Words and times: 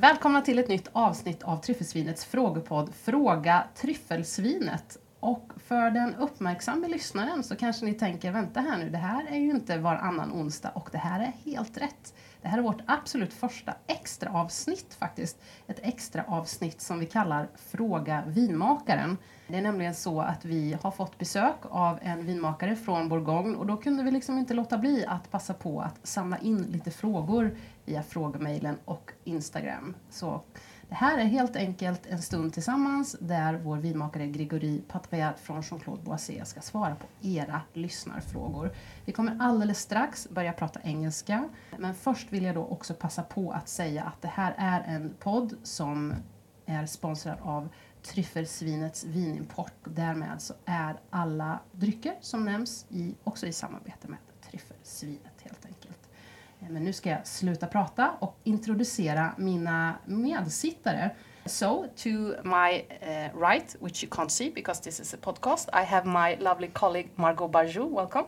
Välkomna 0.00 0.40
till 0.40 0.58
ett 0.58 0.68
nytt 0.68 0.88
avsnitt 0.92 1.42
av 1.42 1.56
Tryffelsvinets 1.56 2.24
frågepodd 2.24 2.94
Fråga 2.94 3.64
Tryffelsvinet. 3.74 4.96
Och 5.20 5.52
för 5.66 5.90
den 5.90 6.14
uppmärksamma 6.14 6.86
lyssnaren 6.86 7.42
så 7.42 7.56
kanske 7.56 7.84
ni 7.84 7.94
tänker, 7.94 8.32
vänta 8.32 8.60
här 8.60 8.78
nu, 8.78 8.90
det 8.90 8.98
här 8.98 9.26
är 9.30 9.36
ju 9.36 9.50
inte 9.50 9.78
varannan 9.78 10.32
onsdag 10.32 10.70
och 10.74 10.88
det 10.92 10.98
här 10.98 11.20
är 11.20 11.50
helt 11.50 11.78
rätt. 11.78 12.14
Det 12.42 12.48
här 12.48 12.58
är 12.58 12.62
vårt 12.62 12.82
absolut 12.86 13.34
första 13.34 13.74
extra 13.86 14.30
avsnitt 14.30 14.94
faktiskt. 14.94 15.40
Ett 15.66 15.80
extra 15.82 16.24
avsnitt 16.28 16.80
som 16.80 16.98
vi 16.98 17.06
kallar 17.06 17.48
Fråga 17.56 18.22
vinmakaren. 18.26 19.18
Det 19.48 19.56
är 19.56 19.62
nämligen 19.62 19.94
så 19.94 20.20
att 20.20 20.44
vi 20.44 20.76
har 20.82 20.90
fått 20.90 21.18
besök 21.18 21.56
av 21.62 21.98
en 22.02 22.26
vinmakare 22.26 22.76
från 22.76 23.08
Bourgogne 23.08 23.56
och 23.56 23.66
då 23.66 23.76
kunde 23.76 24.02
vi 24.02 24.10
liksom 24.10 24.38
inte 24.38 24.54
låta 24.54 24.78
bli 24.78 25.04
att 25.06 25.30
passa 25.30 25.54
på 25.54 25.80
att 25.80 26.06
samla 26.06 26.38
in 26.38 26.62
lite 26.62 26.90
frågor 26.90 27.56
via 27.84 28.02
frågemailen 28.02 28.76
och 28.84 29.12
Instagram. 29.24 29.94
Så 30.10 30.40
det 30.88 30.94
här 30.94 31.18
är 31.18 31.24
helt 31.24 31.56
enkelt 31.56 32.06
en 32.06 32.22
stund 32.22 32.52
tillsammans 32.52 33.16
där 33.20 33.54
vår 33.54 33.76
vinmakare 33.76 34.26
Gregory 34.26 34.80
Patpayat 34.80 35.40
från 35.40 35.62
Jean-Claude 35.62 36.02
Boisset 36.02 36.48
ska 36.48 36.60
svara 36.60 36.94
på 36.94 37.06
era 37.22 37.60
lyssnarfrågor. 37.72 38.70
Vi 39.04 39.12
kommer 39.12 39.36
alldeles 39.40 39.78
strax 39.78 40.28
börja 40.30 40.52
prata 40.52 40.80
engelska, 40.82 41.48
men 41.78 41.94
först 41.94 42.32
vill 42.32 42.44
jag 42.44 42.54
då 42.54 42.64
också 42.64 42.94
passa 42.94 43.22
på 43.22 43.52
att 43.52 43.68
säga 43.68 44.04
att 44.04 44.22
det 44.22 44.28
här 44.28 44.54
är 44.58 44.94
en 44.94 45.14
podd 45.18 45.54
som 45.62 46.14
är 46.66 46.86
sponsrad 46.86 47.38
av 47.42 47.68
Tryffelsvinets 48.02 49.04
vinimport. 49.04 49.72
Därmed 49.84 50.42
så 50.42 50.54
är 50.64 51.00
alla 51.10 51.58
drycker 51.72 52.14
som 52.20 52.44
nämns 52.44 52.86
i, 52.88 53.14
också 53.24 53.46
i 53.46 53.52
samarbete 53.52 54.08
med 54.08 54.18
Tryffelsvinet 54.50 55.27
men 56.60 56.84
nu 56.84 56.92
ska 56.92 57.10
jag 57.10 57.26
sluta 57.26 57.66
prata 57.66 58.10
och 58.20 58.36
introducera 58.44 59.32
mina 59.36 59.94
medsittare. 60.06 61.10
So, 61.46 61.86
to 61.96 62.08
my 62.44 62.84
uh, 63.02 63.40
right, 63.40 63.76
which 63.80 64.02
you 64.04 64.10
can't 64.10 64.30
see 64.30 64.50
because 64.50 64.82
this 64.82 65.00
is 65.00 65.14
a 65.14 65.16
podcast, 65.16 65.68
I 65.72 65.84
have 65.84 66.06
my 66.06 66.36
lovely 66.40 66.68
colleague 66.68 67.08
Margot 67.16 67.48
Barjou. 67.48 67.86
Welcome. 67.86 68.24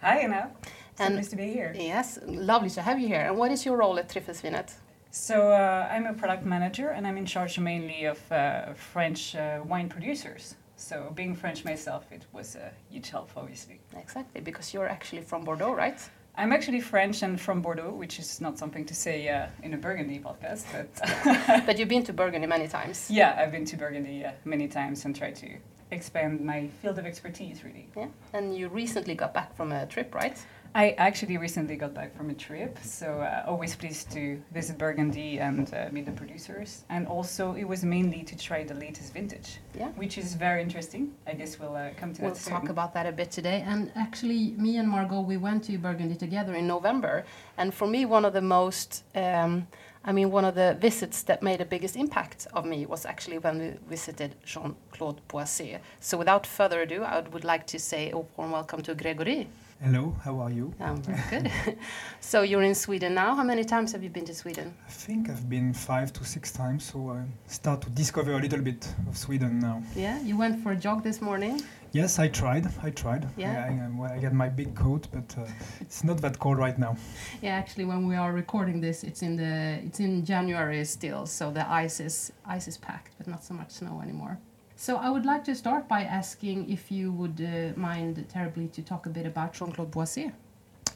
Hi, 0.00 0.24
Anna. 0.24 0.50
And- 0.98 1.16
nice 1.16 1.30
to 1.30 1.36
be 1.36 1.52
here. 1.52 1.74
Yes, 1.76 2.18
lovely 2.26 2.70
to 2.70 2.80
have 2.82 2.98
you 3.00 3.08
here. 3.08 3.26
And 3.28 3.36
what 3.36 3.50
is 3.50 3.66
your 3.66 3.76
role 3.76 3.98
at 3.98 4.08
Tryffelsvinet? 4.08 4.72
So 5.10 5.34
uh, 5.52 5.88
I'm 5.90 6.06
a 6.06 6.14
product 6.14 6.46
manager, 6.46 6.88
and 6.90 7.06
I'm 7.06 7.18
in 7.18 7.26
charge 7.26 7.58
mainly 7.58 8.06
of 8.06 8.18
uh, 8.32 8.72
French 8.74 9.36
uh, 9.36 9.60
wine 9.68 9.88
producers. 9.88 10.56
So 10.76 11.12
being 11.14 11.36
French 11.36 11.64
myself, 11.64 12.10
it 12.10 12.24
was 12.32 12.56
a 12.56 12.70
huge 12.90 13.10
help, 13.10 13.30
obviously. 13.36 13.80
Exactly, 13.94 14.40
because 14.40 14.72
you're 14.72 14.88
actually 14.88 15.22
from 15.22 15.44
Bordeaux, 15.44 15.74
right? 15.74 16.00
I'm 16.36 16.52
actually 16.52 16.80
French 16.80 17.22
and 17.22 17.38
from 17.40 17.60
Bordeaux, 17.60 17.90
which 17.92 18.18
is 18.18 18.40
not 18.40 18.58
something 18.58 18.86
to 18.86 18.94
say 18.94 19.28
uh, 19.28 19.46
in 19.62 19.74
a 19.74 19.76
Burgundy 19.76 20.18
podcast, 20.18 20.64
but 20.72 21.66
but 21.66 21.78
you've 21.78 21.88
been 21.90 22.04
to 22.04 22.12
Burgundy 22.12 22.46
many 22.46 22.68
times. 22.68 23.10
yeah, 23.10 23.36
I've 23.38 23.52
been 23.52 23.66
to 23.66 23.76
Burgundy 23.76 24.24
uh, 24.24 24.32
many 24.44 24.66
times 24.66 25.04
and 25.04 25.14
tried 25.14 25.34
to 25.36 25.48
expand 25.90 26.40
my 26.40 26.68
field 26.80 26.98
of 26.98 27.04
expertise, 27.04 27.62
really. 27.64 27.86
Yeah. 27.94 28.08
And 28.32 28.56
you 28.56 28.68
recently 28.68 29.14
got 29.14 29.34
back 29.34 29.54
from 29.54 29.72
a 29.72 29.84
trip, 29.86 30.14
right? 30.14 30.38
I 30.74 30.92
actually 30.92 31.36
recently 31.36 31.76
got 31.76 31.92
back 31.92 32.16
from 32.16 32.30
a 32.30 32.34
trip, 32.34 32.78
so 32.82 33.20
uh, 33.20 33.44
always 33.46 33.76
pleased 33.76 34.10
to 34.12 34.40
visit 34.54 34.78
Burgundy 34.78 35.38
and 35.38 35.72
uh, 35.74 35.88
meet 35.92 36.06
the 36.06 36.12
producers. 36.12 36.84
And 36.88 37.06
also, 37.06 37.52
it 37.54 37.64
was 37.64 37.84
mainly 37.84 38.22
to 38.22 38.34
try 38.38 38.64
the 38.64 38.72
latest 38.72 39.12
vintage, 39.12 39.58
Yeah. 39.78 39.88
which 39.96 40.16
is 40.16 40.32
very 40.34 40.62
interesting. 40.62 41.12
I 41.26 41.34
guess 41.34 41.60
we'll 41.60 41.76
uh, 41.76 41.90
come 42.00 42.14
to 42.14 42.22
We'll 42.22 42.30
that 42.32 42.38
soon. 42.40 42.54
talk 42.54 42.70
about 42.70 42.94
that 42.94 43.04
a 43.06 43.12
bit 43.12 43.30
today. 43.30 43.62
And 43.66 43.92
actually, 43.96 44.54
me 44.56 44.78
and 44.78 44.88
Margaux, 44.88 45.20
we 45.20 45.36
went 45.36 45.64
to 45.64 45.76
Burgundy 45.76 46.14
together 46.14 46.54
in 46.54 46.66
November. 46.66 47.24
And 47.58 47.74
for 47.74 47.86
me, 47.86 48.06
one 48.06 48.24
of 48.24 48.32
the 48.32 48.40
most, 48.40 49.04
um, 49.14 49.66
I 50.06 50.12
mean, 50.12 50.30
one 50.30 50.46
of 50.46 50.54
the 50.54 50.78
visits 50.80 51.22
that 51.24 51.42
made 51.42 51.60
the 51.60 51.66
biggest 51.66 51.96
impact 51.96 52.46
of 52.54 52.64
me 52.64 52.86
was 52.86 53.04
actually 53.04 53.36
when 53.38 53.58
we 53.58 53.74
visited 53.90 54.36
Jean 54.46 54.74
Claude 54.90 55.20
Boisset. 55.28 55.80
So 56.00 56.16
without 56.16 56.46
further 56.46 56.80
ado, 56.80 57.02
I 57.02 57.20
would 57.20 57.44
like 57.44 57.66
to 57.66 57.78
say 57.78 58.10
a 58.10 58.18
warm 58.38 58.52
welcome 58.52 58.80
to 58.84 58.94
Gregory. 58.94 59.48
Hello, 59.84 60.14
how 60.22 60.38
are 60.38 60.50
you? 60.52 60.72
I'm 60.78 61.02
very 61.02 61.20
good. 61.28 61.76
so 62.20 62.42
you're 62.42 62.62
in 62.62 62.72
Sweden 62.72 63.14
now. 63.14 63.34
How 63.34 63.42
many 63.42 63.64
times 63.64 63.90
have 63.90 64.04
you 64.04 64.10
been 64.10 64.24
to 64.26 64.32
Sweden? 64.34 64.72
I 64.86 64.90
think 64.90 65.28
I've 65.28 65.50
been 65.50 65.74
five 65.74 66.12
to 66.12 66.24
six 66.24 66.52
times, 66.52 66.84
so 66.84 67.10
I 67.10 67.24
start 67.48 67.80
to 67.80 67.90
discover 67.90 68.34
a 68.34 68.38
little 68.38 68.60
bit 68.60 68.86
of 69.08 69.18
Sweden 69.18 69.58
now. 69.58 69.82
Yeah, 69.96 70.20
you 70.22 70.36
went 70.36 70.62
for 70.62 70.70
a 70.70 70.76
jog 70.76 71.02
this 71.02 71.20
morning. 71.20 71.60
Yes, 71.90 72.20
I 72.20 72.28
tried. 72.28 72.68
I 72.80 72.90
tried. 72.90 73.26
Yeah. 73.36 73.68
I, 73.68 74.02
I, 74.04 74.14
I 74.14 74.18
got 74.20 74.32
my 74.32 74.48
big 74.48 74.72
coat, 74.76 75.08
but 75.10 75.34
uh, 75.36 75.50
it's 75.80 76.04
not 76.04 76.18
that 76.20 76.38
cold 76.38 76.58
right 76.58 76.78
now. 76.78 76.96
Yeah, 77.42 77.56
actually, 77.56 77.84
when 77.84 78.06
we 78.06 78.14
are 78.14 78.32
recording 78.32 78.80
this, 78.80 79.02
it's 79.02 79.22
in 79.22 79.34
the 79.34 79.80
it's 79.84 79.98
in 79.98 80.24
January 80.24 80.84
still, 80.84 81.26
so 81.26 81.50
the 81.50 81.68
ice 81.68 81.98
is 81.98 82.32
ice 82.46 82.68
is 82.68 82.78
packed, 82.78 83.14
but 83.18 83.26
not 83.26 83.42
so 83.42 83.54
much 83.54 83.72
snow 83.72 84.00
anymore. 84.00 84.38
So 84.82 84.96
I 84.96 85.10
would 85.10 85.24
like 85.24 85.44
to 85.44 85.54
start 85.54 85.86
by 85.86 86.02
asking 86.02 86.68
if 86.68 86.90
you 86.90 87.12
would 87.12 87.40
uh, 87.40 87.78
mind 87.78 88.26
terribly 88.28 88.66
to 88.66 88.82
talk 88.82 89.06
a 89.06 89.10
bit 89.10 89.26
about 89.26 89.52
Jean-Claude 89.52 89.92
Boisset. 89.92 90.32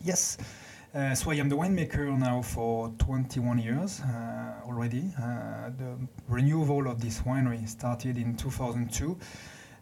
Yes. 0.03 0.39
Uh, 0.93 1.15
so 1.15 1.31
I 1.31 1.37
am 1.37 1.49
the 1.49 1.55
winemaker 1.55 2.19
now 2.19 2.43
for 2.43 2.89
21 2.99 3.59
years 3.61 4.01
uh, 4.01 4.67
already. 4.67 5.05
Uh, 5.17 5.71
the 5.79 5.97
renewal 6.27 6.89
of 6.89 7.01
this 7.01 7.21
winery 7.21 7.69
started 7.69 8.19
in 8.19 8.37
2002. 8.37 9.17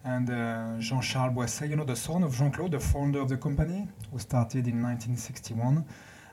And 0.05 0.29
uh, 0.29 0.79
Jean-Charles 0.81 1.35
Boisset, 1.35 1.71
you 1.71 1.77
know, 1.77 1.85
the 1.85 1.97
son 1.97 2.25
of 2.25 2.37
Jean-Claude, 2.37 2.73
the 2.73 2.81
founder 2.81 3.21
of 3.21 3.31
the 3.31 3.39
company, 3.39 3.89
who 4.13 4.19
started 4.19 4.67
in 4.67 4.83
1961, 4.83 5.79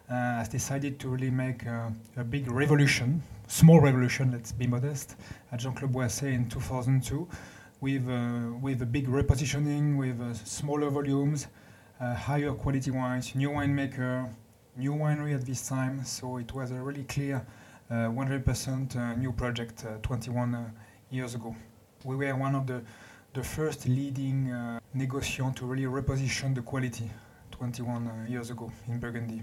uh, 0.09 0.14
has 0.14 0.50
decided 0.50 1.00
to 1.00 1.08
really 1.08 1.32
make 1.32 1.64
a, 1.64 1.94
big 2.30 2.52
revolution, 2.52 3.24
small 3.48 3.80
revolution, 3.80 4.30
let's 4.34 4.52
be 4.52 4.68
modest, 4.68 5.16
at 5.53 5.62
Jean-Claude 5.62 5.94
Boisset 5.94 6.34
in 6.34 6.50
2002, 6.50 7.30
with, 7.81 8.08
uh, 8.08 8.53
with 8.62 8.81
a 8.81 8.86
big 8.86 9.08
repositioning, 9.08 9.97
with 9.97 10.22
uh, 10.22 10.34
smaller 10.34 10.90
volumes, 10.90 11.47
uh, 12.00 12.14
higher 12.16 12.53
quality 12.53 12.92
wines, 12.92 13.36
new 13.36 13.50
winemaker, 13.50 14.30
new 14.78 14.94
winery 14.94 15.36
at 15.36 15.46
this 15.46 15.68
time. 15.68 16.06
So 16.06 16.38
it 16.38 16.53
was 16.53 16.72
a 16.72 16.75
really 16.75 17.03
clear 17.03 17.46
uh, 17.90 18.09
100% 18.09 18.96
uh, 18.96 19.16
new 19.16 19.34
project 19.34 19.86
uh, 19.86 19.97
21 20.02 20.56
uh, 20.56 20.70
years 21.09 21.36
ago. 21.36 21.53
We 22.06 22.16
were 22.16 22.36
one 22.36 22.56
of 22.56 22.66
the, 22.66 22.81
the 23.34 23.44
first 23.44 23.88
leading 23.88 24.80
negociants 24.96 25.58
to 25.58 25.66
really 25.66 25.84
reposition 25.84 26.56
the 26.56 26.62
quality 26.62 27.12
21 27.52 28.08
uh, 28.08 28.30
years 28.30 28.50
ago 28.50 28.72
in 28.88 29.00
Burgundy. 29.00 29.41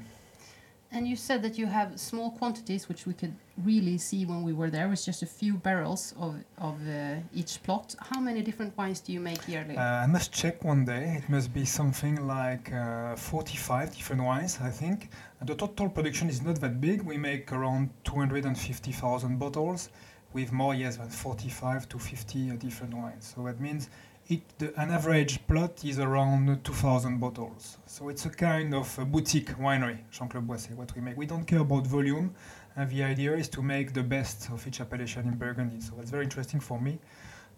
And 0.91 1.07
you 1.07 1.17
said 1.17 1.43
that 1.43 1.59
you 1.59 1.67
have 1.67 2.01
small 2.01 2.31
quantities, 2.31 2.89
which 2.89 3.07
we 3.07 3.13
could 3.13 3.35
really 3.63 3.99
see 3.99 4.25
when 4.25 4.43
we 4.43 4.55
were 4.55 4.71
there. 4.71 4.87
It 4.87 4.91
was 4.91 5.05
just 5.05 5.23
a 5.23 5.27
few 5.27 5.55
barrels 5.55 6.15
of 6.19 6.37
of 6.57 6.77
uh, 6.89 7.17
each 7.35 7.63
plot. 7.63 7.95
How 8.11 8.21
many 8.21 8.41
different 8.43 8.77
wines 8.79 9.01
do 9.01 9.13
you 9.13 9.21
make 9.21 9.47
yearly? 9.47 9.77
Uh, 9.77 10.05
I 10.05 10.07
must 10.07 10.33
check 10.33 10.65
one 10.65 10.87
day. 10.87 11.21
It 11.23 11.29
must 11.29 11.53
be 11.53 11.67
something 11.67 12.27
like 12.27 12.73
uh, 12.73 13.17
45 13.17 13.95
different 13.97 14.23
wines, 14.23 14.59
I 14.63 14.71
think. 14.71 15.11
And 15.41 15.49
the 15.49 15.55
total 15.55 15.91
production 15.91 16.29
is 16.31 16.41
not 16.41 16.59
that 16.61 16.81
big. 16.81 17.03
We 17.03 17.19
make 17.19 17.53
around 17.53 17.91
250,000 18.05 19.39
bottles 19.39 19.91
with 20.33 20.53
more, 20.53 20.75
yes, 20.75 20.97
than 20.97 21.09
45 21.09 21.89
to 21.91 21.99
50 21.99 22.51
uh, 22.51 22.57
different 22.57 22.95
wines. 22.95 23.35
So 23.35 23.45
that 23.45 23.61
means 23.61 23.91
it, 24.29 24.43
the, 24.59 24.79
an 24.79 24.91
average 24.91 25.47
plot 25.47 25.83
is 25.85 25.99
around 25.99 26.63
2,000 26.63 27.19
bottles. 27.19 27.79
So 27.87 28.11
it's 28.11 28.27
a 28.27 28.31
kind 28.31 28.75
of 28.75 28.99
a 28.99 29.05
boutique 29.05 29.57
winery, 29.59 30.01
Jean-Claude 30.11 30.47
Boisset, 30.47 30.75
what 30.75 30.95
we 30.95 31.01
make. 31.01 31.17
We 31.17 31.25
don't 31.25 31.45
care 31.45 31.61
about 31.61 31.87
volume. 31.87 32.35
And 32.77 32.91
the 32.91 33.03
idea 33.03 33.35
is 33.35 33.49
to 33.49 33.63
make 33.63 33.95
the 33.95 34.03
best 34.03 34.51
of 34.51 34.67
each 34.67 34.81
appellation 34.81 35.27
in 35.27 35.37
Burgundy. 35.37 35.81
So 35.81 35.95
it's 36.01 36.11
very 36.11 36.25
interesting 36.25 36.61
for 36.61 36.79
me 36.81 36.99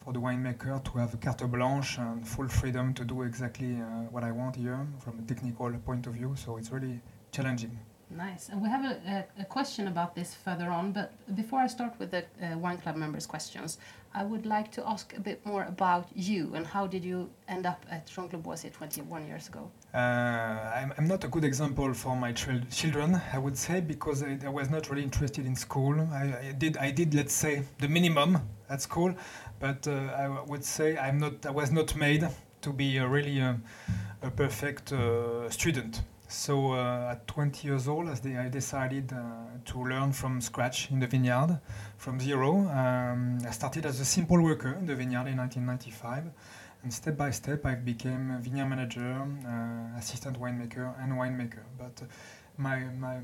for 0.05 0.12
the 0.12 0.20
winemaker 0.20 0.82
to 0.84 0.99
have 0.99 1.20
carte 1.20 1.50
blanche 1.50 1.99
and 1.99 2.26
full 2.26 2.49
freedom 2.49 2.94
to 2.94 3.05
do 3.05 3.22
exactly 3.22 3.81
uh, 3.81 4.08
what 4.11 4.25
I 4.25 4.31
want 4.31 4.56
here 4.56 4.87
from 5.00 5.19
a 5.19 5.22
technical 5.22 5.70
point 5.84 6.06
of 6.06 6.14
view. 6.14 6.34
So 6.37 6.56
it's 6.56 6.70
really 6.70 7.00
challenging. 7.32 7.78
Nice. 8.10 8.48
And 8.48 8.60
we 8.60 8.68
have 8.68 8.84
a, 8.84 9.24
a, 9.38 9.42
a 9.42 9.44
question 9.44 9.86
about 9.86 10.16
this 10.16 10.34
further 10.34 10.68
on, 10.68 10.90
but 10.90 11.12
before 11.36 11.60
I 11.60 11.68
start 11.68 11.94
with 12.00 12.10
the 12.10 12.24
uh, 12.42 12.58
Wine 12.58 12.78
Club 12.78 12.96
members' 12.96 13.24
questions, 13.24 13.78
I 14.12 14.24
would 14.24 14.46
like 14.46 14.72
to 14.72 14.88
ask 14.88 15.16
a 15.16 15.20
bit 15.20 15.46
more 15.46 15.62
about 15.62 16.08
you 16.16 16.52
and 16.56 16.66
how 16.66 16.88
did 16.88 17.04
you 17.04 17.30
end 17.46 17.66
up 17.66 17.86
at 17.88 18.06
Jean 18.06 18.28
Claude 18.28 18.42
Boisset 18.42 18.72
21 18.72 19.28
years 19.28 19.46
ago? 19.46 19.70
Uh, 19.94 19.98
I'm, 19.98 20.92
I'm 20.98 21.06
not 21.06 21.22
a 21.22 21.28
good 21.28 21.44
example 21.44 21.94
for 21.94 22.16
my 22.16 22.32
chil- 22.32 22.62
children, 22.72 23.20
I 23.32 23.38
would 23.38 23.56
say, 23.56 23.80
because 23.80 24.24
I, 24.24 24.36
I 24.44 24.48
was 24.48 24.68
not 24.70 24.90
really 24.90 25.04
interested 25.04 25.46
in 25.46 25.54
school. 25.54 26.00
I, 26.12 26.48
I 26.48 26.54
did, 26.58 26.76
I 26.78 26.90
did, 26.90 27.14
let's 27.14 27.34
say, 27.34 27.62
the 27.78 27.86
minimum 27.88 28.38
at 28.68 28.82
school, 28.82 29.14
but 29.60 29.86
uh, 29.86 29.92
I 29.92 30.42
would 30.48 30.64
say 30.64 30.98
I'm 30.98 31.18
not, 31.18 31.46
I 31.46 31.50
was 31.50 31.70
not 31.70 31.94
made 31.94 32.28
to 32.62 32.72
be 32.72 32.96
a 32.96 33.06
really 33.06 33.40
uh, 33.40 33.54
a 34.22 34.30
perfect 34.30 34.92
uh, 34.92 35.48
student. 35.50 36.02
So 36.31 36.75
uh, 36.75 37.11
at 37.11 37.27
20 37.27 37.67
years 37.67 37.88
old, 37.88 38.09
as 38.09 38.21
they, 38.21 38.37
I 38.37 38.49
decided 38.49 39.12
uh, 39.12 39.17
to 39.65 39.82
learn 39.82 40.12
from 40.12 40.41
scratch 40.41 40.88
in 40.93 41.00
the 41.00 41.09
vineyard, 41.09 41.59
from 41.97 42.21
zero. 42.21 42.69
Um, 42.69 43.38
I 43.44 43.50
started 43.50 43.85
as 43.85 43.99
a 43.99 44.05
simple 44.05 44.41
worker 44.41 44.75
in 44.75 44.87
the 44.87 44.94
vineyard 44.94 45.27
in 45.27 45.37
1995. 45.38 46.31
And 46.85 46.94
step 46.94 47.17
by 47.17 47.32
step, 47.32 47.67
I 47.67 47.75
became 47.75 48.31
a 48.31 48.38
vineyard 48.38 48.67
manager, 48.67 49.27
uh, 49.44 49.99
assistant 49.99 50.41
winemaker, 50.41 50.94
and 51.03 51.15
winemaker. 51.15 51.65
But 51.77 52.00
uh, 52.00 52.06
my, 52.56 52.85
my 52.97 53.19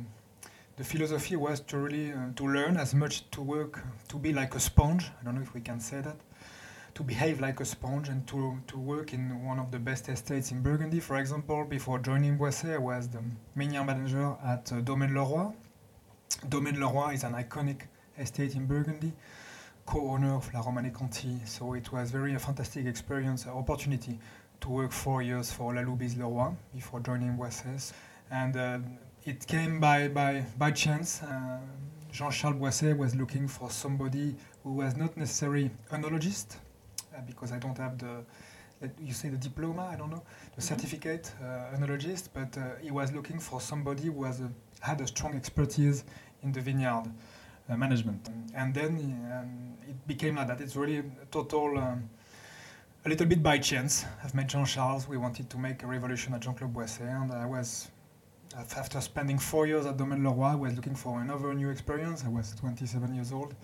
the 0.77 0.83
philosophy 0.83 1.37
was 1.37 1.61
to 1.61 1.79
really 1.79 2.13
uh, 2.13 2.33
to 2.35 2.45
learn 2.45 2.77
as 2.77 2.93
much 2.93 3.31
to 3.31 3.41
work 3.41 3.85
to 4.09 4.17
be 4.17 4.33
like 4.33 4.57
a 4.57 4.61
sponge. 4.61 5.13
I 5.21 5.25
don't 5.25 5.37
know 5.37 5.43
if 5.43 5.55
we 5.55 5.61
can 5.61 5.79
say 5.79 6.01
that. 6.01 6.17
To 6.97 7.03
behave 7.03 7.41
like 7.41 7.61
a 7.61 7.65
sponge 7.67 8.09
and 8.09 8.27
to, 8.29 8.59
to 8.69 8.79
work 8.79 9.13
in 9.13 9.45
one 9.45 9.59
of 9.59 9.71
the 9.71 9.79
best 9.79 10.09
estates 10.09 10.51
in 10.51 10.63
Burgundy. 10.63 10.99
For 10.99 11.17
example, 11.17 11.63
before 11.67 11.99
joining 11.99 12.39
Boisset, 12.39 12.75
I 12.77 12.79
was 12.79 13.07
the 13.07 13.23
manager 13.55 13.85
manager 13.85 14.35
at 14.43 14.73
uh, 14.73 14.81
Domaine 14.81 15.13
Leroy. 15.13 15.53
Domaine 16.49 16.81
Leroy 16.81 17.13
is 17.13 17.25
an 17.25 17.35
iconic 17.35 17.83
estate 18.19 18.55
in 18.55 18.65
Burgundy, 18.65 19.13
co-owner 19.85 20.37
of 20.37 20.53
La 20.55 20.63
Romanée 20.63 20.91
Conti. 20.91 21.39
So 21.45 21.75
it 21.75 21.93
was 21.93 22.11
very 22.11 22.35
a 22.35 22.39
fantastic 22.39 22.87
experience, 22.87 23.47
opportunity 23.47 24.19
to 24.63 24.69
work 24.71 24.91
four 24.91 25.21
years 25.21 25.53
for 25.53 25.75
Lalou 25.75 25.99
Bize-Leroy 25.99 26.53
before 26.75 27.01
joining 27.01 27.37
Boisset. 27.37 27.93
And 28.31 28.57
uh, 28.57 28.79
it 29.27 29.47
came 29.47 29.81
by, 29.81 30.09
by, 30.09 30.47
by 30.57 30.71
chance. 30.71 31.23
Uh, 31.23 31.59
Jean-Charles 32.11 32.57
Boisset 32.57 32.97
was 32.97 33.15
looking 33.15 33.47
for 33.47 33.71
somebody 33.71 34.35
who 34.63 34.73
was 34.73 34.97
not 34.97 35.15
necessarily 35.19 35.71
an 35.91 36.03
enologist, 36.03 36.57
uh, 36.57 36.59
because 37.27 37.53
I 37.53 37.59
don't 37.59 37.79
have 37.79 37.99
the, 37.99 38.25
you 39.01 39.13
say 39.15 39.29
the 39.31 39.39
diploma, 39.39 39.89
I 39.93 39.97
don't 39.97 40.11
know, 40.11 40.23
the 40.55 40.61
Mhm. 40.61 40.65
certificate, 40.65 41.33
uh, 41.43 41.75
enologist, 41.77 42.29
but 42.35 42.57
uh, 42.59 42.63
he 42.83 42.91
was 42.91 43.13
looking 43.13 43.39
for 43.39 43.61
somebody 43.61 44.05
who 44.05 44.13
was 44.13 44.41
a, 44.41 44.51
had 44.81 45.01
a 45.01 45.07
strong 45.07 45.35
expertise 45.35 46.05
in 46.43 46.53
the 46.53 46.61
vineyard 46.61 47.05
uh, 47.69 47.77
management. 47.77 48.29
And 48.55 48.75
then 48.75 48.91
um, 49.33 49.77
it 49.89 50.07
became 50.07 50.37
like 50.37 50.49
that. 50.49 50.61
It's 50.61 50.77
really 50.77 50.99
a 50.99 51.05
total, 51.31 51.79
um, 51.79 52.09
a 53.05 53.09
little 53.09 53.27
bit 53.27 53.43
by 53.43 53.59
chance. 53.59 54.05
I've 54.23 54.35
met 54.35 54.49
Jean 54.49 54.65
Charles. 54.67 55.09
We 55.09 55.17
wanted 55.17 55.49
to 55.51 55.59
make 55.59 55.83
a 55.83 55.87
revolution 55.87 56.35
at 56.35 56.41
Jean 56.41 56.55
Claude 56.55 56.75
Boisset, 56.75 57.09
and 57.23 57.33
I 57.33 57.47
was, 57.47 57.89
after 58.57 59.01
spending 59.01 59.39
four 59.39 59.67
years 59.67 59.87
at 59.87 59.97
Domaine 59.97 60.23
Leroy, 60.25 60.45
I 60.49 60.55
was 60.55 60.75
looking 60.75 60.95
for 60.95 61.21
another 61.21 61.55
new 61.55 61.71
experience. 61.71 62.25
I 62.25 62.29
was 62.29 62.55
27 62.57 63.15
years 63.15 63.33
old, 63.33 63.55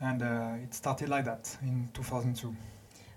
and 0.00 0.22
uh, 0.22 0.62
it 0.62 0.72
started 0.74 1.08
like 1.08 1.24
that 1.26 1.56
in 1.62 1.88
2002. 1.94 2.54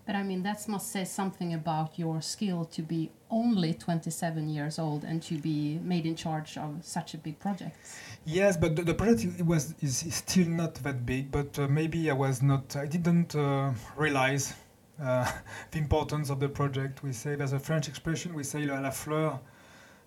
But 0.10 0.16
I 0.16 0.24
mean, 0.24 0.42
that 0.42 0.68
must 0.68 0.92
say 0.92 1.06
something 1.06 1.54
about 1.54 2.00
your 2.00 2.20
skill 2.20 2.66
to 2.72 2.82
be 2.82 3.12
only 3.30 3.76
27 3.76 4.50
years 4.50 4.80
old 4.80 5.04
and 5.04 5.22
to 5.22 5.38
be 5.38 5.80
made 5.84 6.08
in 6.08 6.16
charge 6.16 6.58
of 6.58 6.84
such 6.84 7.14
a 7.14 7.18
big 7.20 7.38
project. 7.38 7.78
Yes, 8.26 8.58
but 8.58 8.76
the, 8.76 8.82
the 8.82 8.96
project 8.96 9.40
was 9.44 9.76
is, 9.82 10.04
still 10.10 10.48
not 10.48 10.74
that 10.82 11.06
big. 11.06 11.30
But 11.32 11.60
uh, 11.60 11.68
maybe 11.68 12.10
I 12.10 12.14
was 12.14 12.42
not. 12.42 12.76
I 12.76 12.88
didn't 12.88 13.36
uh, 13.36 13.72
realize 13.96 14.56
uh, 15.00 15.32
the 15.72 15.78
importance 15.78 16.32
of 16.32 16.40
the 16.40 16.50
project. 16.50 17.04
We 17.04 17.14
say 17.14 17.36
there's 17.36 17.54
a 17.54 17.60
French 17.60 17.88
expression. 17.88 18.34
We 18.34 18.44
say 18.44 18.66
la, 18.66 18.80
la 18.80 18.90
fleur, 18.90 19.40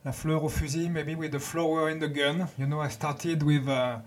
la 0.05 0.11
fleur 0.11 0.43
au 0.43 0.49
fusil. 0.49 0.91
Maybe 0.91 1.15
with 1.15 1.31
the 1.31 1.39
flower 1.39 1.91
in 1.91 2.01
the 2.01 2.09
gun. 2.09 2.49
You 2.59 2.67
know, 2.67 2.81
I 2.81 2.89
started 2.89 3.45
with 3.45 3.69
uh, 3.69 4.01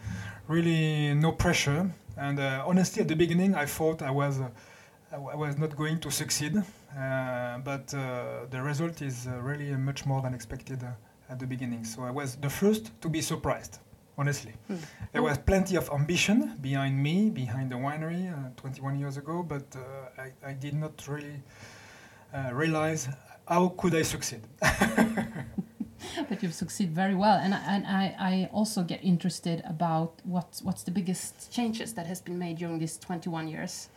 really 0.50 1.14
no 1.14 1.32
pressure. 1.32 1.90
And 2.18 2.38
uh, 2.38 2.66
honestly, 2.68 3.02
at 3.02 3.08
the 3.08 3.16
beginning, 3.16 3.56
I 3.56 3.66
thought 3.66 4.02
I 4.02 4.12
was. 4.12 4.42
I 5.16 5.18
w- 5.18 5.32
I 5.32 5.38
was 5.48 5.58
not 5.58 5.72
going 5.78 6.00
to 6.00 6.12
succeed, 6.12 6.54
uh, 6.58 7.58
but 7.60 7.94
uh, 7.94 8.48
the 8.50 8.62
result 8.62 9.02
is 9.02 9.28
uh, 9.28 9.32
really 9.50 9.72
much 9.90 10.06
more 10.06 10.22
than 10.22 10.34
expected 10.34 10.84
uh, 10.84 11.32
at 11.32 11.40
the 11.40 11.48
beginning. 11.48 11.86
So 11.86 12.04
I 12.04 12.12
was 12.12 12.36
the 12.36 12.50
first 12.50 12.84
to 13.02 13.08
be 13.08 13.22
surprised, 13.22 13.80
honestly. 14.18 14.54
Hmm. 14.68 14.76
There 15.14 15.24
was 15.24 15.38
plenty 15.38 15.78
of 15.78 15.90
ambition 15.90 16.58
behind 16.60 17.02
me, 17.02 17.30
behind 17.30 17.72
the 17.72 17.78
winery 17.78 18.24
uh, 18.30 18.50
21 18.58 19.00
years 19.00 19.16
ago, 19.16 19.42
but 19.42 19.64
uh, 19.78 20.22
I, 20.22 20.50
I 20.50 20.54
did 20.54 20.74
not 20.74 21.08
really 21.08 21.40
uh, 22.34 22.50
realize 22.52 23.08
how 23.48 23.70
could 23.70 23.96
I 23.96 24.02
succeed. 24.02 24.42
but 26.30 26.44
you've 26.44 26.54
succeeded 26.54 26.94
very 26.94 27.16
well, 27.16 27.40
and 27.40 27.54
I, 27.54 27.62
and 27.70 27.88
I, 27.88 28.16
I 28.20 28.50
also 28.52 28.84
get 28.84 29.02
interested 29.02 29.64
about 29.66 30.12
what 30.26 30.60
what's 30.62 30.84
the 30.84 30.92
biggest 30.92 31.54
changes 31.54 31.94
that 31.94 32.06
has 32.06 32.20
been 32.20 32.38
made 32.38 32.58
during 32.58 32.80
these 32.80 32.98
21 32.98 33.48
years. 33.48 33.88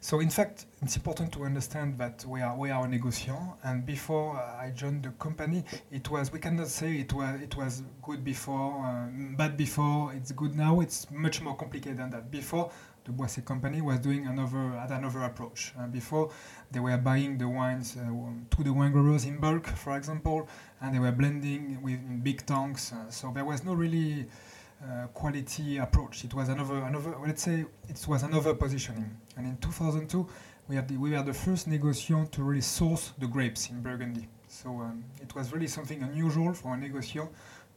So 0.00 0.20
in 0.20 0.30
fact, 0.30 0.66
it's 0.82 0.96
important 0.96 1.32
to 1.32 1.44
understand 1.44 1.98
that 1.98 2.24
we 2.26 2.40
are 2.40 2.56
we 2.56 2.70
are 2.70 2.84
a 2.84 2.88
negociant, 2.88 3.56
and 3.64 3.84
before 3.84 4.36
uh, 4.36 4.62
I 4.62 4.70
joined 4.70 5.02
the 5.02 5.10
company, 5.10 5.64
it 5.90 6.08
was 6.10 6.30
we 6.32 6.38
cannot 6.38 6.68
say 6.68 6.96
it 6.96 7.12
was 7.12 7.40
it 7.40 7.56
was 7.56 7.82
good 8.02 8.22
before, 8.22 8.84
um, 8.86 9.34
bad 9.36 9.56
before. 9.56 10.12
It's 10.14 10.32
good 10.32 10.54
now. 10.54 10.80
It's 10.80 11.10
much 11.10 11.40
more 11.40 11.56
complicated 11.56 11.98
than 11.98 12.10
that. 12.10 12.30
Before, 12.30 12.70
the 13.04 13.12
Boisset 13.12 13.44
company 13.44 13.80
was 13.80 13.98
doing 14.00 14.26
another 14.26 14.78
had 14.78 14.90
another 14.90 15.22
approach. 15.22 15.72
Uh, 15.78 15.86
before, 15.86 16.30
they 16.70 16.80
were 16.80 16.98
buying 16.98 17.38
the 17.38 17.48
wines 17.48 17.96
uh, 17.96 18.56
to 18.56 18.62
the 18.62 18.72
wine 18.72 18.92
growers 18.92 19.24
in 19.24 19.38
bulk, 19.38 19.66
for 19.66 19.96
example, 19.96 20.48
and 20.80 20.94
they 20.94 20.98
were 20.98 21.12
blending 21.12 21.80
with 21.82 22.00
big 22.22 22.44
tanks. 22.46 22.92
Uh, 22.92 23.10
so 23.10 23.32
there 23.32 23.44
was 23.44 23.64
no 23.64 23.74
really 23.74 24.26
uh, 24.82 25.06
quality 25.08 25.78
approach. 25.78 26.24
It 26.24 26.34
was 26.34 26.48
another, 26.48 26.78
another. 26.78 27.16
Let's 27.24 27.42
say 27.42 27.64
it 27.88 28.04
was 28.06 28.22
another 28.22 28.54
positioning. 28.54 29.16
And 29.36 29.46
in 29.46 29.56
2002, 29.58 30.28
we 30.68 30.76
the, 30.76 30.96
we 30.96 31.10
were 31.10 31.22
the 31.22 31.32
first 31.32 31.68
negociant 31.68 32.30
to 32.32 32.42
really 32.42 32.60
source 32.60 33.12
the 33.18 33.26
grapes 33.26 33.70
in 33.70 33.80
Burgundy. 33.80 34.28
So 34.48 34.68
um, 34.68 35.04
it 35.22 35.34
was 35.34 35.52
really 35.52 35.68
something 35.68 36.02
unusual 36.02 36.52
for 36.52 36.74
a 36.74 36.76
negociant 36.76 37.28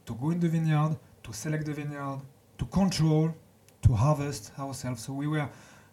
to 0.06 0.14
go 0.14 0.30
in 0.30 0.40
the 0.40 0.48
vineyard, 0.48 0.96
to 1.22 1.32
select 1.32 1.66
the 1.66 1.74
vineyard, 1.74 2.20
to 2.58 2.64
control, 2.66 3.34
to 3.82 3.92
harvest 3.92 4.52
ourselves. 4.58 5.04
So 5.04 5.12
we 5.12 5.26
were 5.26 5.48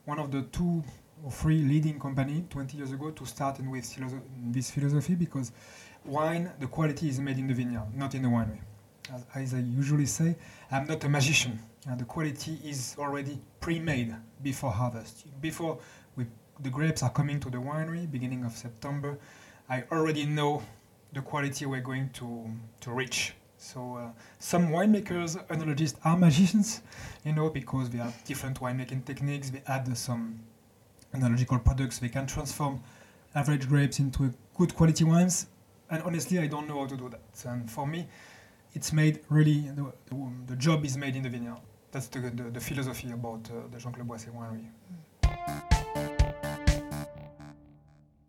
one 0.06 0.20
of 0.20 0.32
the 0.32 0.42
two 0.44 0.84
or 1.24 1.32
three 1.32 1.62
leading 1.62 2.00
company 2.00 2.46
20 2.50 2.78
years 2.78 2.92
ago 2.92 3.12
to 3.12 3.26
start 3.26 3.60
in 3.60 3.70
with 3.70 3.96
this 4.52 4.72
philosophy 4.72 5.16
because 5.16 5.52
wine, 6.06 6.52
the 6.60 6.68
quality 6.68 7.10
is 7.10 7.20
made 7.20 7.38
in 7.38 7.48
the 7.48 7.54
vineyard, 7.54 7.88
not 7.96 8.16
in 8.16 8.22
the 8.24 8.30
winery. 8.30 8.60
As, 9.14 9.54
I 9.54 9.60
usually 9.60 10.06
say, 10.06 10.36
I'm 10.72 10.88
not 10.88 11.04
a 11.04 11.10
magician. 11.10 11.60
Uh, 11.90 11.96
the 11.96 12.04
quality 12.04 12.60
is 12.64 12.96
already 13.00 13.40
pre-made 13.62 14.14
before 14.44 14.72
harvest. 14.72 15.26
Before 15.42 15.80
we, 16.16 16.26
the 16.60 16.70
grapes 16.70 17.04
are 17.04 17.10
coming 17.10 17.40
to 17.40 17.50
the 17.50 17.58
winery, 17.58 18.10
beginning 18.10 18.44
of 18.44 18.52
September, 18.52 19.18
I 19.70 19.84
already 19.92 20.26
know 20.26 20.62
the 21.14 21.22
quality 21.22 21.66
we're 21.66 21.82
going 21.82 22.10
to, 22.12 22.50
to 22.82 22.92
reach. 22.92 23.34
So 23.58 23.96
uh, 23.96 24.10
some 24.40 24.70
winemakers, 24.70 25.38
enologists 25.48 25.96
are 26.04 26.18
magicians, 26.18 26.82
you 27.24 27.34
know, 27.34 27.50
because 27.50 27.90
they 27.90 27.98
have 28.00 28.24
different 28.26 28.60
winemaking 28.60 29.06
techniques. 29.06 29.50
They 29.50 29.64
add 29.68 29.96
some 29.98 30.40
enological 31.14 31.64
products. 31.64 32.00
They 32.00 32.10
can 32.10 32.28
transform 32.28 32.82
average 33.36 33.68
grapes 33.68 34.00
into 34.00 34.34
good 34.58 34.76
quality 34.76 35.06
wines. 35.06 35.48
And 35.90 36.04
honestly, 36.04 36.40
I 36.40 36.48
don't 36.48 36.68
know 36.68 36.80
how 36.80 36.88
to 36.88 36.98
do 36.98 37.10
that. 37.10 37.50
And 37.50 37.72
for 37.72 37.88
me, 37.88 38.08
it's 38.78 38.94
made 38.94 39.16
really 39.30 39.60
the, 39.80 39.86
the, 40.46 40.56
job 40.56 40.86
is 40.86 40.96
made 40.98 41.16
in 41.16 41.24
the 41.24 41.30
vineyard. 41.30 41.62
That's 41.92 42.08
the, 42.08 42.20
the, 42.20 42.44
the 42.58 42.60
philosophy 42.60 43.10
about 43.12 43.50
uh, 43.50 43.54
the 43.72 43.80
Jean 43.80 43.92
Claude 43.92 44.08
Boisset 44.08 44.34
winery. 44.40 44.68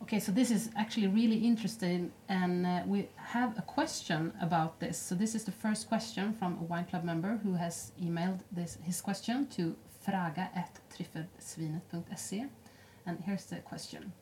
Okay, 0.02 0.20
so 0.20 0.32
this 0.32 0.50
is 0.50 0.70
actually 0.74 1.08
really 1.08 1.36
interesting, 1.36 2.10
and 2.30 2.64
uh, 2.64 2.82
we 2.86 3.08
have 3.16 3.58
a 3.58 3.62
question 3.76 4.32
about 4.40 4.80
this. 4.80 4.96
So 4.96 5.14
this 5.14 5.34
is 5.34 5.44
the 5.44 5.52
first 5.64 5.86
question 5.86 6.32
from 6.32 6.50
a 6.62 6.64
wine 6.70 6.86
club 6.86 7.04
member 7.04 7.32
who 7.42 7.52
has 7.52 7.92
emailed 8.02 8.40
this 8.50 8.78
his 8.82 9.02
question 9.02 9.46
to 9.56 9.76
fraga 10.02 10.48
at 10.62 10.80
tryffelsvinet.se, 10.94 12.46
and 13.04 13.18
here's 13.26 13.44
the 13.44 13.56
question. 13.56 14.12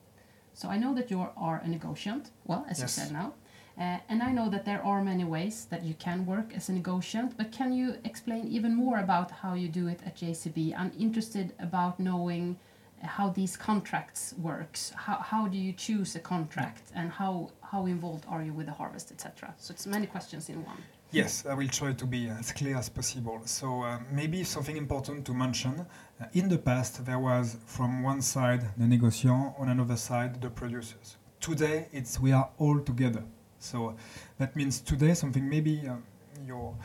So 0.53 0.67
I 0.67 0.77
know 0.77 0.93
that 0.95 1.09
you 1.09 1.19
are 1.21 1.61
a 1.63 1.67
negotiant, 1.69 2.31
well, 2.43 2.65
as 2.69 2.79
Yes. 2.79 2.97
you 2.97 3.03
said 3.03 3.13
now, 3.13 3.33
uh, 3.79 3.97
and 4.09 4.23
I 4.23 4.31
know 4.31 4.49
that 4.49 4.65
there 4.65 4.83
are 4.83 5.03
many 5.03 5.23
ways 5.23 5.65
that 5.69 5.83
you 5.83 5.93
can 5.95 6.25
work 6.25 6.53
as 6.55 6.69
a 6.69 6.73
negotiant. 6.73 7.37
But 7.37 7.51
can 7.51 7.71
you 7.71 7.95
explain 8.03 8.47
even 8.47 8.75
more 8.75 8.99
about 8.99 9.29
how 9.29 9.53
you 9.53 9.67
do 9.67 9.87
it 9.87 9.99
at 10.05 10.17
JCB? 10.17 10.73
I'm 10.77 10.91
interested 10.97 11.53
about 11.59 11.99
knowing 11.99 12.57
how 13.03 13.29
these 13.29 13.55
contracts 13.55 14.33
works 14.39 14.91
how, 14.95 15.17
how 15.17 15.47
do 15.47 15.57
you 15.57 15.71
choose 15.71 16.15
a 16.15 16.19
contract 16.19 16.91
and 16.95 17.11
how 17.11 17.51
how 17.61 17.85
involved 17.85 18.25
are 18.27 18.41
you 18.41 18.53
with 18.53 18.65
the 18.65 18.71
harvest 18.71 19.11
etc 19.11 19.53
so 19.57 19.71
it's 19.71 19.85
many 19.85 20.07
questions 20.07 20.49
in 20.49 20.63
one 20.65 20.77
Yes, 21.09 21.45
I 21.45 21.53
will 21.53 21.69
try 21.69 21.93
to 21.93 22.05
be 22.05 22.27
as 22.27 22.51
clear 22.51 22.75
as 22.75 22.89
possible. 22.89 23.39
So 23.45 23.81
uh, 23.81 23.99
maybe 24.11 24.43
something 24.43 24.75
important 24.75 25.25
to 25.27 25.33
mention. 25.33 25.85
Uh, 26.19 26.25
in 26.33 26.49
the 26.49 26.57
past, 26.57 27.05
there 27.05 27.17
was 27.17 27.55
from 27.65 28.03
one 28.03 28.21
side 28.21 28.65
the 28.75 28.83
negociant, 28.83 29.57
on 29.57 29.69
another 29.69 29.95
side 29.95 30.41
the 30.41 30.49
producers. 30.49 31.15
Today, 31.39 31.87
it's 31.93 32.19
we 32.19 32.33
are 32.33 32.49
all 32.57 32.81
together. 32.81 33.23
So 33.59 33.95
that 34.37 34.55
means 34.55 34.79
today 34.81 35.13
something 35.13 35.47
maybe 35.47 35.87
um, 35.87 36.03
your 36.45 36.75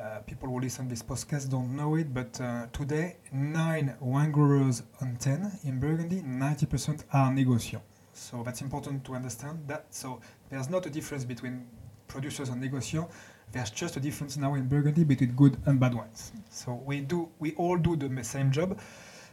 uh, 0.00 0.20
people 0.20 0.48
who 0.48 0.60
listen 0.60 0.88
this 0.88 1.02
podcast 1.02 1.50
don't 1.50 1.76
know 1.76 1.94
it, 1.96 2.12
but 2.12 2.40
uh, 2.40 2.66
today 2.72 3.16
nine 3.32 3.94
wine 4.00 4.32
growers 4.32 4.82
on 5.00 5.16
ten 5.16 5.52
in 5.64 5.78
Burgundy, 5.78 6.22
90% 6.22 7.04
are 7.12 7.30
negociants. 7.30 7.82
So 8.12 8.42
that's 8.42 8.60
important 8.60 9.04
to 9.04 9.14
understand 9.14 9.60
that. 9.66 9.86
So 9.90 10.20
there's 10.48 10.68
not 10.68 10.86
a 10.86 10.90
difference 10.90 11.24
between 11.24 11.66
producers 12.08 12.48
and 12.48 12.62
negociants 12.62 13.10
there's 13.52 13.70
just 13.70 13.96
a 13.96 14.00
difference 14.00 14.36
now 14.36 14.54
in 14.54 14.68
Burgundy 14.68 15.04
between 15.04 15.32
good 15.32 15.56
and 15.66 15.80
bad 15.80 15.94
wines. 15.94 16.32
So 16.50 16.74
we 16.84 17.00
do, 17.00 17.28
we 17.38 17.52
all 17.54 17.76
do 17.76 17.96
the 17.96 18.22
same 18.22 18.50
job. 18.52 18.78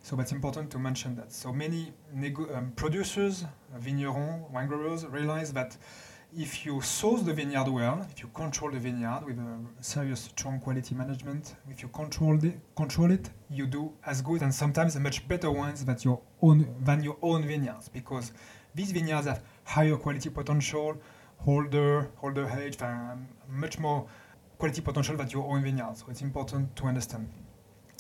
So 0.02 0.16
that's 0.16 0.32
important 0.32 0.72
to 0.72 0.80
mention 0.80 1.16
that. 1.18 1.32
So 1.32 1.52
many 1.52 1.92
um, 2.54 2.72
producers, 2.76 3.46
vignerons, 3.80 4.50
wine 4.50 4.68
growers 4.68 5.06
realize 5.06 5.52
that 5.54 5.76
if 6.36 6.66
you 6.66 6.82
source 6.82 7.22
the 7.22 7.34
vineyard 7.34 7.68
well, 7.68 8.06
if 8.12 8.22
you 8.22 8.30
control 8.34 8.72
the 8.72 8.80
vineyard 8.80 9.22
with 9.26 9.38
a 9.40 9.58
serious, 9.84 10.22
strong 10.22 10.60
quality 10.60 10.94
management, 10.94 11.56
if 11.70 11.82
you 11.82 11.88
control 11.88 12.44
it, 12.44 12.60
control 12.76 13.12
it, 13.12 13.30
you 13.50 13.66
do 13.66 13.94
as 14.06 14.22
good 14.22 14.42
and 14.42 14.54
sometimes 14.54 15.00
much 15.00 15.28
better 15.28 15.50
wines 15.50 15.86
than 15.86 15.98
your 16.02 16.22
own 16.42 16.68
than 16.84 17.04
your 17.04 17.18
own 17.22 17.48
vineyards 17.48 17.90
because 17.90 18.34
these 18.76 18.92
vineyards 18.92 19.28
have 19.28 19.42
higher 19.64 19.96
quality 19.96 20.30
potential, 20.30 20.98
older, 21.46 22.12
older 22.22 22.48
age, 22.60 22.78
much 23.50 23.80
more 23.80 24.08
quality 24.58 24.82
potential 24.82 25.16
than 25.16 25.30
your 25.30 25.46
own 25.48 25.64
vineyards. 25.64 26.02
So 26.02 26.08
it's 26.10 26.22
important 26.22 26.76
to 26.76 26.86
understand. 26.86 27.30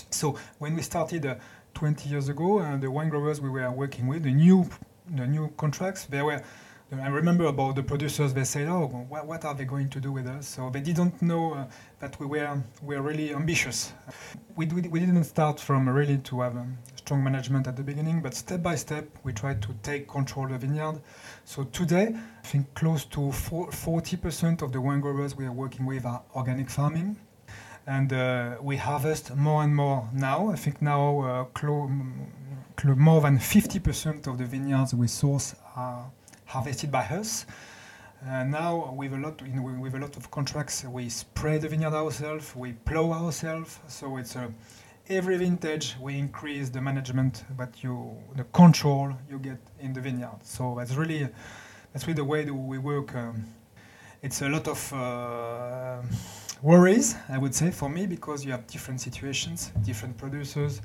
So 0.10 0.38
when 0.60 0.76
we 0.76 0.82
started 0.82 1.26
uh, 1.26 1.36
20 1.74 2.10
years 2.10 2.30
ago, 2.30 2.60
uh, 2.60 2.78
the 2.78 2.90
wine 2.90 3.10
growers 3.10 3.42
we 3.42 3.50
were 3.50 3.72
working 3.72 4.08
with, 4.08 4.24
the 4.24 4.34
new, 4.34 4.70
the 5.16 5.28
new 5.28 5.52
contracts, 5.58 6.06
they 6.06 6.22
were 6.22 6.42
I 6.90 7.10
remember 7.10 7.46
about 7.46 7.76
the 7.76 7.84
producers. 7.84 8.34
They 8.34 8.46
said, 8.46 8.70
"Oh, 8.70 8.88
what, 9.10 9.28
what, 9.28 9.44
are 9.44 9.54
they 9.54 9.66
going 9.66 9.90
to 9.90 10.00
do 10.00 10.14
with 10.14 10.26
us?" 10.26 10.48
So 10.48 10.70
they 10.70 10.80
didn't 10.80 11.22
know 11.22 11.54
uh, 11.54 11.66
that 12.00 12.18
we 12.18 12.26
were 12.26 12.64
we 12.82 12.96
were 12.96 13.02
really 13.02 13.34
ambitious. 13.34 13.92
We, 14.56 14.68
we, 14.68 15.00
didn't 15.02 15.26
start 15.26 15.60
from 15.60 15.90
really 15.90 16.18
to 16.20 16.42
have 16.42 16.56
a 16.56 16.66
strong 16.96 17.24
management 17.24 17.68
at 17.68 17.76
the 17.76 17.84
beginning, 17.84 18.22
but 18.22 18.34
step 18.34 18.64
by 18.64 18.76
step 18.76 19.06
we 19.26 19.34
tried 19.34 19.62
to 19.64 19.74
take 19.84 20.08
control 20.08 20.46
of 20.46 20.54
the 20.54 20.60
vineyard. 20.60 21.02
So 21.44 21.66
today, 21.66 22.16
I 22.16 22.48
think 22.48 22.74
close 22.74 23.04
to 23.06 23.34
forty 23.34 24.16
percent 24.16 24.62
of 24.62 24.72
the 24.72 24.80
wine 24.80 25.02
growers 25.02 25.36
we 25.36 25.46
are 25.46 25.52
working 25.52 25.86
with 25.86 26.06
are 26.06 26.24
organic 26.36 26.70
farming, 26.70 27.18
and 27.86 28.14
uh, 28.14 28.58
we 28.62 28.78
harvest 28.78 29.36
more 29.36 29.62
and 29.64 29.76
more 29.76 30.10
now. 30.14 30.52
I 30.52 30.56
think 30.56 30.82
now 30.82 31.50
uh, 31.60 32.96
more 32.96 33.20
than 33.20 33.40
fifty 33.40 33.80
percent 33.80 34.26
of 34.26 34.38
the 34.38 34.46
vineyards 34.46 34.94
we 34.94 35.08
source 35.08 35.54
are 35.76 36.10
harvested 36.48 36.92
by 36.92 37.06
us. 37.06 37.46
Uh, 38.28 38.44
now, 38.44 38.92
with 38.94 39.14
a 39.14 39.18
lot, 39.18 39.42
in, 39.42 39.80
with 39.80 39.94
a 39.94 40.00
lot 40.00 40.18
of 40.18 40.32
contracts, 40.32 40.84
we 40.86 41.08
spray 41.08 41.60
the 41.60 41.70
vineyard 41.70 41.94
ourselves, 41.94 42.56
we 42.56 42.74
plow 42.74 43.12
ourselves. 43.12 43.80
So 43.88 44.18
it's 44.18 44.36
a, 44.36 44.52
every 45.08 45.38
vintage 45.38 45.96
we 46.02 46.18
increase 46.18 46.70
the 46.70 46.82
management, 46.82 47.44
but 47.56 47.84
you 47.84 48.18
the 48.36 48.44
control 48.46 49.14
you 49.30 49.38
get 49.38 49.60
in 49.80 49.94
the 49.94 50.02
vineyard. 50.02 50.40
So 50.42 50.76
that's 50.78 50.96
really 50.96 51.30
that's 51.94 52.08
really 52.08 52.16
the 52.16 52.26
way 52.26 52.44
that 52.44 52.54
we 52.54 52.80
work. 52.80 53.16
Um, 53.16 53.46
it's 54.24 54.42
a 54.42 54.50
lot 54.50 54.68
of 54.68 54.94
uh, 54.94 56.02
worries, 56.64 57.16
I 57.30 57.38
would 57.38 57.54
say, 57.54 57.70
for 57.70 57.88
me 57.88 58.08
because 58.08 58.44
you 58.44 58.52
have 58.52 58.66
different 58.66 59.00
situations, 59.00 59.72
different 59.84 60.18
producers, 60.18 60.82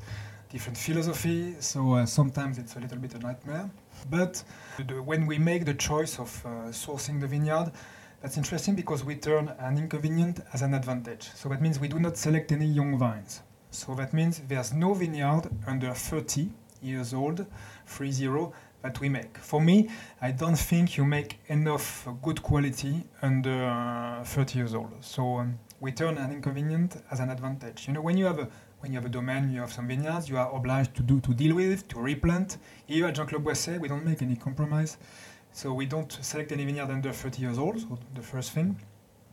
different 0.53 0.77
philosophy. 0.77 1.55
So 1.61 1.95
uh, 1.95 2.07
sometimes 2.07 2.59
it's 2.59 2.77
a 2.77 2.81
little 2.81 2.99
bit 2.99 3.15
a 3.15 3.19
nightmare. 3.19 3.71
But 4.11 4.45
the, 4.87 5.03
when 5.03 5.27
we 5.27 5.39
make 5.39 5.65
the 5.65 5.75
choice 5.75 6.19
of 6.19 6.31
uh, 6.45 6.49
sourcing 6.71 7.21
the 7.21 7.27
vineyard, 7.27 7.73
that's 8.21 8.37
interesting 8.37 8.77
because 8.77 9.03
we 9.03 9.17
turn 9.17 9.49
an 9.59 9.79
inconvenience 9.79 10.41
as 10.53 10.61
an 10.63 10.75
advantage. 10.75 11.31
So 11.35 11.49
that 11.49 11.63
means 11.63 11.81
we 11.81 11.89
do 11.89 11.99
not 11.99 12.17
select 12.19 12.53
any 12.53 12.67
young 12.67 12.99
vines. 12.99 13.41
So 13.71 13.95
that 13.95 14.13
means 14.13 14.43
there's 14.47 14.75
no 14.75 14.93
vineyard 14.93 15.49
under 15.67 15.93
30 15.93 16.51
years 16.83 17.15
old, 17.15 17.47
3-0, 17.89 18.53
that 18.83 19.01
we 19.01 19.09
make. 19.09 19.39
For 19.39 19.61
me, 19.61 19.89
I 20.21 20.33
don't 20.33 20.59
think 20.59 20.97
you 20.97 21.05
make 21.05 21.39
enough 21.47 22.07
good 22.21 22.43
quality 22.43 23.05
under 23.23 23.65
uh, 23.65 24.25
30 24.25 24.59
years 24.59 24.75
old. 24.75 24.93
So 25.01 25.39
um, 25.39 25.59
we 25.81 25.93
turn 25.93 26.19
an 26.19 26.33
inconvenience 26.33 26.99
as 27.11 27.21
an 27.21 27.31
advantage. 27.31 27.87
You 27.87 27.95
know, 27.95 28.03
when 28.03 28.17
you 28.17 28.27
have 28.27 28.41
a 28.41 28.49
when 28.83 28.93
you 28.93 28.99
have 28.99 29.07
a 29.07 29.09
domain, 29.09 29.53
you 29.53 29.61
have 29.61 29.73
some 29.73 29.87
vineyards, 29.87 30.29
you 30.29 30.37
are 30.37 30.53
obliged 30.53 30.95
to 30.97 31.03
do 31.03 31.21
to 31.21 31.33
deal 31.33 31.55
with, 31.55 31.87
to 31.87 32.01
replant. 32.01 32.59
Here 32.87 33.07
at 33.07 33.15
Jean 33.15 33.27
Claude 33.27 33.45
Boisset, 33.45 33.79
we 33.79 33.87
don't 33.87 34.05
make 34.05 34.23
any 34.23 34.35
compromise. 34.35 34.97
So 35.53 35.73
we 35.73 35.87
don't 35.87 36.11
select 36.21 36.51
any 36.51 36.65
vineyard 36.65 36.91
under 36.91 37.13
30 37.13 37.41
years 37.41 37.59
old, 37.59 37.81
so 37.81 37.97
the 38.15 38.23
first 38.23 38.51
thing. 38.51 38.77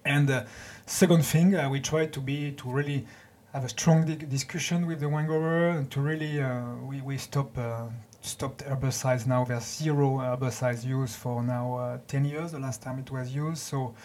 And 0.06 0.27
the 0.29 0.41
uh, 0.41 0.48
second 0.86 1.24
thing, 1.25 1.56
uh, 1.56 1.68
we 1.68 1.79
try 1.79 2.06
to 2.06 2.20
be, 2.20 2.51
to 2.53 2.70
really 2.70 3.08
have 3.53 3.65
a 3.65 3.70
strong 3.70 4.06
di- 4.06 4.15
discussion 4.15 4.86
with 4.86 5.00
the 5.00 5.10
wine 5.10 5.25
grower 5.25 5.70
and 5.70 5.89
to 5.91 6.01
really, 6.01 6.39
uh, 6.39 6.75
we, 6.84 7.01
we 7.01 7.18
stop, 7.18 7.58
uh, 7.58 7.88
stopped 8.22 8.63
herbicides 8.65 9.25
now. 9.25 9.46
There's 9.46 9.63
zero 9.63 10.18
herbicides 10.18 10.86
used 10.86 11.15
for 11.15 11.41
now 11.41 11.74
uh, 11.75 11.98
10 12.08 12.25
years, 12.25 12.51
the 12.51 12.60
last 12.60 12.84
time 12.84 13.00
it 13.00 13.10
was 13.10 13.34
used. 13.34 13.63
So 13.63 13.96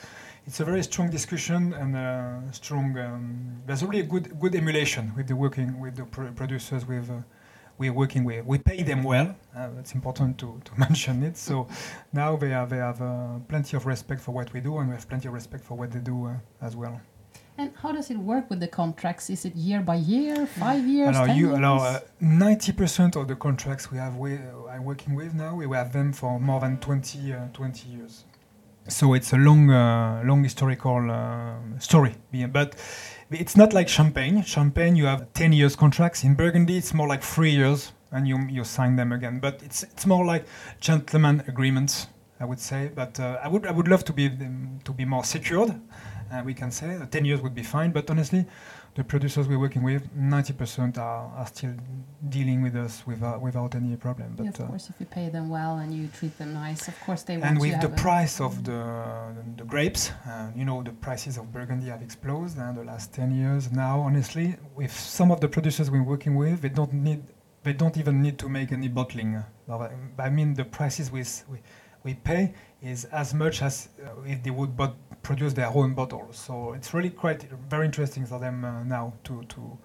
it's 0.46 0.60
a 0.60 0.64
very 0.64 0.82
strong 0.82 1.10
discussion 1.10 1.72
and 1.74 1.96
a 1.96 2.42
strong. 2.52 2.96
Um, 2.98 3.62
there's 3.66 3.82
really 3.84 4.00
a 4.00 4.04
good 4.04 4.38
good 4.38 4.54
emulation 4.54 5.12
with 5.16 5.28
the 5.28 5.36
working 5.36 5.80
with 5.80 5.96
the 5.96 6.04
pro- 6.04 6.32
producers 6.32 6.86
with. 6.86 7.10
Uh, 7.10 7.22
we're 7.76 7.92
working 7.92 8.22
with. 8.22 8.44
We 8.44 8.58
pay 8.58 8.84
them 8.84 9.02
well. 9.02 9.34
Uh, 9.56 9.68
it's 9.80 9.94
important 9.94 10.38
to, 10.38 10.60
to 10.64 10.72
mention 10.78 11.24
it. 11.24 11.36
So 11.36 11.66
now 12.12 12.36
they 12.36 12.50
have, 12.50 12.70
they 12.70 12.76
have 12.76 13.02
uh, 13.02 13.40
plenty 13.48 13.76
of 13.76 13.84
respect 13.84 14.20
for 14.20 14.30
what 14.30 14.52
we 14.52 14.60
do, 14.60 14.78
and 14.78 14.88
we 14.88 14.94
have 14.94 15.08
plenty 15.08 15.26
of 15.26 15.34
respect 15.34 15.64
for 15.64 15.76
what 15.76 15.90
they 15.90 15.98
do 15.98 16.26
uh, 16.26 16.34
as 16.60 16.76
well. 16.76 17.00
And 17.58 17.72
how 17.82 17.90
does 17.90 18.10
it 18.12 18.16
work 18.16 18.48
with 18.48 18.60
the 18.60 18.68
contracts? 18.68 19.28
Is 19.28 19.44
it 19.44 19.56
year 19.56 19.80
by 19.80 19.96
year, 19.96 20.46
five 20.46 20.86
years, 20.86 21.16
ten 21.16 21.36
you, 21.36 21.48
years? 21.48 21.58
alors, 21.58 22.00
90% 22.22 23.16
of 23.16 23.26
the 23.26 23.34
contracts 23.34 23.90
we 23.90 23.98
have 23.98 24.16
we, 24.16 24.38
I'm 24.70 24.84
working 24.84 25.16
with 25.16 25.34
now, 25.34 25.56
we 25.56 25.66
have 25.76 25.92
them 25.92 26.12
for 26.12 26.38
more 26.38 26.60
than 26.60 26.78
20, 26.78 27.32
uh, 27.32 27.48
20 27.52 27.88
years 27.88 28.24
so 28.88 29.14
it's 29.14 29.32
a 29.32 29.36
long, 29.36 29.70
uh, 29.70 30.22
long 30.24 30.44
historical 30.44 31.10
uh, 31.10 31.54
story. 31.78 32.14
But 32.52 32.76
it's 33.30 33.56
not 33.56 33.72
like 33.72 33.88
Champagne. 33.88 34.42
Champagne, 34.42 34.96
you 34.96 35.06
have 35.06 35.32
10 35.32 35.52
years 35.52 35.76
contracts. 35.76 36.24
In 36.24 36.34
Burgundy, 36.34 36.76
it's 36.76 36.92
more 36.92 37.08
like 37.08 37.22
three 37.22 37.50
years, 37.50 37.92
and 38.12 38.28
you 38.28 38.38
you 38.48 38.64
sign 38.64 38.96
them 38.96 39.12
again. 39.12 39.40
But 39.40 39.62
it's 39.62 39.82
it's 39.82 40.06
more 40.06 40.24
like 40.24 40.44
gentleman 40.80 41.42
agreements, 41.48 42.08
I 42.40 42.44
would 42.44 42.60
say. 42.60 42.90
But 42.94 43.18
uh, 43.18 43.38
I 43.42 43.48
would 43.48 43.66
I 43.66 43.72
would 43.72 43.88
love 43.88 44.04
to 44.04 44.12
be 44.12 44.28
to 44.84 44.92
be 44.92 45.04
more 45.04 45.24
secured. 45.24 45.74
Uh, 46.34 46.42
we 46.42 46.54
can 46.54 46.70
say 46.70 46.98
10 47.10 47.24
years 47.24 47.40
would 47.40 47.54
be 47.54 47.62
fine. 47.62 47.92
But 47.92 48.10
honestly, 48.10 48.44
the 48.94 49.04
producers 49.04 49.46
we're 49.46 49.58
working 49.58 49.82
with, 49.82 50.02
90% 50.16 50.98
are, 50.98 51.32
are 51.36 51.46
still 51.46 51.74
dealing 52.28 52.62
with 52.62 52.74
us 52.74 53.06
without, 53.06 53.40
without 53.40 53.74
any 53.74 53.94
problem. 53.96 54.34
But, 54.36 54.44
yeah, 54.44 54.50
of 54.50 54.60
uh, 54.60 54.66
course, 54.66 54.90
if 54.90 54.96
you 54.98 55.06
pay 55.06 55.28
them 55.28 55.48
well 55.48 55.76
and 55.78 55.94
you 55.94 56.08
treat 56.08 56.36
them 56.38 56.54
nice, 56.54 56.88
of 56.88 56.98
course 57.00 57.22
they 57.22 57.36
want 57.36 57.50
And 57.50 57.60
with 57.60 57.80
the 57.80 57.88
price 57.90 58.40
of 58.40 58.64
the, 58.64 59.34
the 59.56 59.64
grapes, 59.64 60.10
uh, 60.26 60.50
you 60.56 60.64
know, 60.64 60.82
the 60.82 60.92
prices 60.92 61.36
of 61.36 61.52
Burgundy 61.52 61.88
have 61.88 62.02
exploded 62.02 62.56
in 62.56 62.74
the 62.74 62.84
last 62.84 63.12
10 63.12 63.32
years. 63.32 63.70
Now, 63.70 64.00
honestly, 64.00 64.56
with 64.74 64.92
some 64.92 65.30
of 65.30 65.40
the 65.40 65.48
producers 65.48 65.90
we're 65.90 66.02
working 66.02 66.34
with, 66.34 66.62
they 66.62 66.68
don't 66.68 66.92
need, 66.92 67.22
they 67.62 67.72
don't 67.72 67.96
even 67.96 68.22
need 68.22 68.38
to 68.38 68.48
make 68.48 68.72
any 68.72 68.88
bottling. 68.88 69.42
I 70.18 70.30
mean, 70.30 70.54
the 70.54 70.64
prices 70.64 71.12
with, 71.12 71.44
we, 71.48 71.58
we 72.04 72.14
pay 72.14 72.54
is 72.82 73.06
as 73.06 73.34
much 73.34 73.62
as 73.62 73.88
uh, 74.04 74.10
if 74.26 74.42
they 74.42 74.50
would 74.50 74.76
but 74.76 74.94
produce 75.22 75.54
their 75.54 75.68
own 75.68 75.94
bottles. 75.94 76.36
So 76.36 76.74
it's 76.74 76.94
really 76.94 77.10
quite 77.10 77.42
very 77.68 77.86
interesting 77.86 78.26
for 78.26 78.38
them 78.38 78.64
uh, 78.64 78.84
now 78.84 79.14
to, 79.24 79.42
to, 79.42 79.78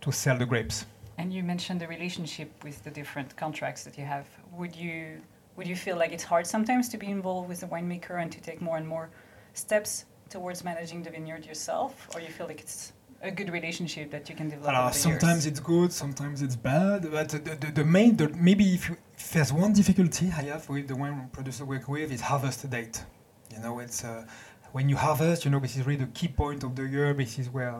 to 0.00 0.12
sell 0.12 0.38
the 0.38 0.46
grapes. 0.46 0.86
And 1.18 1.32
you 1.32 1.42
mentioned 1.42 1.80
the 1.80 1.88
relationship 1.88 2.50
with 2.64 2.82
the 2.84 2.90
different 2.90 3.36
contracts 3.36 3.84
that 3.84 3.98
you 3.98 4.04
have. 4.04 4.26
Would 4.52 4.74
you 4.74 5.20
would 5.56 5.66
you 5.66 5.74
feel 5.74 5.96
like 5.96 6.12
it's 6.12 6.22
hard 6.22 6.46
sometimes 6.46 6.88
to 6.90 6.96
be 6.96 7.08
involved 7.08 7.48
with 7.48 7.60
the 7.60 7.66
winemaker 7.66 8.22
and 8.22 8.30
to 8.30 8.40
take 8.40 8.60
more 8.60 8.76
and 8.76 8.86
more 8.86 9.10
steps 9.54 10.04
towards 10.30 10.62
managing 10.62 11.02
the 11.02 11.10
vineyard 11.10 11.44
yourself, 11.44 12.08
or 12.14 12.20
you 12.20 12.28
feel 12.28 12.46
like 12.46 12.60
it's 12.60 12.92
a 13.22 13.30
good 13.30 13.50
relationship 13.50 14.10
that 14.10 14.28
you 14.28 14.34
can 14.34 14.48
develop? 14.48 14.74
Uh, 14.74 14.90
sometimes 14.90 15.44
years? 15.44 15.46
it's 15.46 15.60
good, 15.60 15.92
sometimes 15.92 16.42
it's 16.42 16.56
bad. 16.56 17.10
But 17.10 17.30
the, 17.30 17.38
the, 17.38 17.72
the 17.72 17.84
main, 17.84 18.16
the, 18.16 18.28
maybe 18.30 18.74
if, 18.74 18.88
you, 18.88 18.96
if, 19.16 19.32
there's 19.32 19.52
one 19.52 19.72
difficulty 19.72 20.26
I 20.26 20.42
have 20.42 20.68
with 20.68 20.88
the 20.88 20.96
wine 20.96 21.28
producer 21.32 21.64
work 21.64 21.88
with, 21.88 22.12
is 22.12 22.20
harvest 22.20 22.68
date. 22.70 23.04
You 23.52 23.60
know, 23.60 23.78
it's 23.80 24.04
uh, 24.04 24.24
when 24.72 24.88
you 24.88 24.96
harvest, 24.96 25.44
you 25.44 25.50
know, 25.50 25.58
this 25.58 25.76
is 25.76 25.86
really 25.86 26.04
the 26.04 26.12
key 26.12 26.28
point 26.28 26.62
of 26.62 26.76
the 26.76 26.84
year. 26.84 27.12
This 27.14 27.38
is 27.38 27.50
where, 27.50 27.74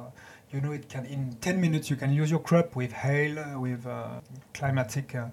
you 0.50 0.60
know, 0.60 0.72
it 0.72 0.88
can 0.88 1.04
in 1.06 1.36
10 1.40 1.60
minutes 1.60 1.90
you 1.90 1.96
can 1.96 2.12
use 2.12 2.30
your 2.30 2.40
crop 2.40 2.74
with 2.74 2.92
hail, 2.92 3.38
uh, 3.38 3.58
with 3.58 3.86
uh, 3.86 4.20
climatic 4.54 5.14
uh, 5.14 5.26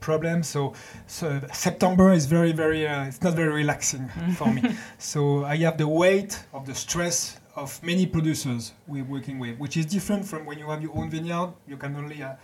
problems. 0.00 0.48
So, 0.48 0.74
so 1.06 1.40
September 1.52 2.12
is 2.12 2.26
very, 2.26 2.52
very, 2.52 2.86
uh, 2.86 3.04
it's 3.04 3.20
not 3.22 3.34
very 3.34 3.52
relaxing 3.52 4.08
for 4.36 4.50
me. 4.52 4.62
So 4.98 5.44
I 5.44 5.56
have 5.56 5.76
the 5.76 5.88
weight 5.88 6.42
of 6.54 6.66
the 6.66 6.74
stress 6.74 7.39
of 7.60 7.82
many 7.82 8.06
producers 8.06 8.72
we're 8.86 9.04
working 9.04 9.38
with, 9.38 9.58
which 9.58 9.76
is 9.76 9.86
different 9.86 10.24
from 10.24 10.44
when 10.46 10.58
you 10.58 10.68
have 10.68 10.82
your 10.82 10.96
own 10.96 11.10
vineyard. 11.10 11.52
You 11.66 11.76
can 11.76 11.94
only 11.96 12.22
uh, 12.22 12.34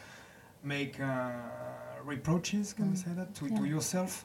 make 0.62 1.00
uh, 1.00 1.30
reproaches, 2.04 2.72
can 2.72 2.86
mm. 2.86 2.90
we 2.90 2.96
say 2.96 3.12
that, 3.16 3.34
to, 3.36 3.46
yeah. 3.46 3.58
to 3.58 3.64
yourself 3.64 4.24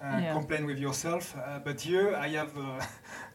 uh, 0.00 0.18
yeah. 0.22 0.32
complain 0.32 0.64
with 0.64 0.78
yourself. 0.78 1.34
Uh, 1.36 1.58
but 1.58 1.80
here 1.80 2.14
I 2.14 2.28
have 2.28 2.56
uh, 2.56 2.80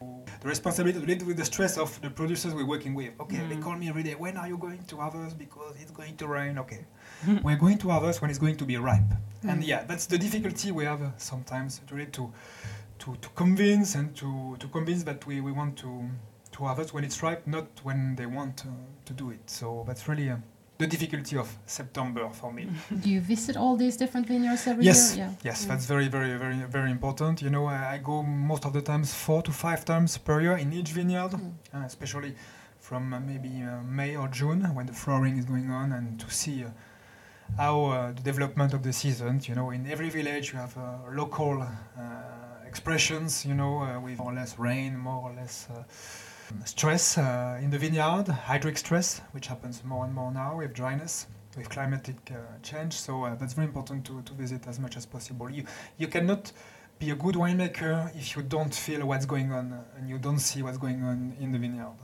the 0.40 0.48
responsibility 0.48 0.98
to 0.98 1.06
live 1.06 1.26
with 1.26 1.36
the 1.36 1.44
stress 1.44 1.76
of 1.76 2.00
the 2.00 2.10
producers 2.10 2.54
we're 2.54 2.66
working 2.66 2.94
with. 2.94 3.12
Okay, 3.20 3.36
mm. 3.36 3.48
they 3.48 3.56
call 3.56 3.76
me 3.76 3.88
every 3.88 4.02
day. 4.02 4.14
When 4.14 4.36
are 4.36 4.48
you 4.48 4.56
going 4.56 4.82
to 4.84 4.96
harvest? 4.96 5.38
Because 5.38 5.76
it's 5.80 5.90
going 5.90 6.16
to 6.16 6.26
rain. 6.26 6.58
Okay, 6.58 6.84
we're 7.42 7.56
going 7.56 7.78
to 7.78 7.90
harvest 7.90 8.22
when 8.22 8.30
it's 8.30 8.38
going 8.38 8.56
to 8.56 8.64
be 8.64 8.76
ripe. 8.76 9.02
Mm. 9.44 9.52
And 9.52 9.64
yeah, 9.64 9.84
that's 9.84 10.06
the 10.06 10.18
difficulty 10.18 10.72
we 10.72 10.84
have 10.84 11.02
uh, 11.02 11.10
sometimes 11.16 11.80
really 11.90 12.06
to, 12.06 12.32
to 13.00 13.16
to 13.16 13.28
convince 13.30 13.94
and 13.94 14.14
to 14.16 14.56
to 14.58 14.68
convince 14.68 15.02
that 15.04 15.26
we, 15.26 15.40
we 15.40 15.52
want 15.52 15.76
to 15.78 16.08
to 16.54 16.64
harvest 16.64 16.92
when 16.94 17.04
it's 17.04 17.22
ripe, 17.22 17.42
not 17.46 17.66
when 17.84 18.16
they 18.16 18.26
want 18.26 18.64
to 19.06 19.12
do 19.12 19.30
it. 19.30 19.44
So 19.50 19.84
that's 19.86 20.08
really. 20.08 20.30
Uh, 20.30 20.36
the 20.76 20.86
difficulty 20.88 21.36
of 21.38 21.48
September 21.66 22.28
for 22.32 22.52
me. 22.52 22.66
Do 23.02 23.08
you 23.08 23.20
visit 23.20 23.56
all 23.56 23.76
these 23.76 23.96
different 23.96 24.26
vineyards 24.26 24.66
every 24.66 24.84
Yes, 24.84 25.16
year? 25.16 25.30
yes, 25.44 25.64
Mm. 25.64 25.68
that's 25.68 25.86
very, 25.86 26.08
very, 26.08 26.36
very, 26.36 26.58
very 26.68 26.90
important. 26.90 27.40
You 27.42 27.50
know, 27.50 27.66
I 27.66 27.94
I 27.94 27.98
go 28.10 28.22
most 28.24 28.64
of 28.64 28.72
the 28.72 28.82
times 28.82 29.14
four 29.14 29.40
to 29.42 29.52
five 29.52 29.84
times 29.84 30.18
per 30.18 30.40
year 30.40 30.56
in 30.64 30.72
each 30.72 30.90
vineyard, 30.98 31.32
Mm. 31.32 31.52
uh, 31.74 31.86
especially 31.86 32.32
from 32.80 33.02
uh, 33.14 33.20
maybe 33.20 33.52
uh, 33.62 33.82
May 33.98 34.16
or 34.16 34.28
June 34.40 34.60
when 34.76 34.86
the 34.86 34.92
flowering 35.02 35.38
is 35.38 35.44
going 35.44 35.70
on, 35.70 35.92
and 35.92 36.06
to 36.22 36.28
see 36.40 36.64
uh, 36.64 36.70
how 37.56 37.76
uh, 37.84 38.12
the 38.16 38.22
development 38.30 38.74
of 38.74 38.80
the 38.82 38.92
seasons. 38.92 39.46
You 39.48 39.54
know, 39.54 39.70
in 39.76 39.86
every 39.94 40.10
village 40.10 40.46
you 40.52 40.58
have 40.64 40.74
uh, 40.76 40.84
local 41.22 41.62
uh, 41.62 42.66
expressions. 42.70 43.44
You 43.48 43.54
know, 43.60 43.74
uh, 43.82 44.00
with 44.04 44.18
more 44.18 44.32
or 44.32 44.34
less 44.40 44.58
rain, 44.58 44.98
more 44.98 45.20
or 45.30 45.32
less. 45.40 45.68
Stress 46.64 47.18
uh, 47.18 47.58
in 47.62 47.70
the 47.70 47.78
vineyard, 47.78 48.26
hydric 48.26 48.78
stress, 48.78 49.20
which 49.32 49.46
happens 49.46 49.82
more 49.84 50.04
and 50.04 50.14
more 50.14 50.30
now 50.30 50.58
with 50.58 50.72
dryness, 50.74 51.26
with 51.56 51.68
climatic 51.68 52.16
uh, 52.30 52.36
change. 52.62 52.92
So 52.92 53.24
uh, 53.24 53.34
that's 53.34 53.54
very 53.54 53.66
important 53.66 54.04
to, 54.06 54.22
to 54.22 54.32
visit 54.34 54.66
as 54.66 54.78
much 54.78 54.96
as 54.96 55.06
possible. 55.06 55.50
You, 55.50 55.64
you 55.98 56.08
cannot 56.08 56.52
be 56.98 57.10
a 57.10 57.14
good 57.14 57.34
winemaker 57.34 58.14
if 58.16 58.36
you 58.36 58.42
don't 58.42 58.74
feel 58.74 59.06
what's 59.06 59.26
going 59.26 59.52
on 59.52 59.72
uh, 59.72 59.98
and 59.98 60.08
you 60.08 60.18
don't 60.18 60.38
see 60.38 60.62
what's 60.62 60.78
going 60.78 61.02
on 61.02 61.36
in 61.40 61.52
the 61.52 61.58
vineyard. 61.58 61.96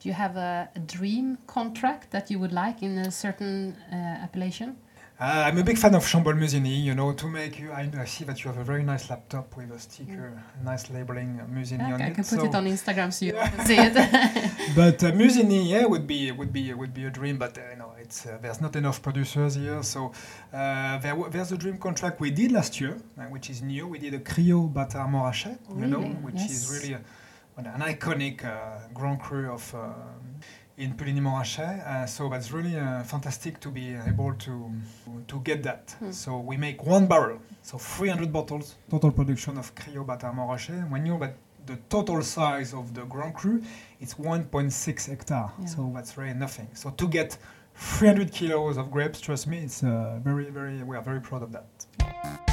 Do 0.00 0.08
you 0.08 0.14
have 0.14 0.36
a, 0.36 0.68
a 0.76 0.78
dream 0.78 1.38
contract 1.46 2.10
that 2.12 2.30
you 2.30 2.38
would 2.38 2.52
like 2.52 2.82
in 2.82 2.98
a 2.98 3.10
certain 3.10 3.76
uh, 3.90 3.94
appellation? 3.94 4.76
Uh, 5.20 5.24
I'm 5.48 5.58
a 5.58 5.64
big 5.64 5.76
fan 5.76 5.96
of 5.96 6.04
Chambolle 6.04 6.38
Musigny, 6.38 6.80
you 6.84 6.94
know, 6.94 7.12
to 7.12 7.26
make 7.26 7.58
you. 7.58 7.72
I, 7.72 7.90
I 7.98 8.04
see 8.04 8.22
that 8.22 8.44
you 8.44 8.50
have 8.52 8.58
a 8.58 8.62
very 8.62 8.84
nice 8.84 9.10
laptop 9.10 9.56
with 9.56 9.72
a 9.72 9.78
sticker, 9.80 10.40
a 10.60 10.64
nice 10.64 10.88
labeling, 10.90 11.40
uh, 11.40 11.46
Musigny 11.52 11.84
on 11.86 11.94
Okay, 11.94 12.04
I 12.04 12.06
it. 12.06 12.14
can 12.14 12.22
put 12.22 12.38
so- 12.38 12.44
it 12.44 12.54
on 12.54 12.66
Instagram 12.66 13.12
so 13.12 13.24
you 13.24 13.32
can 13.32 13.66
see 13.66 13.74
it. 13.76 13.94
but 14.76 15.02
uh, 15.02 15.10
Musigny, 15.10 15.68
yeah, 15.70 15.86
would 15.86 16.06
be 16.06 16.30
would 16.30 16.52
be 16.52 16.72
would 16.72 16.94
be 16.94 17.06
a 17.06 17.10
dream. 17.10 17.36
But 17.36 17.58
uh, 17.58 17.62
you 17.72 17.78
know, 17.78 17.94
it's 18.00 18.26
uh, 18.26 18.38
there's 18.40 18.60
not 18.60 18.76
enough 18.76 19.02
producers 19.02 19.56
here. 19.56 19.82
So 19.82 20.12
uh, 20.52 20.98
there, 20.98 21.14
w- 21.14 21.28
there's 21.32 21.50
a 21.50 21.56
dream 21.58 21.78
contract 21.78 22.20
we 22.20 22.30
did 22.30 22.52
last 22.52 22.80
year, 22.80 22.96
uh, 23.18 23.22
which 23.24 23.50
is 23.50 23.60
new. 23.60 23.88
We 23.88 23.98
did 23.98 24.14
a 24.14 24.20
Criots 24.20 24.72
Bâtard 24.72 25.10
Montrachet, 25.10 25.58
you 25.80 25.86
know, 25.88 26.02
which 26.26 26.36
Yes. 26.36 26.50
is 26.52 26.70
really 26.80 26.92
a, 26.94 27.00
an 27.56 27.80
iconic 27.80 28.44
uh, 28.44 28.86
Grand 28.94 29.20
Cru 29.20 29.50
of. 29.50 29.74
In 30.78 30.94
Puligny 30.94 31.20
Montrachet, 31.20 31.84
uh, 31.84 32.06
so 32.06 32.28
that's 32.28 32.52
really 32.52 32.78
uh, 32.78 33.02
fantastic 33.02 33.58
to 33.58 33.68
be 33.68 33.96
able 34.06 34.32
to 34.34 34.70
to 35.26 35.40
get 35.40 35.64
that. 35.64 35.96
Hmm. 35.98 36.12
So 36.12 36.38
we 36.38 36.56
make 36.56 36.86
one 36.86 37.08
barrel, 37.08 37.40
so 37.62 37.78
300 37.78 38.32
bottles 38.32 38.76
total 38.88 39.10
production 39.10 39.58
of 39.58 39.74
Criots 39.74 40.06
Bâtard 40.06 40.36
Montrachet. 40.36 40.88
When 40.88 41.04
you 41.04 41.18
but 41.18 41.34
the 41.66 41.76
total 41.88 42.22
size 42.22 42.74
of 42.74 42.94
the 42.94 43.04
Grand 43.04 43.34
Cru, 43.34 43.60
it's 44.00 44.14
1.6 44.14 45.08
hectare. 45.08 45.50
Yeah. 45.58 45.66
So 45.66 45.90
that's 45.94 46.16
really 46.16 46.34
nothing. 46.34 46.68
So 46.74 46.90
to 46.90 47.08
get 47.08 47.36
300 47.74 48.32
kilos 48.32 48.76
of 48.76 48.90
grapes, 48.90 49.20
trust 49.20 49.46
me, 49.48 49.58
it's 49.58 49.82
uh, 49.82 50.20
very, 50.22 50.50
very. 50.50 50.82
We 50.82 50.96
are 50.96 51.02
very 51.02 51.20
proud 51.20 51.42
of 51.42 51.52
that. 51.52 52.47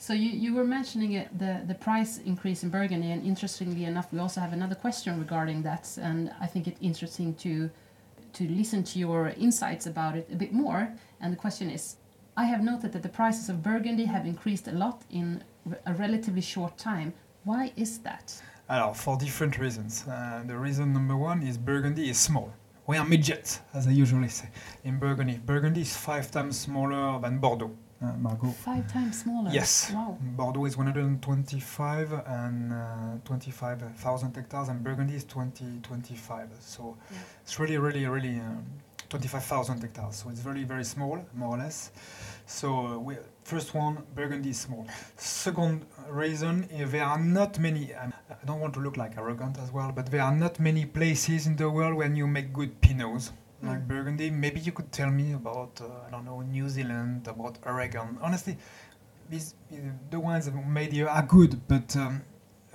So 0.00 0.14
you, 0.14 0.30
you 0.30 0.54
were 0.54 0.64
mentioning 0.64 1.12
it, 1.12 1.38
the, 1.38 1.60
the 1.66 1.74
price 1.74 2.20
increase 2.24 2.62
in 2.62 2.70
Burgundy, 2.70 3.10
and 3.10 3.22
interestingly 3.22 3.84
enough, 3.84 4.10
we 4.10 4.18
also 4.18 4.40
have 4.40 4.54
another 4.54 4.74
question 4.74 5.18
regarding 5.18 5.62
that, 5.64 5.98
and 6.00 6.32
I 6.40 6.46
think 6.46 6.66
it's 6.66 6.80
interesting 6.80 7.34
to 7.34 7.70
to 8.32 8.48
listen 8.48 8.82
to 8.84 8.98
your 8.98 9.34
insights 9.36 9.86
about 9.86 10.16
it 10.16 10.26
a 10.32 10.36
bit 10.36 10.52
more. 10.52 10.88
And 11.20 11.32
the 11.32 11.36
question 11.36 11.68
is, 11.68 11.96
I 12.36 12.44
have 12.44 12.62
noted 12.62 12.92
that 12.92 13.02
the 13.02 13.08
prices 13.10 13.50
of 13.50 13.62
Burgundy 13.62 14.06
have 14.06 14.24
increased 14.24 14.68
a 14.68 14.72
lot 14.72 15.02
in 15.10 15.44
a 15.84 15.92
relatively 15.92 16.40
short 16.40 16.78
time. 16.78 17.12
Why 17.44 17.72
is 17.76 17.98
that? 17.98 18.40
Alors, 18.70 18.94
for 18.94 19.18
different 19.18 19.58
reasons. 19.58 20.06
Uh, 20.08 20.44
the 20.46 20.56
reason 20.56 20.94
number 20.94 21.16
one 21.16 21.42
is 21.42 21.58
Burgundy 21.58 22.08
is 22.08 22.18
small. 22.18 22.50
We 22.86 22.96
are 22.96 23.04
midgets, 23.04 23.60
as 23.74 23.86
I 23.86 23.90
usually 23.90 24.28
say 24.28 24.48
in 24.84 24.98
Burgundy. 24.98 25.38
Burgundy 25.44 25.82
is 25.82 25.94
five 25.94 26.30
times 26.30 26.58
smaller 26.58 27.20
than 27.20 27.38
Bordeaux. 27.38 27.76
Uh, 28.02 28.12
Margaux. 28.16 28.50
Five 28.52 28.90
times 28.90 29.20
smaller. 29.22 29.50
Yes. 29.52 29.90
Wow. 29.92 30.16
Bordeaux 30.22 30.64
is 30.64 30.74
125 30.74 32.12
and 32.26 32.72
uh, 32.72 32.76
25,000 33.24 34.34
hectares, 34.34 34.68
and 34.68 34.82
Burgundy 34.82 35.16
is 35.16 35.24
20, 35.24 35.80
25. 35.82 36.48
So 36.60 36.96
Yeah. 37.10 37.18
it's 37.42 37.58
really, 37.60 37.76
really, 37.76 38.06
really 38.06 38.40
um, 38.40 38.64
25,000 39.10 39.82
hectares. 39.82 40.16
So 40.16 40.30
it's 40.30 40.40
very, 40.40 40.64
very 40.64 40.84
small, 40.84 41.22
more 41.34 41.56
or 41.56 41.58
less. 41.58 41.90
So 42.46 42.86
uh, 42.86 42.98
we, 42.98 43.16
first 43.44 43.74
one, 43.74 43.98
Burgundy 44.14 44.50
is 44.50 44.60
small. 44.60 44.86
Second 45.18 45.84
reason, 46.08 46.68
uh, 46.74 46.86
there 46.86 47.04
are 47.04 47.18
not 47.18 47.58
many. 47.58 47.92
Um, 47.94 48.14
I 48.30 48.46
don't 48.46 48.60
want 48.60 48.72
to 48.74 48.80
look 48.80 48.96
like 48.96 49.18
arrogant 49.18 49.58
as 49.58 49.70
well, 49.72 49.92
but 49.92 50.06
there 50.06 50.22
are 50.22 50.34
not 50.34 50.58
many 50.58 50.86
places 50.86 51.46
in 51.46 51.56
the 51.56 51.68
world 51.68 51.94
when 51.96 52.16
you 52.16 52.26
make 52.26 52.50
good 52.54 52.80
pinots 52.80 53.32
like 53.62 53.80
Mm. 53.80 53.88
Burgundy. 53.88 54.30
Maybe 54.30 54.60
you 54.60 54.72
could 54.72 54.90
tell 54.92 55.10
me 55.10 55.32
about, 55.34 55.80
uh, 55.80 55.86
I 56.06 56.10
don't 56.10 56.24
know, 56.24 56.40
New 56.40 56.68
Zealand, 56.68 57.28
about 57.28 57.58
Oregon. 57.66 58.18
Honestly, 58.22 58.56
these 59.28 59.54
the 60.10 60.18
wines 60.18 60.46
that 60.46 60.54
made 60.66 60.92
here 60.92 61.08
are 61.08 61.22
good, 61.22 61.60
but 61.68 61.94
um, 61.96 62.22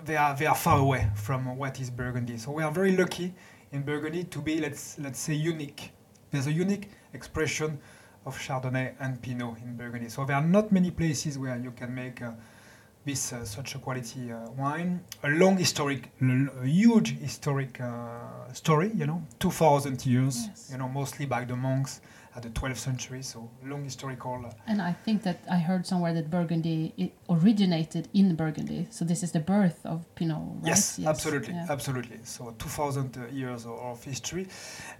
they 0.06 0.15
are 0.15 0.36
they 0.36 0.45
are 0.45 0.56
far 0.56 0.80
away 0.80 1.10
from 1.15 1.58
what 1.58 1.80
is 1.80 1.89
Burgundy. 1.89 2.38
So 2.38 2.52
we 2.52 2.63
are 2.63 2.71
very 2.71 2.95
lucky 2.95 3.34
in 3.71 3.82
Burgundy 3.84 4.24
to 4.26 4.39
be 4.41 4.60
let's 4.60 4.98
let's 5.00 5.19
say 5.19 5.34
unique. 5.34 5.91
There's 6.32 6.48
a 6.48 6.54
unique 6.54 6.89
expression 7.13 7.80
of 8.26 8.38
Chardonnay 8.38 8.93
and 9.00 9.21
Pinot 9.21 9.58
in 9.63 9.76
Burgundy. 9.78 10.10
So 10.10 10.26
there 10.26 10.36
are 10.36 10.43
not 10.43 10.71
many 10.71 10.91
places 10.91 11.38
where 11.38 11.58
you 11.58 11.71
can 11.71 11.93
make 11.93 12.21
uh, 12.21 12.32
this 13.06 13.34
uh, 13.34 13.46
such 13.46 13.76
a 13.76 13.80
quality 13.80 14.32
uh, 14.32 14.50
wine. 14.58 15.00
A 15.24 15.30
long 15.30 15.58
historic, 15.58 16.12
l- 16.22 16.50
a 16.63 16.65
huge 16.68 17.18
historic 17.20 17.80
uh, 17.80 18.52
story. 18.54 18.91
You 18.96 19.06
know, 19.06 19.22
2,000 19.39 20.06
years. 20.06 20.48
Yes. 20.48 20.70
You 20.72 20.78
know, 20.78 20.88
mostly 20.89 21.26
by 21.26 21.46
the 21.46 21.56
monks 21.56 22.02
at 22.36 22.41
the 22.44 22.50
12th 22.50 22.78
century. 22.78 23.22
So 23.22 23.50
long 23.63 23.84
historical. 23.84 24.44
Uh, 24.46 24.52
And 24.68 24.82
I 24.82 24.94
think 25.06 25.22
that 25.24 25.38
I 25.50 25.58
heard 25.58 25.86
somewhere 25.86 26.13
that 26.13 26.30
Burgundy 26.30 26.94
it 26.98 27.12
originated 27.30 28.08
in 28.13 28.36
Burgundy. 28.36 28.88
So 28.89 29.06
this 29.06 29.24
is 29.24 29.32
the 29.32 29.39
birth 29.39 29.80
of 29.86 30.04
Pinot, 30.15 30.38
right? 30.62 30.68
Yes, 30.68 31.00
absolutely, 31.06 31.54
Yeah. 31.54 31.68
absolutely. 31.70 32.20
So 32.24 32.54
2,000 32.58 33.18
uh, 33.18 33.28
years 33.32 33.65
of, 33.65 33.74
of 33.80 34.04
history, 34.04 34.48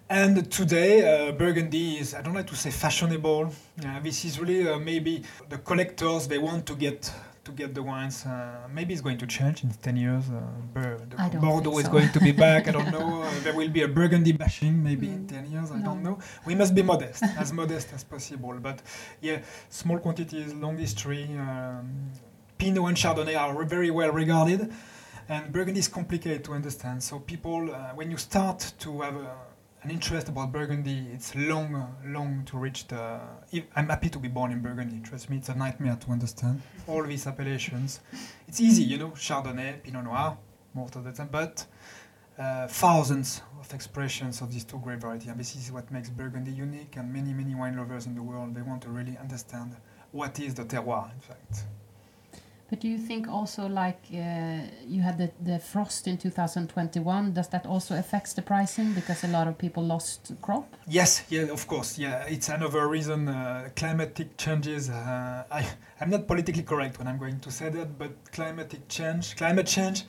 and 0.10 0.50
today 0.52 1.28
uh, 1.28 1.32
Burgundy 1.32 1.98
is 1.98 2.14
I 2.14 2.22
don't 2.22 2.36
like 2.36 2.48
to 2.48 2.56
say 2.56 2.70
fashionable. 2.72 3.52
Uh, 3.84 4.00
this 4.02 4.24
is 4.26 4.40
really 4.40 4.70
uh, 4.70 4.78
maybe 4.80 5.24
the 5.50 5.58
collectors 5.58 6.28
they 6.28 6.38
want 6.38 6.66
to 6.68 6.76
get 6.76 7.12
to 7.46 7.52
get 7.52 7.74
the 7.74 7.82
wines. 7.84 8.26
Uh, 8.26 8.68
maybe 8.74 8.94
it's 8.94 9.02
going 9.02 9.18
to 9.20 9.28
change 9.28 9.64
in 9.64 9.70
10 9.70 9.98
years. 9.98 10.24
Uh, 10.30 10.98
the 11.32 11.38
Bordeaux 11.40 11.78
is 11.78 11.86
so. 11.86 11.92
going 11.92 12.12
to 12.12 12.20
be 12.20 12.32
back. 12.32 12.68
I 12.68 12.72
don't 12.72 12.92
know. 13.00 13.24
Uh, 13.24 13.32
there 13.44 13.56
will 13.56 13.70
be 13.70 13.84
a 13.84 13.88
Burgundy 13.88 14.32
bashing 14.34 14.84
maybe 14.84 15.08
in 15.08 15.26
Mm, 15.26 15.30
10 15.30 15.52
years. 15.52 15.72
I 15.72 15.78
no. 15.78 15.86
don't 15.86 16.04
know. 16.04 16.20
We 16.46 16.56
must 16.56 16.74
be 16.76 16.82
modest, 16.84 17.24
as 17.38 17.54
modest 17.54 17.94
as 17.94 18.04
possible. 18.04 18.54
But 18.62 18.82
yeah, 19.22 19.40
small 19.70 20.00
quantities, 20.00 20.54
long 20.54 20.78
history. 20.78 21.24
Um, 21.38 22.12
Pinot 22.58 22.86
and 22.88 22.98
Chardonnay 22.98 23.38
are 23.40 23.64
very 23.66 23.92
well 23.92 24.12
regarded, 24.12 24.72
and 25.28 25.52
Burgundy 25.52 25.80
is 25.82 25.88
complicated 25.90 26.44
to 26.46 26.54
understand. 26.54 27.04
So 27.04 27.20
people, 27.20 27.70
uh, 27.74 27.92
when 27.96 28.10
you 28.10 28.18
start 28.18 28.74
to 28.80 29.02
have 29.02 29.16
a, 29.18 29.36
an 29.86 29.92
interest 29.92 30.30
about 30.30 30.52
Burgundy, 30.52 31.06
it's 31.14 31.36
long, 31.36 31.96
long 32.06 32.44
to 32.46 32.58
reach 32.58 32.88
the. 32.88 33.20
I'm 33.76 33.88
happy 33.88 34.10
to 34.10 34.18
be 34.18 34.28
born 34.28 34.52
in 34.52 34.60
Burgundy. 34.60 35.00
Trust 35.08 35.30
me, 35.30 35.38
it's 35.38 35.50
a 35.50 35.54
nightmare 35.54 35.96
to 35.96 36.12
understand 36.12 36.64
all 36.88 37.04
these 37.04 37.28
appellations. 37.28 38.00
It's 38.48 38.60
easy, 38.60 38.82
you 38.82 38.98
know, 38.98 39.10
Chardonnay, 39.10 39.84
Pinot 39.84 40.06
Noir, 40.06 40.40
most 40.74 40.96
of 40.96 41.04
the 41.04 41.12
time, 41.12 41.30
but 41.32 41.68
uh, 42.40 42.68
thousands 42.68 43.44
of 43.60 43.72
expressions 43.76 44.42
of 44.42 44.52
these 44.52 44.64
two 44.64 44.80
grape 44.80 45.02
varieties. 45.02 45.28
And 45.28 45.40
this 45.40 45.56
is 45.56 45.72
what 45.72 45.92
makes 45.92 46.10
Burgundy 46.10 46.52
unique. 46.52 46.96
And 46.98 47.14
many, 47.14 47.32
many 47.32 47.54
wine 47.54 47.78
lovers 47.78 48.08
in 48.08 48.16
the 48.16 48.24
world 48.24 48.56
they 48.56 48.64
want 48.64 48.82
to 48.84 48.90
really 48.90 49.16
understand 49.20 49.76
what 50.12 50.40
is 50.40 50.56
the 50.56 50.66
terroir, 50.66 51.14
in 51.14 51.20
fact. 51.20 51.66
But 52.68 52.80
do 52.80 52.88
you 52.88 52.98
think 52.98 53.28
also 53.28 53.68
like 53.68 54.02
uh, 54.12 54.58
you 54.88 55.04
had 55.04 55.20
the, 55.20 55.32
the 55.40 55.60
frost 55.60 56.08
in 56.08 56.18
2021, 56.18 57.34
does 57.34 57.48
that 57.50 57.66
also 57.68 57.96
affects 57.96 58.34
the 58.34 58.42
pricing 58.42 58.94
because 58.94 59.24
a 59.24 59.28
lot 59.28 59.48
of 59.48 59.56
people 59.58 59.84
lost 59.84 60.34
crop? 60.42 60.76
Yes, 60.88 61.24
yeah, 61.30 61.44
of 61.44 61.68
course, 61.68 62.00
yeah. 62.00 62.26
It's 62.28 62.50
another 62.50 62.88
reason. 62.88 63.28
Uh, 63.28 63.70
climatic 63.76 64.36
changes. 64.38 64.90
Uh, 64.90 65.44
I, 65.52 65.68
I'm 66.02 66.10
not 66.10 66.28
politically 66.28 66.64
correct 66.64 66.98
when 66.98 67.08
I'm 67.08 67.20
going 67.20 67.40
to 67.40 67.52
say 67.52 67.70
that, 67.70 68.00
but 68.00 68.12
climatic 68.32 68.88
change, 68.88 69.36
climate 69.36 69.68
change, 69.68 70.06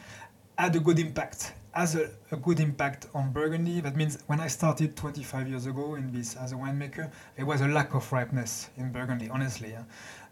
had 0.56 0.74
a 0.76 0.80
good 0.80 0.98
impact. 0.98 1.52
Has 1.72 1.94
a, 1.94 2.08
a 2.30 2.38
good 2.38 2.58
impact 2.58 3.06
on 3.12 3.32
Burgundy. 3.32 3.82
That 3.82 3.96
means 3.96 4.18
when 4.28 4.40
I 4.40 4.46
started 4.46 4.96
25 4.96 5.46
years 5.46 5.66
ago 5.66 5.96
in 5.96 6.10
this 6.10 6.34
as 6.34 6.52
a 6.52 6.54
winemaker, 6.54 7.10
there 7.36 7.44
was 7.44 7.60
a 7.60 7.68
lack 7.68 7.92
of 7.92 8.10
ripeness 8.10 8.70
in 8.78 8.92
Burgundy. 8.92 9.28
Honestly, 9.28 9.72
yeah. 9.72 9.82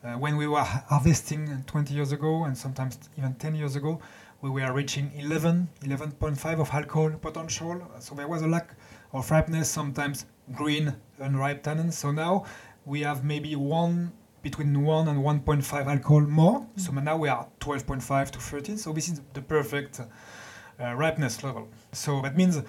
Uh, 0.04 0.12
when 0.14 0.36
we 0.36 0.46
were 0.46 0.62
harvesting 0.62 1.64
20 1.66 1.94
years 1.94 2.12
ago 2.12 2.44
and 2.44 2.56
sometimes 2.56 2.98
even 3.16 3.34
10 3.34 3.54
years 3.54 3.74
ago, 3.76 4.00
we 4.42 4.50
were 4.50 4.72
reaching 4.72 5.10
11, 5.16 5.68
11.5 5.82 6.60
of 6.60 6.70
alcohol 6.70 7.10
potential. 7.10 7.80
So 8.00 8.14
there 8.14 8.28
was 8.28 8.42
a 8.42 8.46
lack 8.46 8.74
of 9.12 9.30
ripeness, 9.30 9.70
sometimes 9.70 10.26
green 10.52 10.94
unripe 11.18 11.62
tannins. 11.62 11.94
So 11.94 12.10
now 12.10 12.44
we 12.84 13.00
have 13.00 13.24
maybe 13.24 13.56
one 13.56 14.12
between 14.42 14.84
1 14.84 15.08
and 15.08 15.24
1.5 15.24 15.86
alcohol 15.86 16.20
more. 16.20 16.66
So 16.76 16.92
now 16.92 17.16
we 17.16 17.30
are 17.30 17.48
12.5 17.60 18.30
to 18.32 18.38
13. 18.38 18.76
So 18.76 18.92
this 18.92 19.08
is 19.08 19.22
the 19.32 19.40
perfect 19.40 20.00
uh, 20.00 20.94
ripeness 20.94 21.42
level. 21.42 21.68
So 21.92 22.20
that 22.20 22.36
means 22.36 22.60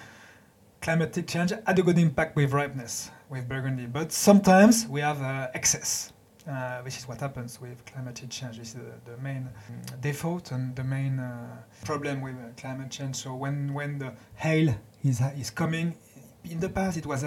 climatic 0.80 1.26
change 1.26 1.52
had 1.66 1.78
a 1.78 1.82
good 1.82 1.98
impact 1.98 2.36
with 2.36 2.52
ripeness 2.52 3.10
with 3.28 3.48
Burgundy, 3.48 3.86
but 3.86 4.12
sometimes 4.12 4.86
we 4.86 5.00
have 5.00 5.20
uh, 5.20 5.48
excess. 5.52 6.12
Uh, 6.48 6.80
which 6.82 6.96
is 6.96 7.08
what 7.08 7.20
happens 7.20 7.60
with 7.60 7.84
climate 7.86 8.22
change. 8.30 8.58
This 8.58 8.68
is 8.68 8.74
the, 8.74 9.10
the 9.10 9.16
main 9.20 9.48
mm, 9.48 10.00
default 10.00 10.52
and 10.52 10.76
the 10.76 10.84
main 10.84 11.18
uh, 11.18 11.56
problem 11.84 12.20
with 12.20 12.36
uh, 12.36 12.52
climate 12.56 12.88
change. 12.88 13.16
So 13.16 13.34
when, 13.34 13.74
when 13.74 13.98
the 13.98 14.12
hail 14.36 14.72
is, 15.02 15.20
is 15.36 15.50
coming, 15.50 15.96
in 16.44 16.60
the 16.60 16.68
past 16.68 16.98
it 16.98 17.04
was 17.04 17.24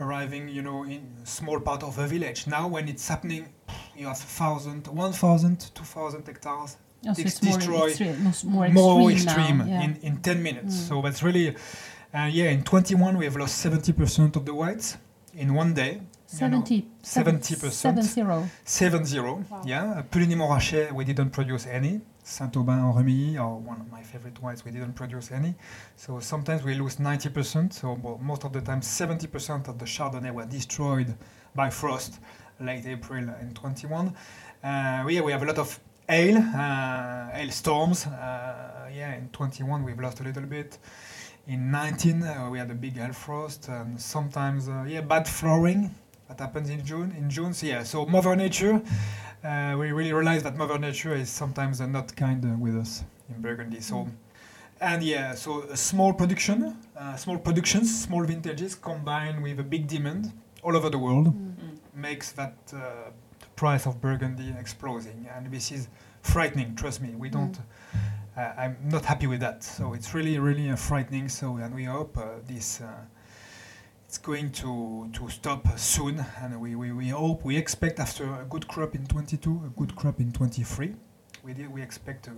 arriving, 0.00 0.48
you 0.48 0.62
know, 0.62 0.82
in 0.82 1.06
small 1.22 1.60
part 1.60 1.84
of 1.84 1.98
a 1.98 2.06
village. 2.08 2.48
Now 2.48 2.66
when 2.66 2.88
it's 2.88 3.06
happening, 3.06 3.46
you 3.96 4.06
have 4.08 4.18
1,000, 4.18 4.88
1,000, 4.88 5.70
2,000 5.72 6.26
hectares 6.26 6.76
Oh, 7.08 7.12
so 7.14 7.22
It's 7.22 7.42
more 7.42 7.58
destroy- 7.58 8.14
more, 8.44 8.68
more 8.68 8.98
more 8.98 9.10
extreme, 9.10 9.36
extreme 9.36 9.58
now. 9.58 9.64
Yeah. 9.66 9.82
in, 9.82 9.96
in 10.02 10.16
10 10.18 10.42
minutes. 10.42 10.76
Mm. 10.76 10.88
So 10.88 11.02
that's 11.02 11.22
really, 11.22 11.48
uh, 12.14 12.28
yeah, 12.30 12.50
in 12.50 12.62
21 12.62 13.18
we 13.18 13.24
have 13.24 13.36
lost 13.36 13.64
70% 13.64 14.36
of 14.36 14.44
the 14.44 14.54
whites 14.54 14.96
in 15.34 15.54
one 15.54 15.74
day. 15.74 16.00
You 16.32 16.48
know, 16.48 16.64
70, 16.64 16.88
70%. 17.02 17.72
Seven 17.72 18.02
zero. 18.02 18.48
7-0, 18.64 19.48
Wow. 19.50 19.62
yeah. 19.64 20.02
Puligny 20.10 20.34
Montrachet, 20.34 20.92
we 20.92 21.04
didn't 21.04 21.30
produce 21.30 21.66
any. 21.66 22.00
Saint-Aubin 22.24 22.78
en 22.78 22.94
Remilly, 22.94 23.36
or 23.38 23.58
one 23.58 23.80
of 23.80 23.90
my 23.90 24.02
favorite 24.02 24.40
whites, 24.40 24.64
we 24.64 24.70
didn't 24.70 24.92
produce 24.94 25.32
any. 25.32 25.54
So 25.96 26.20
sometimes 26.20 26.62
we 26.62 26.74
lose 26.74 26.96
90%, 26.96 27.72
so 27.72 27.98
well, 28.02 28.18
most 28.22 28.44
of 28.44 28.52
the 28.52 28.60
time 28.60 28.80
70% 28.80 29.68
of 29.68 29.78
the 29.78 29.84
Chardonnay 29.84 30.30
were 30.32 30.46
destroyed 30.46 31.14
by 31.54 31.68
frost 31.68 32.20
late 32.60 32.86
April 32.86 33.18
in 33.40 33.52
21. 33.54 34.08
Uh, 34.62 35.04
yeah, 35.08 35.20
we 35.20 35.32
have 35.32 35.42
a 35.42 35.46
lot 35.46 35.58
of 35.58 35.80
hail, 36.08 36.36
uh, 36.38 37.30
hail 37.30 37.50
storms. 37.50 38.06
Uh, 38.06 38.88
yeah, 38.94 39.14
in 39.16 39.28
21 39.30 39.82
we've 39.82 39.98
lost 39.98 40.20
a 40.20 40.22
little 40.22 40.44
bit. 40.44 40.78
In 41.48 41.72
19 41.72 42.22
uh, 42.22 42.48
we 42.52 42.58
had 42.60 42.70
a 42.70 42.74
big 42.74 42.96
hail 42.96 43.12
frost, 43.12 43.68
and 43.68 44.00
sometimes 44.00 44.68
uh, 44.68 44.84
yeah 44.86 45.00
bad 45.00 45.26
flowering 45.26 45.92
that 46.36 46.44
happens 46.46 46.70
in 46.70 46.84
June. 46.84 47.14
In 47.18 47.28
June, 47.30 47.52
so 47.54 47.66
yeah. 47.66 47.82
So 47.84 48.06
Mother 48.06 48.34
Nature, 48.36 48.80
uh, 49.44 49.76
we 49.78 49.92
really 49.92 50.12
realize 50.12 50.42
that 50.42 50.56
Mother 50.56 50.78
Nature 50.78 51.14
is 51.14 51.28
sometimes 51.30 51.80
uh, 51.80 51.86
not 51.86 52.14
kind 52.16 52.44
uh, 52.44 52.56
with 52.58 52.76
us 52.76 53.04
in 53.28 53.40
Burgundy. 53.42 53.80
So. 53.80 54.08
And 54.80 55.02
yeah, 55.02 55.34
so 55.34 55.62
a 55.70 55.76
small 55.76 56.12
production, 56.12 56.76
uh, 56.98 57.14
small 57.16 57.38
productions, 57.38 58.02
small 58.02 58.24
vintages 58.24 58.74
combined 58.74 59.40
with 59.40 59.60
a 59.60 59.62
big 59.62 59.86
demand 59.86 60.32
all 60.64 60.76
over 60.76 60.90
the 60.90 60.98
world 60.98 61.26
Mm. 61.26 61.78
makes 61.94 62.32
that 62.32 62.56
uh, 62.74 62.78
the 63.40 63.46
price 63.54 63.86
of 63.86 64.00
Burgundy 64.00 64.52
exploding, 64.58 65.28
and 65.36 65.46
this 65.52 65.70
is 65.70 65.86
frightening. 66.22 66.74
Trust 66.74 67.00
me, 67.00 67.10
we 67.16 67.28
don't. 67.28 67.56
Uh, 68.36 68.52
I'm 68.62 68.76
not 68.90 69.04
happy 69.04 69.26
with 69.28 69.40
that. 69.40 69.62
So 69.62 69.92
it's 69.94 70.14
really, 70.14 70.38
really 70.40 70.68
uh, 70.70 70.76
frightening. 70.76 71.28
So 71.28 71.58
and 71.58 71.72
we 71.74 71.84
hope 71.84 72.18
uh, 72.18 72.40
this. 72.48 72.80
It's 74.12 74.18
going 74.18 74.50
to, 74.50 75.08
to 75.14 75.28
stop 75.30 75.66
soon, 75.78 76.22
and 76.42 76.60
we, 76.60 76.74
we, 76.74 76.92
we 76.92 77.08
hope, 77.08 77.46
we 77.46 77.56
expect 77.56 77.98
after 77.98 78.24
a 78.24 78.44
good 78.46 78.68
crop 78.68 78.94
in 78.94 79.06
22, 79.06 79.62
a 79.64 79.70
good 79.70 79.96
crop 79.96 80.20
in 80.20 80.30
23. 80.30 80.92
We, 81.42 81.54
did, 81.54 81.72
we 81.72 81.80
expect, 81.80 82.28
uh, 82.28 82.32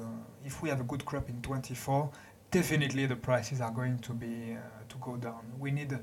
if 0.45 0.63
we 0.63 0.69
have 0.69 0.79
a 0.79 0.85
good 0.85 1.05
crop 1.05 1.29
in 1.29 1.43
24, 1.43 2.13
definitely 2.53 3.07
the 3.07 3.17
prices 3.17 3.61
are 3.61 3.73
going 3.73 3.99
to 3.99 4.13
be 4.13 4.53
uh, 4.53 4.59
to 4.89 4.97
go 5.01 5.17
down. 5.17 5.41
We 5.59 5.73
need 5.73 5.99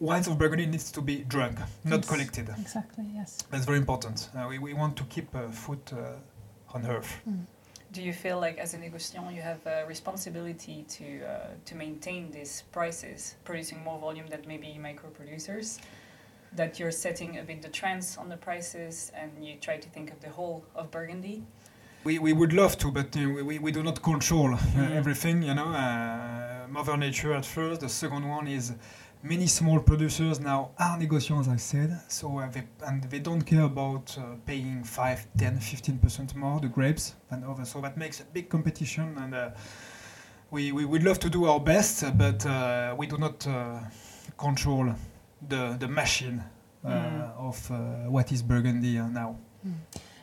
wines 0.00 0.26
of 0.26 0.38
Burgundy 0.38 0.66
needs 0.66 0.90
to 0.90 1.00
be 1.00 1.18
drunk, 1.18 1.56
not 1.84 2.00
Yes. 2.00 2.08
collected. 2.08 2.48
Exactly, 2.58 3.04
yes. 3.14 3.44
That's 3.52 3.66
very 3.66 3.78
important. 3.78 4.28
Uh, 4.36 4.46
we, 4.48 4.58
we 4.58 4.74
want 4.74 4.96
to 4.96 5.04
keep 5.04 5.32
uh, 5.36 5.50
foot 5.50 5.92
uh, 5.92 6.74
on 6.74 6.84
earth. 6.84 7.20
Mm. 7.30 7.44
Do 7.94 8.02
you 8.02 8.12
feel 8.12 8.40
like, 8.40 8.58
as 8.58 8.74
a 8.74 8.78
négociant, 8.78 9.32
you 9.32 9.40
have 9.40 9.64
a 9.66 9.86
responsibility 9.86 10.84
to 10.96 11.04
uh, 11.24 11.28
to 11.64 11.74
maintain 11.76 12.32
these 12.32 12.64
prices, 12.72 13.36
producing 13.44 13.84
more 13.84 14.00
volume 14.00 14.26
than 14.26 14.40
maybe 14.48 14.76
micro 14.78 15.10
producers? 15.10 15.78
That 16.56 16.80
you're 16.80 16.92
setting 17.06 17.38
a 17.38 17.42
bit 17.44 17.62
the 17.62 17.68
trends 17.68 18.16
on 18.18 18.28
the 18.28 18.36
prices, 18.36 19.12
and 19.14 19.30
you 19.46 19.54
try 19.60 19.76
to 19.78 19.88
think 19.94 20.10
of 20.10 20.18
the 20.20 20.30
whole 20.30 20.64
of 20.74 20.90
Burgundy. 20.90 21.44
We, 22.02 22.18
we 22.18 22.32
would 22.32 22.52
love 22.52 22.76
to, 22.78 22.90
but 22.90 23.16
uh, 23.16 23.44
we, 23.48 23.58
we, 23.60 23.70
do 23.72 23.82
not 23.82 24.02
control 24.02 24.54
uh, 24.54 24.58
Mhm. 24.58 24.96
everything, 24.96 25.42
you 25.42 25.54
know. 25.54 25.68
Uh, 25.68 26.66
Mother 26.68 26.96
Nature 26.96 27.32
at 27.34 27.46
first. 27.46 27.80
The 27.80 27.88
second 27.88 28.28
one 28.28 28.48
is 28.48 28.72
many 29.24 29.46
small 29.46 29.80
producers 29.80 30.38
now 30.38 30.70
are 30.78 30.98
négociants, 30.98 31.40
as 31.40 31.48
I 31.48 31.56
said. 31.56 32.00
So 32.08 32.38
uh, 32.38 32.50
they, 32.50 32.62
and 32.86 33.02
they 33.04 33.18
don't 33.18 33.42
care 33.42 33.62
about 33.62 34.16
uh, 34.18 34.22
paying 34.46 34.84
5, 34.84 35.26
10, 35.38 35.58
15% 35.58 36.34
more 36.36 36.60
the 36.60 36.68
grapes 36.68 37.14
than 37.30 37.42
others. 37.44 37.70
So 37.70 37.80
that 37.80 37.96
makes 37.96 38.20
a 38.20 38.24
big 38.24 38.48
competition 38.48 39.16
and 39.18 39.34
uh, 39.34 39.50
we, 40.50 40.72
we 40.72 40.84
would 40.84 41.02
love 41.02 41.18
to 41.20 41.30
do 41.30 41.46
our 41.46 41.58
best, 41.58 42.04
but 42.18 42.44
uh, 42.46 42.94
we 42.98 43.06
do 43.06 43.16
not 43.18 43.46
uh, 43.46 43.80
control 44.36 44.94
the, 45.48 45.76
the 45.80 45.88
machine 45.88 46.42
uh, 46.84 46.88
Mm. 46.88 47.38
of 47.38 47.70
uh, 47.70 47.76
what 48.10 48.30
is 48.30 48.42
Burgundy 48.42 48.98
uh, 48.98 49.08
now. 49.08 49.36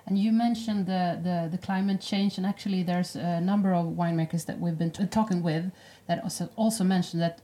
And 0.05 0.19
you 0.19 0.31
mentioned 0.31 0.85
the, 0.85 1.19
the, 1.23 1.49
the 1.51 1.57
climate 1.57 2.01
change, 2.01 2.37
and 2.37 2.45
actually, 2.45 2.83
there's 2.83 3.15
a 3.15 3.41
number 3.41 3.73
of 3.73 3.85
winemakers 3.87 4.45
that 4.45 4.59
we've 4.59 4.77
been 4.77 4.91
t- 4.91 5.07
talking 5.07 5.41
with 5.41 5.71
that 6.05 6.21
also, 6.23 6.49
also 6.55 6.83
mentioned 6.83 7.23
that 7.23 7.31
at, 7.31 7.41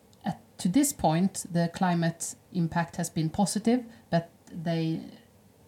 to 0.58 0.68
this 0.68 0.94
point, 0.94 1.46
the 1.52 1.70
climate 1.74 2.36
impact 2.54 2.96
has 2.98 3.10
been 3.10 3.30
positive, 3.30 3.84
but 4.10 4.30
they, 4.52 5.00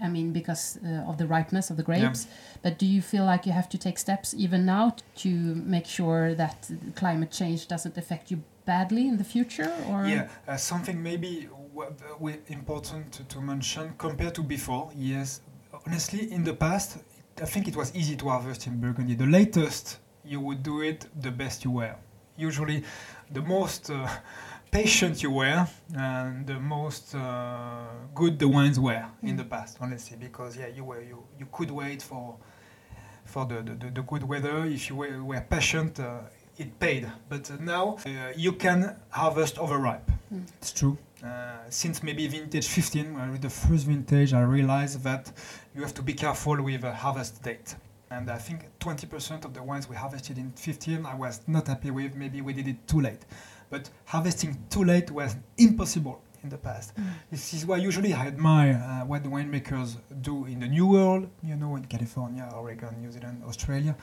I 0.01 0.07
mean, 0.07 0.31
because 0.33 0.79
uh, 0.83 1.09
of 1.09 1.17
the 1.17 1.27
ripeness 1.27 1.69
of 1.69 1.77
the 1.77 1.83
grapes. 1.83 2.27
But 2.61 2.79
do 2.79 2.85
you 2.85 3.01
feel 3.01 3.25
like 3.25 3.45
you 3.45 3.51
have 3.51 3.69
to 3.69 3.77
take 3.77 3.99
steps 3.99 4.33
even 4.33 4.65
now 4.65 4.95
to 5.17 5.29
make 5.29 5.85
sure 5.85 6.33
that 6.35 6.69
climate 6.95 7.31
change 7.31 7.67
doesn't 7.67 7.97
affect 7.97 8.31
you 8.31 8.41
badly 8.65 9.07
in 9.07 9.17
the 9.17 9.23
future? 9.23 9.71
Or 9.89 10.05
Yeah, 10.05 10.27
uh, 10.47 10.57
something 10.57 11.01
maybe 11.01 11.49
w- 11.75 11.91
w- 12.19 12.41
important 12.47 13.11
to, 13.13 13.23
to 13.25 13.41
mention 13.41 13.93
compared 13.97 14.35
to 14.35 14.43
before. 14.43 14.89
Yes, 14.95 15.41
honestly, 15.85 16.31
in 16.31 16.43
the 16.43 16.53
past, 16.53 16.97
I 17.41 17.45
think 17.45 17.67
it 17.67 17.75
was 17.75 17.95
easy 17.95 18.15
to 18.17 18.29
harvest 18.29 18.67
in 18.67 18.79
Burgundy. 18.79 19.15
The 19.15 19.25
latest 19.27 19.99
you 20.25 20.39
would 20.41 20.63
do 20.63 20.81
it, 20.81 21.07
the 21.21 21.31
best 21.31 21.63
you 21.63 21.71
were. 21.71 21.95
Usually, 22.37 22.83
the 23.31 23.41
most 23.41 23.89
uh, 23.89 24.07
patient 24.71 25.21
you 25.23 25.31
were, 25.31 25.67
and 25.95 26.45
the 26.45 26.59
most 26.59 27.15
uh, 27.15 27.85
good 28.13 28.37
the 28.39 28.47
wines 28.47 28.79
were 28.79 29.05
in 29.23 29.35
Mm. 29.35 29.37
the 29.37 29.43
past. 29.45 29.77
Honestly, 29.81 30.17
because 30.19 30.57
yeah, 30.57 30.67
you 30.67 30.83
were 30.83 31.01
you, 31.01 31.23
you 31.39 31.47
could 31.51 31.71
wait 31.71 32.01
for 32.01 32.35
for 33.25 33.45
the, 33.45 33.61
the, 33.61 33.73
the, 33.75 33.89
the 33.91 34.01
good 34.01 34.23
weather. 34.23 34.65
If 34.65 34.89
you 34.89 34.95
were, 34.95 35.23
were 35.23 35.41
patient, 35.41 35.99
uh, 35.99 36.21
it 36.57 36.79
paid. 36.79 37.09
But 37.29 37.49
uh, 37.51 37.57
now 37.59 37.97
uh, 38.05 38.09
you 38.35 38.53
can 38.53 38.95
harvest 39.09 39.57
overripe. 39.59 40.09
Mm. 40.33 40.45
It's 40.61 40.71
true. 40.71 40.97
Uh, 41.23 41.27
since 41.69 42.01
maybe 42.01 42.27
vintage 42.27 42.67
15, 42.67 43.13
when 43.13 43.21
I 43.23 43.27
read 43.29 43.41
the 43.41 43.49
first 43.49 43.85
vintage, 43.85 44.33
I 44.33 44.41
realized 44.41 45.03
that 45.03 45.31
you 45.75 45.81
have 45.81 45.93
to 45.95 46.01
be 46.01 46.13
careful 46.13 46.61
with 46.61 46.83
a 46.85 46.93
harvest 46.93 47.43
date. 47.43 47.75
And 48.11 48.31
I 48.31 48.37
think 48.39 48.61
20% 48.79 49.45
of 49.45 49.53
the 49.53 49.61
wines 49.61 49.87
we 49.87 49.95
harvested 49.95 50.37
in 50.39 50.51
15, 50.53 51.05
I 51.05 51.13
was 51.13 51.41
not 51.45 51.67
happy 51.67 51.91
with. 51.91 52.15
Maybe 52.15 52.41
we 52.41 52.53
did 52.53 52.67
it 52.67 52.87
too 52.87 53.01
late. 53.01 53.19
But 53.69 53.89
harvesting 54.05 54.57
too 54.69 54.83
late 54.83 55.11
was 55.11 55.35
impossible 55.57 56.21
in 56.43 56.49
the 56.49 56.57
past. 56.57 56.95
Mm. 56.95 57.03
This 57.31 57.53
is 57.53 57.65
why 57.65 57.77
usually 57.77 58.13
I 58.13 58.27
admire 58.27 58.81
uh, 58.83 59.05
what 59.05 59.23
the 59.23 59.29
winemakers 59.29 59.97
do 60.21 60.45
in 60.45 60.59
the 60.59 60.67
New 60.67 60.87
World, 60.87 61.29
you 61.43 61.55
know, 61.55 61.75
in 61.75 61.85
California, 61.85 62.49
Oregon, 62.55 62.95
New 63.01 63.11
Zealand, 63.11 63.43
Australia, 63.45 63.95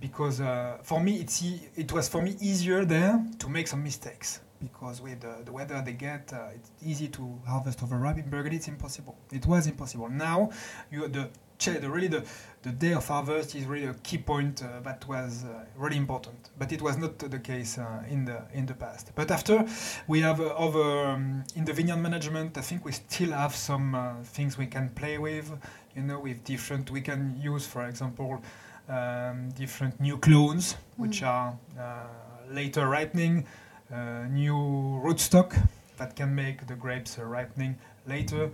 because 0.00 0.40
uh, 0.40 0.78
for 0.82 1.00
me 1.00 1.16
it's 1.16 1.42
e- 1.42 1.68
it 1.76 1.92
was 1.92 2.08
for 2.08 2.22
me 2.22 2.36
easier 2.40 2.84
there 2.84 3.22
to 3.38 3.48
make 3.48 3.68
some 3.68 3.82
mistakes 3.82 4.40
because 4.60 5.00
with 5.00 5.20
the, 5.20 5.42
the 5.44 5.52
weather 5.52 5.82
they 5.84 5.92
get, 5.92 6.32
uh, 6.32 6.48
it's 6.54 6.70
easy 6.82 7.08
to 7.08 7.38
harvest 7.46 7.82
overripe. 7.82 8.18
In 8.18 8.28
Burgundy, 8.30 8.56
it's 8.56 8.68
impossible. 8.68 9.16
It 9.30 9.46
was 9.46 9.66
impossible. 9.66 10.08
Now, 10.08 10.50
you 10.90 11.06
the 11.08 11.28
the 11.72 11.90
really 11.90 12.08
the, 12.08 12.22
the 12.62 12.70
day 12.70 12.92
of 12.94 13.06
harvest 13.08 13.54
is 13.54 13.64
really 13.66 13.86
a 13.86 13.94
key 14.02 14.18
point 14.18 14.62
uh, 14.62 14.80
that 14.80 15.06
was 15.08 15.44
uh, 15.44 15.64
really 15.76 15.96
important. 15.96 16.50
But 16.58 16.72
it 16.72 16.80
was 16.82 16.96
not 16.96 17.18
the 17.18 17.38
case 17.38 17.78
uh, 17.78 18.02
in 18.08 18.24
the 18.24 18.42
in 18.52 18.66
the 18.66 18.74
past. 18.74 19.12
But 19.14 19.30
after 19.30 19.64
we 20.06 20.20
have 20.20 20.40
uh, 20.40 20.54
over 20.56 21.06
um, 21.06 21.44
in 21.56 21.64
the 21.64 21.72
vineyard 21.72 21.98
management, 22.02 22.56
I 22.58 22.60
think 22.62 22.84
we 22.84 22.92
still 22.92 23.32
have 23.32 23.54
some 23.54 23.94
uh, 23.94 24.14
things 24.24 24.58
we 24.58 24.66
can 24.66 24.88
play 24.90 25.18
with. 25.18 25.50
You 25.96 26.02
know, 26.02 26.18
with 26.20 26.44
different 26.44 26.90
we 26.90 27.00
can 27.00 27.36
use, 27.40 27.66
for 27.66 27.86
example, 27.86 28.42
um, 28.88 29.50
different 29.56 30.00
new 30.00 30.18
clones 30.18 30.76
which 30.96 31.22
Mm. 31.22 31.28
are 31.28 31.56
uh, 31.78 32.54
later 32.54 32.88
ripening, 32.88 33.44
uh, 33.92 34.26
new 34.28 35.00
rootstock 35.04 35.54
that 35.96 36.14
can 36.16 36.34
make 36.34 36.66
the 36.66 36.74
grapes 36.74 37.18
uh, 37.18 37.24
ripening 37.24 37.76
later, 38.06 38.50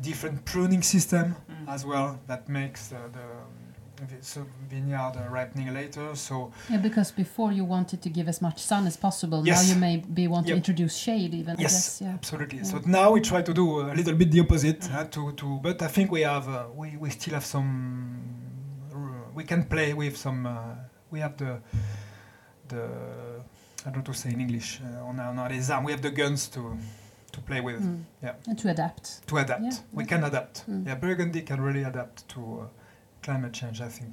different 0.00 0.44
pruning 0.44 0.82
system 0.82 1.36
Mm. 1.48 1.68
as 1.68 1.84
well 1.84 2.18
that 2.26 2.48
makes 2.48 2.92
uh, 2.92 2.96
the 3.12 3.20
um, 3.20 4.18
so 4.20 4.44
vineyard 4.68 5.12
uh, 5.16 5.30
ripening 5.30 5.72
later. 5.72 6.14
So 6.16 6.52
Yeah, 6.68 6.78
because 6.82 7.12
before 7.12 7.52
you 7.52 7.64
wanted 7.64 8.02
to 8.02 8.08
give 8.10 8.28
as 8.28 8.40
much 8.42 8.58
sun 8.58 8.86
as 8.86 8.96
possible. 8.96 9.42
Yes. 9.46 9.62
Now 9.62 9.74
you 9.74 9.80
maybe 9.80 10.28
want 10.28 10.46
to 10.48 10.54
introduce 10.54 10.96
shade 10.96 11.32
even. 11.32 11.56
Yes, 11.58 11.72
guess, 11.72 12.00
yeah. 12.02 12.14
absolutely. 12.14 12.64
So 12.64 12.80
now 12.86 13.12
we 13.12 13.20
try 13.20 13.42
to 13.42 13.54
do 13.54 13.80
a 13.80 13.94
little 13.94 14.14
bit 14.14 14.30
the 14.32 14.40
opposite. 14.40 14.80
Mm. 14.80 14.94
uh, 14.94 15.04
to, 15.04 15.32
to 15.32 15.58
but 15.62 15.80
I 15.82 15.88
think 15.88 16.10
we 16.10 16.22
have 16.22 16.48
uh, 16.48 16.66
we, 16.74 16.96
we 16.96 17.10
still 17.10 17.34
have 17.34 17.44
some 17.46 18.20
we 19.34 19.44
can 19.44 19.64
play 19.64 19.94
with 19.94 20.16
some 20.16 20.46
uh, 20.46 20.74
we 21.10 21.20
have 21.20 21.36
the 21.36 21.60
the 22.68 22.82
I 23.86 23.90
don't 23.90 23.96
know 23.98 24.12
to 24.12 24.14
say 24.14 24.30
in 24.30 24.40
English. 24.40 24.80
Uh, 24.82 25.04
on, 25.08 25.20
our, 25.20 25.28
on 25.28 25.48
les 25.48 25.70
armes, 25.70 25.86
we 25.86 25.92
have 25.92 26.02
the 26.02 26.10
guns 26.10 26.48
to 26.48 26.76
to 27.34 27.40
play 27.40 27.60
with, 27.60 27.82
Mm. 27.82 28.04
Yeah. 28.22 28.34
And 28.48 28.58
to 28.58 28.68
adapt. 28.70 29.26
to 29.26 29.36
adapt. 29.38 29.62
Yeah, 29.62 29.78
We 29.92 30.02
yeah. 30.04 30.08
can 30.08 30.24
adapt. 30.24 30.64
Mm. 30.70 30.86
Yeah, 30.86 30.94
Burgundy 31.00 31.42
can 31.42 31.60
really 31.60 31.82
adapt 31.84 32.26
to 32.28 32.40
uh, 32.40 32.66
climate 33.22 33.52
change. 33.52 33.80
I 33.80 33.88
think. 33.88 34.12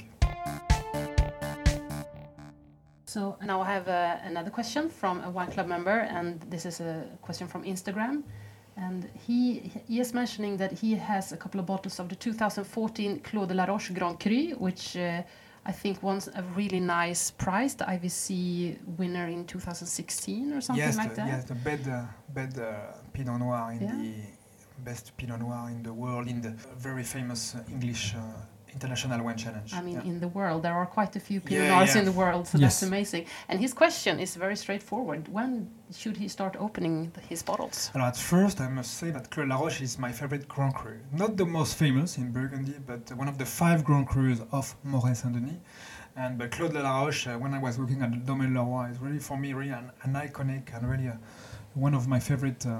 So 3.06 3.38
now 3.44 3.62
I 3.62 3.66
have 3.74 3.88
uh, 3.88 4.18
another 4.32 4.50
question 4.52 4.90
from 4.90 5.22
a 5.24 5.30
wine 5.30 5.52
club 5.52 5.68
member, 5.68 6.00
and 6.18 6.40
this 6.50 6.66
is 6.66 6.80
a 6.82 7.04
question 7.22 7.48
from 7.48 7.64
Instagram. 7.64 8.24
And 8.78 9.10
he, 9.28 9.72
he 9.88 10.00
is 10.00 10.14
mentioning 10.14 10.58
that 10.58 10.72
he 10.72 10.96
has 10.96 11.34
a 11.34 11.38
couple 11.38 11.60
of 11.60 11.66
bottles 11.66 12.00
of 12.00 12.08
the 12.08 12.16
2014 12.16 13.20
Clos 13.20 13.48
de 13.48 13.54
la 13.54 13.66
Roche 13.66 13.92
Grand 13.94 14.18
Cru, 14.20 14.56
which 14.58 14.96
uh, 14.96 15.22
I 15.65 15.71
think 15.71 16.02
won 16.02 16.19
a 16.36 16.41
really 16.56 16.80
nice 16.80 17.30
prize, 17.32 17.76
the 17.76 17.86
IVC 17.86 18.78
winner 18.97 19.28
in 19.28 19.45
2016 19.45 20.54
or 20.54 20.62
something 20.62 20.84
yes, 20.84 20.97
like 20.97 21.10
the, 21.12 21.15
that. 21.17 21.28
yes, 21.28 21.43
the 21.45 21.56
bed 21.56 21.88
uh, 21.88 22.06
bed 22.34 22.58
uh, 22.58 22.97
Pinot 23.13 23.39
Noir 23.39 23.71
in 23.74 23.82
Yeah. 23.82 23.91
the 23.95 24.13
best 24.84 25.15
Pinot 25.17 25.39
Noir 25.39 25.69
in 25.69 25.84
the 25.84 25.93
world 25.93 26.28
in 26.28 26.41
the 26.41 26.50
very 26.78 27.04
famous 27.04 27.56
uh, 27.56 27.60
English 27.69 28.15
uh, 28.15 28.21
International 28.74 29.24
Wine 29.24 29.38
Challenge. 29.38 29.74
I 29.74 29.82
mean, 29.82 29.96
Yeah. 29.96 30.12
in 30.12 30.20
the 30.20 30.28
world, 30.28 30.64
there 30.64 30.74
are 30.82 30.86
quite 30.86 31.16
a 31.16 31.20
few 31.20 31.40
Pinot 31.42 31.64
Yeah, 31.64 31.76
Noirs 31.76 31.94
yeah. 31.94 32.00
in 32.00 32.06
the 32.06 32.12
world, 32.22 32.48
so 32.48 32.58
Yes. 32.58 32.62
that's 32.80 32.84
amazing. 32.92 33.26
And 33.50 33.60
his 33.60 33.74
question 33.74 34.20
is 34.20 34.36
very 34.36 34.56
straightforward. 34.56 35.28
When 35.28 35.52
should 36.00 36.18
he 36.18 36.28
start 36.28 36.56
opening 36.60 37.12
the, 37.16 37.22
his 37.22 37.44
bottles? 37.44 37.92
Alors 37.96 38.08
at 38.08 38.18
first, 38.18 38.60
I 38.62 38.70
must 38.70 38.92
say 39.00 39.12
that 39.12 39.30
Clos 39.32 39.46
de 39.48 39.50
la 39.54 39.58
Roche 39.62 39.82
is 39.82 39.98
my 40.00 40.12
favorite 40.12 40.46
Grand 40.48 40.74
Cru. 40.76 40.96
Not 41.12 41.32
the 41.38 41.46
most 41.46 41.76
famous 41.76 42.18
in 42.18 42.32
Burgundy, 42.32 42.76
but 42.92 43.02
one 43.22 43.28
of 43.28 43.38
the 43.38 43.46
five 43.46 43.84
Grand 43.84 44.08
Crus 44.08 44.40
of 44.52 44.76
Morey 44.84 45.16
Saint-Denis. 45.16 45.60
And 46.16 46.38
but 46.38 46.52
Clos 46.52 46.72
de 46.72 46.82
la 46.82 47.02
Roche, 47.02 47.28
uh, 47.28 47.38
when 47.44 47.54
I 47.54 47.60
was 47.60 47.78
looking 47.80 48.02
at 48.02 48.12
the 48.12 48.18
Domaine 48.18 48.54
Leroy, 48.54 48.90
is 48.92 49.00
really 49.00 49.20
for 49.20 49.38
me 49.38 49.54
really 49.54 49.72
an, 49.72 49.92
an 50.04 50.14
iconic 50.14 50.64
and 50.76 50.90
really 50.90 51.08
uh 51.10 51.16
one 51.74 51.94
of 51.94 52.06
my 52.06 52.20
favorite 52.20 52.66
uh, 52.66 52.80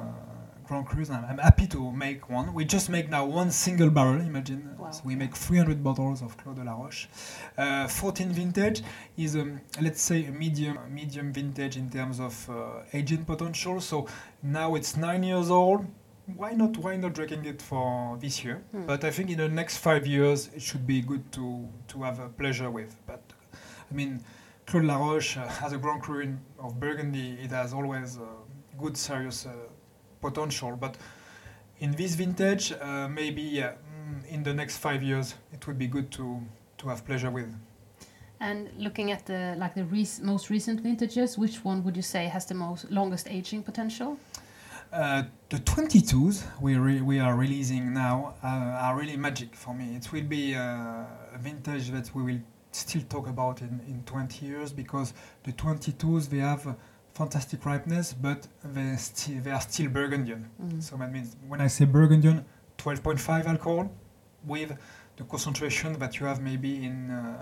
Grand 0.72 0.88
Crus. 0.88 1.10
And 1.10 1.26
I'm 1.26 1.38
happy 1.38 1.68
to 1.68 1.92
make 1.92 2.30
one. 2.30 2.54
We 2.54 2.64
just 2.64 2.90
make 2.90 3.10
now 3.10 3.26
one 3.26 3.52
single 3.52 3.90
barrel. 3.90 4.22
Imagine, 4.22 4.62
Wow. 4.80 4.92
so 4.92 5.02
we 5.04 5.16
make 5.16 5.36
300 5.36 5.84
bottles 5.84 6.22
of 6.22 6.38
Clos 6.38 6.56
de 6.56 6.64
la 6.64 6.74
Roche. 6.74 7.10
Uh, 7.58 7.88
14 7.88 8.30
vintage 8.32 8.82
is 9.18 9.36
um, 9.36 9.60
let's 9.82 10.02
say 10.02 10.26
a 10.26 10.32
medium 10.32 10.78
medium 10.90 11.34
vintage 11.34 11.76
in 11.76 11.90
terms 11.90 12.22
of 12.22 12.50
uh, 12.50 12.84
aging 12.94 13.26
potential. 13.26 13.82
So 13.82 14.08
now 14.42 14.76
it's 14.76 14.96
nine 14.96 15.24
years 15.24 15.50
old. 15.52 15.86
Why 16.38 16.52
not? 16.54 16.78
Why 16.78 16.96
not 16.96 17.14
drinking 17.16 17.44
it 17.46 17.62
for 17.62 18.18
this 18.22 18.42
year? 18.46 18.64
Hmm. 18.72 18.86
But 18.86 19.04
I 19.04 19.12
think 19.12 19.30
in 19.30 19.38
the 19.38 19.50
next 19.50 19.78
five 19.78 20.08
years 20.08 20.50
it 20.56 20.62
should 20.62 20.88
be 20.88 21.02
good 21.02 21.24
to 21.34 21.68
to 21.90 22.04
have 22.04 22.20
a 22.20 22.30
pleasure 22.30 22.72
with. 22.72 22.96
But 23.06 23.22
I 23.92 23.94
mean, 23.94 24.22
Clos 24.68 24.82
de 24.84 24.88
la 24.88 24.96
Roche 24.98 25.36
uh, 25.38 25.48
has 25.62 25.74
a 25.74 25.78
Grand 25.78 26.02
Cru 26.02 26.22
in, 26.22 26.40
of 26.60 26.80
Burgundy. 26.80 27.38
It 27.44 27.52
has 27.52 27.74
always 27.74 28.18
uh, 28.18 28.24
good, 28.80 28.96
serious 28.96 29.46
uh, 29.46 29.52
potential. 30.22 30.76
But 30.76 30.98
in 31.80 31.92
this 31.92 32.16
vintage, 32.16 32.72
uh, 32.72 33.08
maybe 33.08 33.42
yeah, 33.42 33.74
mm, 33.74 34.26
in 34.30 34.44
the 34.44 34.54
next 34.54 34.78
five 34.78 35.04
years 35.04 35.36
it 35.54 35.66
would 35.68 35.78
be 35.78 35.88
good 35.88 36.12
to 36.12 36.42
to 36.78 36.90
have 36.90 37.06
pleasure 37.06 37.32
with. 37.32 37.54
And 38.40 38.70
looking 38.78 39.12
at 39.12 39.26
the 39.26 39.56
like 39.58 39.76
the 39.76 39.86
rec- 39.86 40.22
most 40.24 40.50
recent 40.50 40.80
vintages, 40.82 41.38
which 41.38 41.64
one 41.64 41.84
would 41.84 41.96
you 41.96 42.02
say 42.02 42.26
has 42.28 42.46
the 42.46 42.56
most 42.56 42.90
longest 42.90 43.28
aging 43.30 43.64
potential? 43.64 44.18
Uh, 44.92 45.24
the 45.48 45.58
22s 45.58 46.44
we, 46.60 46.76
re- 46.76 47.00
we 47.00 47.18
are 47.18 47.34
releasing 47.34 47.94
now 47.94 48.34
uh, 48.44 48.48
are 48.48 48.98
really 48.98 49.16
magic 49.16 49.56
for 49.56 49.74
me. 49.74 49.96
It 49.96 50.12
will 50.12 50.24
be 50.24 50.54
uh, 50.54 50.60
a 51.34 51.38
vintage 51.40 51.92
that 51.92 52.14
we 52.14 52.24
will 52.24 52.42
still 52.72 53.02
talk 53.04 53.30
about 53.30 53.62
in, 53.62 53.80
in 53.88 54.04
20 54.06 54.46
years 54.46 54.74
because 54.74 55.14
the 55.44 55.54
22s 55.54 56.30
they 56.30 56.40
have 56.40 56.68
uh, 56.68 56.74
fantastic 57.14 57.66
ripeness, 57.66 58.14
but 58.14 58.48
they, 58.64 58.96
sti- 58.96 59.40
they 59.40 59.52
are 59.52 59.62
still 59.62 59.90
Burgundian. 59.90 60.50
Mm. 60.64 60.82
So 60.82 60.98
that 60.98 61.12
means 61.12 61.36
when 61.48 61.62
I 61.62 61.68
say 61.68 61.86
Burgundian, 61.86 62.46
12.5 62.78 63.46
alcohol 63.46 63.92
with 64.46 64.78
the 65.18 65.24
concentration 65.26 65.98
that 66.00 66.20
you 66.20 66.26
have 66.26 66.42
maybe 66.42 66.84
in 66.86 67.12
uh, 67.12 67.38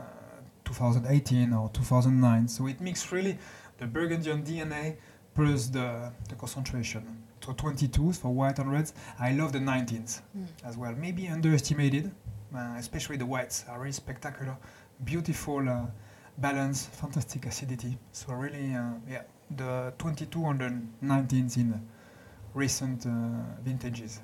2018 0.66 1.54
or 1.54 1.70
2009. 1.70 2.48
So 2.48 2.68
it 2.68 2.82
mixes 2.82 3.12
really 3.12 3.38
the 3.78 3.88
Burgundian 3.88 4.44
DNA 4.44 4.98
plus 5.36 5.68
the, 5.68 6.12
the 6.28 6.36
concentration. 6.36 7.24
So 7.46 7.54
22s 7.54 8.18
for 8.20 8.34
white 8.34 8.60
and 8.60 8.72
reds. 8.72 8.94
I 9.20 9.32
love 9.32 9.54
the 9.54 9.60
19s 9.60 10.22
Mm. 10.38 10.46
as 10.66 10.78
well. 10.78 10.94
Maybe 10.96 11.28
underestimated, 11.30 12.12
uh, 12.56 12.76
especially 12.78 13.18
the 13.18 13.26
whites 13.26 13.64
are 13.70 13.80
really 13.80 13.92
spectacular. 13.94 14.58
Beautiful 15.06 15.68
uh, 15.70 15.86
balance, 16.40 16.86
fantastic 16.88 17.46
acidity. 17.46 17.98
So 18.12 18.34
really, 18.34 18.74
uh, 18.76 18.92
yeah, 19.10 19.22
the 19.56 19.94
22 19.98 20.46
and 20.46 20.60
the 20.60 21.06
19s 21.06 21.58
in 21.58 21.82
recent 22.54 23.06
uh, 23.06 23.10
vintages. 23.64 24.20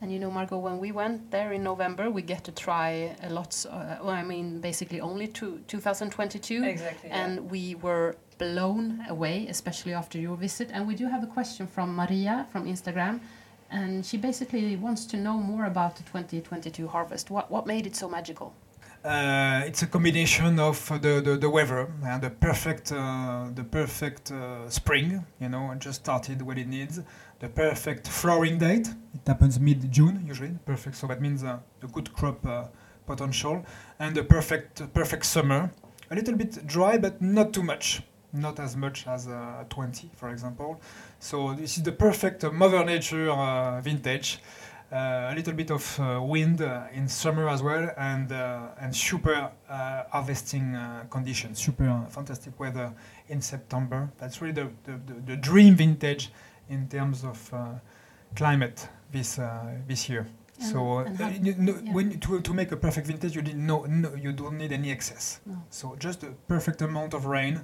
And 0.00 0.12
you 0.12 0.20
know, 0.20 0.30
Margaux, 0.30 0.58
when 0.58 0.78
we 0.78 0.92
went 0.92 1.30
there 1.32 1.52
in 1.52 1.64
November, 1.64 2.08
we 2.08 2.22
get 2.22 2.44
to 2.44 2.52
try 2.52 3.16
a 3.22 3.30
lot. 3.30 3.66
Uh, 3.68 3.96
well, 4.00 4.10
I 4.10 4.22
mean, 4.22 4.60
basically 4.60 5.00
only 5.00 5.26
to 5.28 5.60
2022, 5.66 6.62
Exactly. 6.64 7.08
yeah. 7.08 7.24
and 7.24 7.50
we 7.50 7.74
were 7.74 8.14
blown 8.38 9.04
away, 9.08 9.48
especially 9.48 9.92
after 9.94 10.16
your 10.18 10.36
visit. 10.36 10.70
And 10.72 10.86
we 10.86 10.94
do 10.94 11.08
have 11.08 11.24
a 11.24 11.26
question 11.26 11.66
from 11.66 11.96
Maria 11.96 12.46
from 12.52 12.66
Instagram, 12.66 13.18
and 13.70 14.06
she 14.06 14.16
basically 14.16 14.76
wants 14.76 15.04
to 15.06 15.16
know 15.16 15.36
more 15.38 15.64
about 15.64 15.96
the 15.96 16.04
2022 16.04 16.86
harvest. 16.86 17.28
What 17.30 17.50
what 17.50 17.66
made 17.66 17.84
it 17.84 17.96
so 17.96 18.08
magical? 18.08 18.54
Uh, 19.04 19.62
it's 19.64 19.82
a 19.82 19.86
combination 19.86 20.58
of 20.58 20.88
the, 21.00 21.20
the, 21.20 21.36
the 21.36 21.48
weather 21.48 21.88
and 22.04 22.20
the 22.20 22.30
perfect 22.30 22.90
uh, 22.90 23.46
the 23.54 23.62
perfect 23.62 24.32
uh, 24.32 24.68
spring. 24.68 25.24
You 25.40 25.48
know, 25.48 25.72
just 25.78 26.00
started 26.00 26.42
what 26.42 26.58
it 26.58 26.66
needs. 26.66 27.00
The 27.38 27.48
perfect 27.48 28.08
flowering 28.08 28.58
date. 28.58 28.88
It 29.14 29.20
happens 29.24 29.60
mid 29.60 29.90
June 29.92 30.24
usually. 30.26 30.50
Perfect. 30.66 30.96
So 30.96 31.06
that 31.06 31.20
means 31.20 31.44
uh, 31.44 31.60
the 31.80 31.86
good 31.86 32.12
crop 32.12 32.44
uh, 32.44 32.64
potential 33.06 33.64
and 34.00 34.16
the 34.16 34.24
perfect 34.24 34.92
perfect 34.92 35.26
summer. 35.26 35.70
A 36.10 36.14
little 36.16 36.34
bit 36.34 36.66
dry, 36.66 36.98
but 36.98 37.22
not 37.22 37.52
too 37.52 37.62
much. 37.62 38.02
Not 38.32 38.58
as 38.58 38.76
much 38.76 39.06
as 39.06 39.28
uh, 39.28 39.64
20, 39.70 40.10
for 40.16 40.30
example. 40.30 40.80
So 41.18 41.54
this 41.54 41.76
is 41.78 41.82
the 41.82 41.92
perfect 41.92 42.42
Mother 42.52 42.84
Nature 42.84 43.32
vintage. 43.80 44.40
Uh, 44.90 45.28
a 45.30 45.34
little 45.34 45.52
bit 45.52 45.70
of 45.70 46.00
uh, 46.00 46.18
wind 46.22 46.62
uh, 46.62 46.84
in 46.94 47.06
summer 47.06 47.46
as 47.50 47.62
well, 47.62 47.90
and 47.98 48.32
uh, 48.32 48.68
and 48.80 48.96
super 48.96 49.50
uh, 49.68 50.02
harvesting 50.10 50.74
uh, 50.74 51.04
conditions, 51.10 51.58
super 51.58 52.06
fantastic 52.08 52.58
weather 52.58 52.90
in 53.28 53.42
September. 53.42 54.08
That's 54.16 54.40
really 54.40 54.54
the, 54.54 54.70
the, 54.84 54.92
the, 55.06 55.20
the 55.26 55.36
dream 55.36 55.74
vintage 55.76 56.32
in 56.70 56.88
terms 56.88 57.22
of 57.22 57.52
uh, 57.52 57.66
climate 58.34 58.88
this 59.12 59.38
uh, 59.38 59.74
this 59.86 60.08
year. 60.08 60.26
And- 60.58 60.68
so 60.70 60.98
uh, 61.00 61.04
and 61.20 61.46
you 61.46 61.54
know, 61.54 61.78
yeah. 61.84 61.92
when 61.92 62.18
to, 62.20 62.40
to 62.40 62.54
make 62.54 62.72
a 62.72 62.76
perfect 62.76 63.06
vintage, 63.08 63.36
you 63.36 63.42
need 63.42 63.58
no, 63.58 63.84
no 63.84 64.14
you 64.14 64.32
don't 64.32 64.56
need 64.56 64.72
any 64.72 64.90
excess. 64.90 65.40
No. 65.44 65.62
So 65.68 65.96
just 65.98 66.22
a 66.22 66.32
perfect 66.48 66.80
amount 66.80 67.12
of 67.12 67.26
rain, 67.26 67.60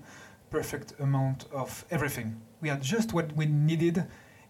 perfect 0.51 0.93
amount 1.01 1.47
of 1.53 1.87
everything. 1.91 2.41
We 2.61 2.69
had 2.69 2.83
just 2.83 3.15
what 3.15 3.35
we 3.35 3.47
needed 3.47 4.05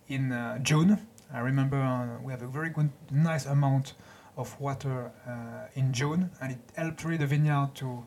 in 0.09 0.33
uh, 0.33 0.59
June. 0.59 0.99
I 1.35 1.41
remember 1.41 1.77
uh, 1.77 2.23
we 2.23 2.33
have 2.33 2.43
a 2.43 2.47
very 2.47 2.71
good, 2.71 2.91
nice 3.11 3.45
amount 3.47 3.95
of 4.37 4.59
water 4.61 5.11
uh, 5.27 5.67
in 5.75 5.93
June, 5.93 6.31
and 6.41 6.53
it 6.53 6.59
helped 6.77 7.05
really 7.05 7.19
the 7.19 7.27
vineyard 7.27 7.71
to 7.75 8.05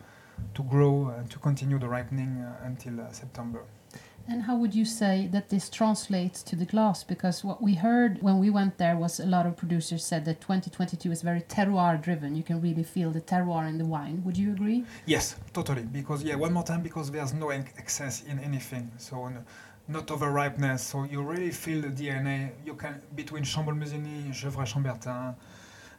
to 0.53 0.63
grow 0.63 1.07
and 1.17 1.29
to 1.31 1.39
continue 1.39 1.79
the 1.79 1.89
ripening 1.89 2.37
uh, 2.37 2.63
until 2.63 3.01
uh, 3.01 3.11
September. 3.11 3.63
And 4.29 4.43
how 4.43 4.57
would 4.57 4.75
you 4.75 4.83
say 4.83 5.29
that 5.31 5.49
this 5.49 5.69
translates 5.69 6.43
to 6.43 6.55
the 6.55 6.65
glass? 6.65 7.03
Because 7.03 7.45
what 7.45 7.61
we 7.61 7.75
heard 7.75 8.21
when 8.21 8.39
we 8.39 8.49
went 8.49 8.77
there 8.77 8.97
was 8.97 9.19
a 9.19 9.25
lot 9.25 9.45
of 9.45 9.55
producers 9.55 10.03
said 10.03 10.25
that 10.25 10.41
2022 10.41 11.11
is 11.11 11.21
very 11.21 11.41
terroir 11.41 12.01
driven. 12.01 12.35
You 12.35 12.43
can 12.43 12.61
really 12.61 12.83
feel 12.83 13.09
the 13.11 13.21
terroir 13.21 13.67
in 13.69 13.77
the 13.77 13.85
wine. 13.85 14.21
Would 14.25 14.37
you 14.37 14.51
agree? 14.51 14.83
Yes, 15.05 15.37
totally. 15.53 15.83
Because 15.83 16.23
yeah, 16.23 16.35
one 16.35 16.51
more 16.51 16.63
time, 16.63 16.83
because 16.83 17.09
there's 17.09 17.33
no 17.33 17.49
excess 17.49 18.23
in 18.23 18.39
anything, 18.39 18.91
so 18.97 19.31
not 19.87 20.11
over 20.11 20.29
ripeness. 20.31 20.83
So 20.83 21.03
you 21.03 21.21
really 21.21 21.51
feel 21.51 21.81
the 21.81 21.89
DNA. 21.89 22.51
You 22.65 22.73
can 22.75 23.01
between 23.15 23.43
Chambolle-Musigny, 23.43 24.29
Gevrey-Chambertin, 24.33 25.35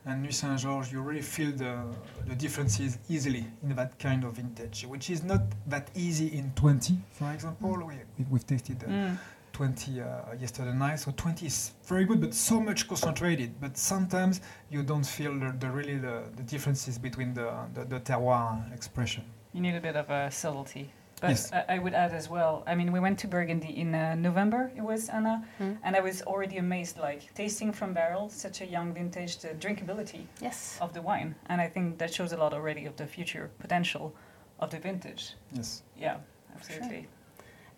and 0.07 0.23
Nuits 0.23 0.39
Saint-Georges, 0.39 0.93
you 0.93 1.01
really 1.01 1.23
feel 1.23 1.53
the 1.53 1.83
the 2.27 2.35
differences 2.35 2.99
easily 3.09 3.45
in 3.63 3.75
that 3.77 3.99
kind 3.99 4.25
of 4.25 4.35
vintage, 4.35 4.87
which 4.87 5.11
is 5.11 5.23
not 5.23 5.43
that 5.67 5.91
easy 5.95 6.29
in 6.39 6.53
20, 6.55 6.99
for 7.13 7.33
example. 7.33 7.71
We, 7.87 7.95
we, 8.19 8.27
we've 8.31 8.47
tasted 8.47 8.83
uh, 8.85 8.89
Mm. 8.89 9.19
20 9.53 10.01
uh, 10.01 10.05
yesterday 10.39 10.73
night. 10.73 11.01
So 11.01 11.11
20 11.17 11.47
is 11.47 11.73
very 11.85 12.05
good, 12.05 12.21
but 12.21 12.33
so 12.33 12.61
much 12.61 12.87
concentrated. 12.87 13.61
But 13.61 13.77
sometimes 13.77 14.41
you 14.71 14.85
don't 14.85 15.05
feel 15.05 15.35
the, 15.35 15.53
the 15.59 15.69
really 15.69 15.99
the, 15.99 16.23
the 16.37 16.45
differences 16.45 16.97
between 16.97 17.35
the, 17.35 17.51
the, 17.75 17.85
the 17.85 18.01
terroir 18.01 18.73
expression. 18.73 19.25
You 19.53 19.61
need 19.61 19.75
a 19.75 19.81
bit 19.81 19.97
of 19.97 20.09
a 20.11 20.31
subtlety. 20.31 20.93
But 21.21 21.31
Yes. 21.31 21.53
I, 21.53 21.65
I 21.75 21.79
would 21.79 21.95
add 21.95 22.13
as 22.13 22.29
well. 22.31 22.63
I 22.67 22.75
mean, 22.75 22.93
we 22.93 23.01
went 23.01 23.19
to 23.21 23.27
Burgundy 23.29 23.77
in 23.81 23.95
uh, 23.95 24.15
November. 24.15 24.71
It 24.77 24.83
was 24.83 25.09
Anna, 25.09 25.45
Mm. 25.61 25.79
and 25.83 25.97
I 25.97 26.01
was 26.01 26.23
already 26.23 26.59
amazed. 26.59 26.99
Like 26.99 27.35
tasting 27.35 27.73
from 27.73 27.93
barrel, 27.93 28.29
such 28.29 28.61
a 28.61 28.67
young 28.67 28.93
vintage, 28.95 29.39
the 29.39 29.49
drinkability 29.49 30.27
Yes. 30.41 30.79
of 30.81 30.93
the 30.93 31.03
wine, 31.03 31.35
and 31.47 31.61
I 31.61 31.69
think 31.69 31.99
that 31.99 32.13
shows 32.15 32.33
a 32.33 32.37
lot 32.37 32.53
already 32.53 32.87
of 32.87 32.95
the 32.97 33.07
future 33.07 33.51
potential 33.59 34.13
of 34.61 34.71
the 34.71 34.79
vintage. 34.79 35.35
Yes. 35.53 35.83
Yeah, 35.97 36.17
absolutely. 36.55 37.09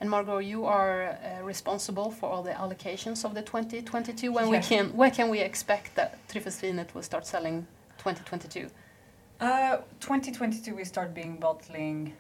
And 0.01 0.09
Margaux, 0.11 0.39
you 0.39 0.65
are 0.65 1.03
uh, 1.11 1.43
responsible 1.45 2.11
for 2.11 2.31
all 2.31 2.43
the 2.43 2.53
allocations 2.53 3.25
of 3.25 3.35
the 3.35 3.43
2022. 3.43 4.33
When 4.33 4.49
we 4.49 4.59
can, 4.61 4.97
when 4.97 5.11
can 5.11 5.29
we 5.31 5.41
expect 5.41 5.95
that 5.97 6.19
Tryffelsvinet 6.29 6.95
will 6.95 7.03
start 7.03 7.27
selling 7.27 7.67
2022? 7.99 8.69
Uh, 9.41 9.77
2022 10.01 10.75
we 10.75 10.85
start 10.85 11.15
being 11.15 11.37
bottling 11.39 12.13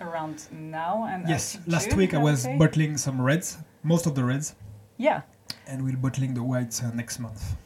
around 0.00 0.46
now 0.52 1.04
and 1.10 1.28
Yes, 1.28 1.56
up 1.56 1.62
last 1.66 1.88
June, 1.90 1.98
week 1.98 2.14
I 2.14 2.18
was 2.18 2.42
say. 2.42 2.56
bottling 2.56 2.96
some 2.98 3.20
reds, 3.20 3.58
most 3.82 4.06
of 4.06 4.14
the 4.14 4.24
reds, 4.24 4.54
Yeah, 4.96 5.22
and 5.66 5.84
we'll 5.84 5.96
bottling 5.96 6.34
the 6.34 6.42
whites 6.42 6.82
uh, 6.82 6.90
next 6.94 7.18
month. 7.20 7.56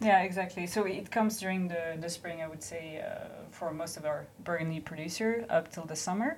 yeah, 0.00 0.22
exactly. 0.22 0.66
So 0.66 0.84
it 0.84 1.10
comes 1.10 1.38
during 1.40 1.68
the, 1.68 1.96
the 2.00 2.08
spring, 2.10 2.42
I 2.42 2.46
would 2.48 2.62
say, 2.62 3.00
uh, 3.02 3.28
for 3.50 3.72
most 3.72 3.96
of 3.96 4.04
our 4.04 4.26
Burgundy 4.44 4.80
producer 4.80 5.44
up 5.48 5.70
till 5.72 5.84
the 5.86 5.96
summer. 5.96 6.36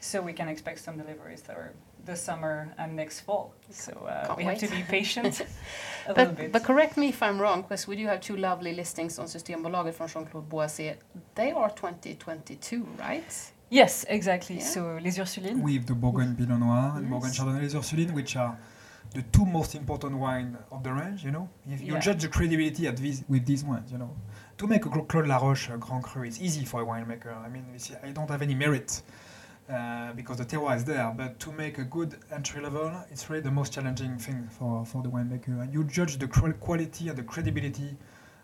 So 0.00 0.20
we 0.20 0.32
can 0.32 0.48
expect 0.48 0.78
some 0.80 0.96
deliveries 0.98 1.42
that 1.42 1.56
are 1.56 1.72
this 2.04 2.20
summer 2.20 2.68
and 2.76 2.94
next 2.94 3.20
fall. 3.20 3.54
So 3.70 3.92
uh, 3.92 4.26
Can't 4.26 4.36
we 4.38 4.44
have 4.44 4.58
to 4.58 4.68
be 4.68 4.82
patient 4.82 5.40
a 6.06 6.08
little 6.12 6.26
But, 6.26 6.36
bit. 6.36 6.52
but 6.52 6.62
correct 6.64 6.96
me 6.98 7.08
if 7.08 7.22
I'm 7.22 7.40
wrong, 7.40 7.62
because 7.62 7.88
we 7.88 7.96
do 7.96 8.06
have 8.06 8.20
two 8.20 8.36
lovely 8.36 8.74
listings 8.74 9.18
on 9.18 9.26
Systembolaget 9.26 9.94
from 9.94 10.08
Jean-Claude 10.08 10.48
Boisset. 10.50 10.96
They 11.34 11.52
are 11.52 11.70
2022, 11.70 12.86
right? 12.98 13.24
Yes, 13.70 14.04
exactly. 14.08 14.56
Yeah. 14.56 14.64
So 14.64 14.98
Les 15.02 15.18
Ursulines. 15.18 15.60
With 15.62 15.86
the 15.86 15.94
Bourgogne 15.94 16.34
Pinot 16.36 16.58
Noir 16.58 16.92
and 16.96 17.02
Yes. 17.04 17.10
Bourgogne 17.10 17.32
Chardonnay 17.32 17.62
Les 17.62 17.74
Ursulines, 17.74 18.12
which 18.12 18.36
are 18.36 18.56
the 19.12 19.22
two 19.22 19.44
most 19.46 19.74
important 19.74 20.16
wines 20.16 20.56
of 20.70 20.82
the 20.82 20.92
range, 20.92 21.24
you 21.24 21.30
know. 21.30 21.48
If 21.68 21.80
you 21.80 21.94
Yeah. 21.94 22.00
judge 22.00 22.22
the 22.22 22.28
credibility 22.28 22.86
at 22.86 22.96
these, 22.96 23.24
with 23.28 23.44
these 23.46 23.64
wines, 23.64 23.90
you 23.92 23.98
know. 23.98 24.10
To 24.58 24.66
make 24.66 24.84
a 24.86 24.88
Cla- 24.88 25.04
Clos 25.06 25.22
de 25.24 25.28
la 25.28 25.38
Roche 25.38 25.70
a 25.70 25.76
Grand 25.78 26.02
Cru, 26.02 26.24
is 26.24 26.40
easy 26.40 26.64
for 26.64 26.82
a 26.82 26.84
winemaker. 26.86 27.32
I 27.44 27.48
mean, 27.48 27.64
it's- 27.74 27.92
I 28.02 28.10
don't 28.12 28.28
have 28.30 28.42
any 28.42 28.54
merit 28.54 29.02
uh, 29.68 30.12
because 30.14 30.36
the 30.38 30.44
terroir 30.44 30.76
is 30.76 30.84
there, 30.84 31.10
but 31.16 31.38
to 31.40 31.50
make 31.52 31.78
a 31.78 31.84
good 31.84 32.16
entry 32.30 32.60
level, 32.60 32.92
it's 33.10 33.30
really 33.30 33.42
the 33.42 33.50
most 33.50 33.72
challenging 33.72 34.18
thing 34.18 34.46
for, 34.50 34.84
for 34.84 35.02
the 35.02 35.08
winemaker. 35.08 35.62
And 35.62 35.72
you 35.72 35.84
judge 35.84 36.18
the 36.18 36.28
quality 36.28 37.08
and 37.08 37.16
the 37.16 37.22
credibility 37.22 37.96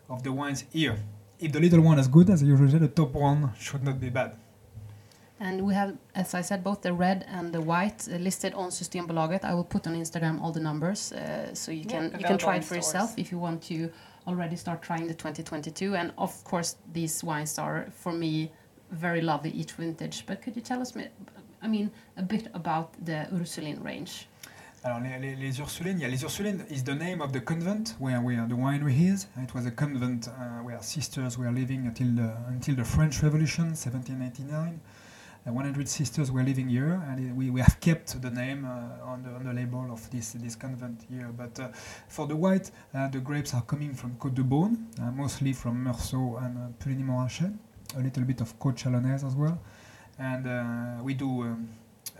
of 0.09 0.23
the 0.23 0.33
wines 0.33 0.65
here. 0.73 0.97
If 1.39 1.53
the 1.53 1.61
little 1.61 1.81
one 1.83 1.99
is 1.99 2.09
good, 2.09 2.31
as 2.31 2.43
usual, 2.43 2.69
the 2.69 2.89
top 2.89 3.13
one 3.15 3.53
should 3.59 3.83
not 3.85 4.01
be 4.01 4.09
bad. 4.11 4.35
And 5.43 5.63
we 5.63 5.73
have, 5.75 5.97
as 6.15 6.35
I 6.35 6.43
said, 6.43 6.63
both 6.63 6.83
the 6.83 6.93
red 6.93 7.25
and 7.29 7.51
the 7.51 7.63
white 7.63 8.07
uh, 8.09 8.17
listed 8.17 8.53
on 8.53 8.69
Systembolaget. 8.71 9.43
I 9.43 9.55
will 9.55 9.65
put 9.65 9.87
on 9.87 9.95
Instagram 9.95 10.39
all 10.43 10.53
the 10.53 10.61
numbers 10.61 11.13
uh, 11.13 11.55
so 11.55 11.73
you 11.73 11.85
Yeah, 11.89 12.11
can 12.11 12.21
you 12.21 12.27
can 12.27 12.39
try 12.39 12.57
it 12.57 12.65
for 12.65 12.75
stores. 12.75 12.87
yourself 12.87 13.15
if 13.19 13.33
you 13.33 13.39
want 13.39 13.63
to 13.69 13.91
already 14.27 14.57
start 14.57 14.83
trying 14.83 15.07
the 15.07 15.15
2022. 15.15 15.97
And 15.97 16.13
of 16.19 16.45
course, 16.45 16.77
these 16.93 17.25
wines 17.25 17.59
are 17.59 17.87
for 17.91 18.13
me 18.13 18.53
very 18.91 19.23
lovely 19.23 19.51
each 19.51 19.73
vintage. 19.73 20.25
But 20.27 20.43
could 20.43 20.57
you 20.57 20.63
tell 20.63 20.81
us, 20.83 20.93
I 21.63 21.69
mean, 21.69 21.91
a 22.19 22.23
bit 22.23 22.49
about 22.53 22.93
the 23.03 23.27
Ursulines 23.33 23.83
range? 23.83 24.27
Alors, 24.85 25.01
les, 25.01 25.19
les, 25.19 25.37
les 25.37 25.59
Ursulines, 25.61 26.01
yeah, 26.01 26.09
les 26.09 26.23
Ursulines 26.23 26.65
is 26.71 26.83
the 26.85 26.95
name 26.95 27.21
of 27.23 27.33
the 27.33 27.41
convent 27.41 27.95
where, 27.99 28.21
where 28.21 28.47
the 28.47 28.55
winery 28.55 29.11
is. 29.13 29.27
It 29.37 29.55
was 29.55 29.67
a 29.67 29.71
convent 29.71 30.29
uh, 30.29 30.63
where 30.65 30.81
sisters 30.83 31.37
were 31.39 31.51
living 31.51 31.87
until 31.87 32.09
the, 32.15 32.35
until 32.49 32.77
the 32.77 32.85
French 32.85 33.23
Revolution, 33.23 33.75
1789. 33.75 34.81
Uh, 35.47 35.53
100 35.53 35.89
sisters 35.89 36.31
were 36.31 36.43
living 36.43 36.69
here, 36.69 37.03
and 37.09 37.37
we, 37.37 37.51
we 37.51 37.61
have 37.61 37.81
kept 37.81 38.21
the 38.21 38.31
name 38.31 38.65
uh, 38.65 39.05
on, 39.05 39.23
the, 39.23 39.31
on 39.31 39.45
the 39.45 39.53
label 39.53 39.91
of 39.91 40.11
this, 40.11 40.33
this 40.33 40.55
convent 40.55 41.01
here. 41.09 41.31
But 41.37 41.59
uh, 41.59 41.69
for 42.09 42.27
the 42.27 42.37
white, 42.37 42.71
uh, 42.95 43.09
the 43.09 43.21
grapes 43.21 43.55
are 43.55 43.63
coming 43.63 43.95
from 43.95 44.17
Côte 44.17 44.35
de 44.35 44.43
Beaune, 44.43 44.77
mostly 45.15 45.53
from 45.53 45.85
Meursault 45.85 46.45
and 46.45 46.59
uh, 46.59 46.85
Puligny-Montrachet, 46.85 47.57
a 47.97 48.01
little 48.01 48.25
bit 48.25 48.41
of 48.41 48.59
Côte 48.59 48.77
Chalonnaise 48.77 49.25
as 49.27 49.35
well. 49.35 49.59
And 50.19 51.03
we 51.03 51.15
do 51.15 51.43
um, 51.43 51.69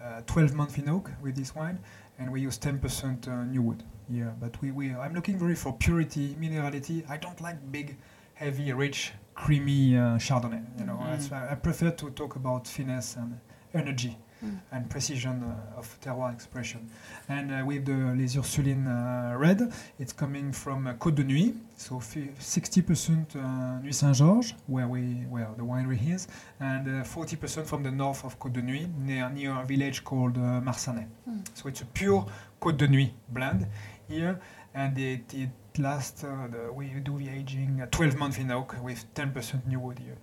uh, 0.03 0.23
12 0.27 0.55
month 0.55 0.79
in 0.79 0.89
oak 0.89 1.11
with 1.21 1.37
this 1.37 1.55
wine 1.55 1.79
and 2.19 2.31
we 2.31 2.41
use 2.41 2.59
10% 2.59 3.29
uh, 3.29 3.45
new 3.45 3.63
wood 3.63 3.83
here. 4.11 4.35
But 4.41 4.61
we, 4.61 4.71
we, 4.71 4.95
I'm 4.95 5.15
looking 5.15 5.39
very 5.39 5.55
for 5.55 5.73
purity, 5.73 6.37
minerality. 6.41 7.09
I 7.09 7.17
don't 7.17 7.41
like 7.41 7.73
big, 7.73 7.97
heavy, 8.35 8.73
rich, 8.73 9.13
creamy 9.45 9.97
uh, 9.97 10.19
Chardonnay. 10.19 10.63
You 10.79 10.87
know. 10.87 10.99
That's 11.11 11.31
why 11.31 11.49
I 11.51 11.55
prefer 11.55 11.91
to 11.91 12.11
talk 12.11 12.37
about 12.37 12.67
finesse 12.69 13.17
and 13.17 13.39
energy 13.75 14.17
Mm. 14.43 14.59
and 14.73 14.89
precision 14.89 15.43
uh, 15.43 15.79
of 15.79 15.87
terroir 16.01 16.33
expression. 16.33 16.81
And 17.29 17.53
uh, 17.53 17.63
with 17.67 17.85
the 17.85 18.15
Les 18.17 18.37
Ursulines 18.39 18.87
uh, 18.89 19.37
red, 19.37 19.61
it's 19.99 20.15
coming 20.15 20.51
from 20.51 20.87
uh, 20.87 20.95
Côte 20.95 21.17
de 21.17 21.25
Nuits, 21.25 21.59
so 21.77 22.01
fi- 22.01 22.31
60% 22.41 23.37
uh, 23.37 23.83
Nuits 23.83 23.99
Saint-Georges, 23.99 24.55
where 24.67 24.89
we 24.89 25.03
where 25.29 25.49
the 25.59 25.63
winery 25.63 25.99
is, 26.15 26.27
and 26.59 26.89
uh, 26.89 27.05
40% 27.05 27.67
from 27.67 27.83
the 27.83 27.91
north 27.91 28.25
of 28.25 28.39
Côte 28.39 28.55
de 28.55 28.63
Nuits, 28.63 28.89
near 28.99 29.29
near 29.29 29.53
a 29.61 29.67
village 29.67 30.03
called 30.05 30.39
uh, 30.39 30.63
Marsannay. 30.67 31.07
Mm. 31.29 31.45
So 31.53 31.69
it's 31.69 31.83
a 31.83 31.87
pure 31.93 32.25
Côte 32.63 32.79
de 32.79 32.89
Nuits 32.89 33.13
blend 33.29 33.67
here, 34.09 34.41
and 34.75 34.97
it, 34.99 35.35
it 35.35 35.51
lasts. 35.83 36.25
Uh, 36.25 36.49
the, 36.51 36.73
we 36.73 36.87
do 36.89 37.19
the 37.19 37.29
aging 37.29 37.81
uh, 37.83 37.87
12 37.91 38.17
months 38.17 38.39
in 38.39 38.51
oak 38.51 38.77
with 38.83 39.05
10% 39.15 39.67
new 39.67 39.81
wood 39.81 39.99
here. 39.99 40.17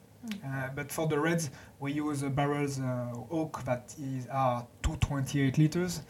Uh, 0.46 0.70
but 0.76 0.92
for 0.92 1.08
the 1.08 1.18
reds, 1.18 1.50
we 1.80 1.94
use 1.94 2.24
uh, 2.24 2.30
barrels 2.30 2.80
uh, 2.80 3.08
oak 3.32 3.64
that 3.64 3.94
is 4.02 4.28
are 4.28 4.66
228 4.82 5.58
liters, 5.58 6.02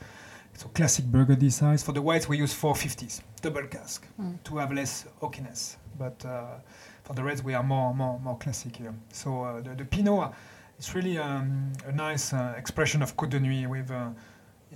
so 0.54 0.68
classic 0.70 1.06
Burgundy 1.06 1.50
size. 1.52 1.84
For 1.84 1.92
the 1.92 2.02
whites, 2.02 2.28
we 2.28 2.38
use 2.38 2.54
450s, 2.54 3.22
double 3.42 3.68
cask, 3.68 4.08
Mm. 4.20 4.42
to 4.44 4.58
have 4.58 4.72
less 4.74 5.06
oakiness. 5.22 5.76
But 6.00 6.26
uh, 6.26 6.56
for 7.04 7.14
the 7.14 7.24
reds, 7.24 7.44
we 7.44 7.54
are 7.54 7.64
more 7.64 7.94
more 7.94 8.20
more 8.20 8.38
classic 8.38 8.76
here. 8.78 8.94
So 9.12 9.44
uh, 9.44 9.62
the, 9.62 9.76
the 9.76 9.86
Pinot, 9.86 10.34
it's 10.80 10.96
really 10.96 11.20
um, 11.20 11.72
a 11.86 11.92
nice 11.92 12.34
uh, 12.34 12.56
expression 12.58 13.04
of 13.04 13.16
Côte 13.16 13.30
de 13.32 13.40
Nuits. 13.40 13.68
With 13.68 13.92
uh, 13.92 14.10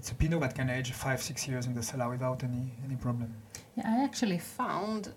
it's 0.01 0.09
a 0.09 0.15
Pinot 0.15 0.39
that 0.41 0.55
can 0.55 0.67
age 0.67 0.91
five 0.93 1.21
six 1.21 1.47
years 1.47 1.67
in 1.67 1.75
the 1.75 1.83
cellar 1.83 2.09
without 2.09 2.43
any 2.43 2.71
any 2.83 2.95
problem. 2.95 3.35
Yeah, 3.77 3.83
I 3.85 4.03
actually 4.03 4.39
found 4.39 5.13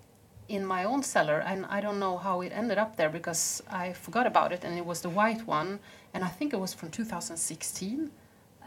in 0.47 0.63
my 0.63 0.83
own 0.83 1.01
cellar, 1.01 1.39
and 1.39 1.65
I 1.65 1.81
don't 1.81 1.99
know 1.99 2.17
how 2.19 2.41
it 2.41 2.51
ended 2.53 2.77
up 2.77 2.95
there 2.95 3.09
because 3.09 3.63
I 3.67 3.93
forgot 3.93 4.27
about 4.27 4.51
it, 4.51 4.63
and 4.63 4.77
it 4.77 4.85
was 4.85 5.01
the 5.01 5.09
white 5.09 5.41
one, 5.47 5.79
and 6.13 6.23
I 6.23 6.27
think 6.27 6.53
it 6.53 6.59
was 6.59 6.71
from 6.75 6.91
2016. 6.91 8.11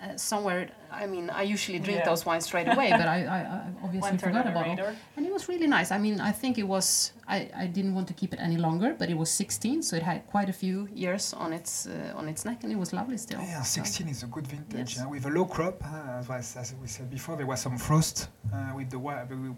Uh, 0.01 0.17
somewhere, 0.17 0.71
I 0.93 1.07
mean, 1.07 1.29
I 1.29 1.43
usually 1.43 1.81
drink 1.81 1.99
Yeah. 2.01 2.09
those 2.11 2.25
wines 2.25 2.45
straight 2.45 2.69
away, 2.69 2.91
but 2.93 3.09
I, 3.09 3.19
I, 3.25 3.39
I 3.39 3.61
obviously 3.85 4.11
Went 4.11 4.21
forgot 4.21 4.47
under 4.47 4.53
the 4.53 4.61
about 4.73 4.91
it. 4.91 4.97
And 5.17 5.27
it 5.27 5.33
was 5.33 5.49
really 5.49 5.67
nice. 5.67 5.91
I 5.91 5.99
mean, 5.99 6.21
I 6.21 6.31
think 6.31 6.57
it 6.57 6.63
was. 6.69 7.13
I, 7.27 7.51
I 7.55 7.67
didn't 7.67 7.95
want 7.95 8.07
to 8.09 8.15
keep 8.15 8.33
it 8.33 8.39
any 8.41 8.57
longer, 8.57 8.95
but 8.99 9.11
it 9.11 9.17
was 9.19 9.29
16, 9.29 9.83
so 9.83 9.97
it 9.97 10.03
had 10.03 10.27
quite 10.29 10.49
a 10.49 10.53
few 10.53 10.89
years 10.95 11.35
on 11.35 11.53
its 11.53 11.87
uh, 11.89 12.15
on 12.17 12.29
its 12.29 12.45
neck, 12.45 12.63
and 12.65 12.73
it 12.73 12.79
was 12.79 12.93
lovely 12.93 13.19
still. 13.19 13.41
Yeah, 13.41 13.63
So- 13.63 13.83
16 13.83 14.09
is 14.09 14.23
a 14.23 14.27
good 14.29 14.47
vintage 14.47 14.95
Yes. 14.97 15.05
uh, 15.05 15.09
with 15.09 15.27
a 15.27 15.31
low 15.31 15.45
crop. 15.47 15.83
Uh, 15.85 16.21
as, 16.21 16.29
was- 16.29 16.57
as 16.57 16.75
we 16.81 16.87
said 16.87 17.11
before, 17.11 17.37
there 17.37 17.47
was 17.47 17.61
some 17.61 17.77
frost 17.77 18.29
uh, 18.55 18.73
with 18.77 18.89
the 18.91 18.99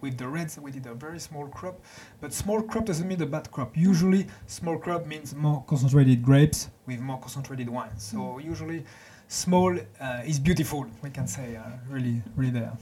with 0.01 0.17
the 0.17 0.27
reds. 0.27 0.59
We 0.59 0.71
did 0.73 0.87
a 0.87 0.95
very 0.95 1.21
small 1.21 1.47
crop, 1.49 1.77
but 2.21 2.33
small 2.33 2.63
crop 2.63 2.87
doesn't 2.87 3.07
mean 3.07 3.21
a 3.23 3.27
bad 3.27 3.51
crop. 3.51 3.77
Usually, 3.77 4.27
small 4.47 4.79
crop 4.79 5.07
means 5.07 5.35
more 5.35 5.63
concentrated 5.67 6.23
grapes 6.23 6.71
with 6.87 6.99
more 7.01 7.19
concentrated 7.21 7.69
wine. 7.69 7.97
So 7.99 8.39
usually, 8.39 8.85
small 9.31 9.73
uh, 9.79 10.23
is 10.27 10.39
beautiful. 10.41 10.87
We 11.03 11.11
can 11.11 11.27
say 11.27 11.57
uh, 11.57 11.63
really, 11.89 12.23
really 12.37 12.51
there. 12.53 12.73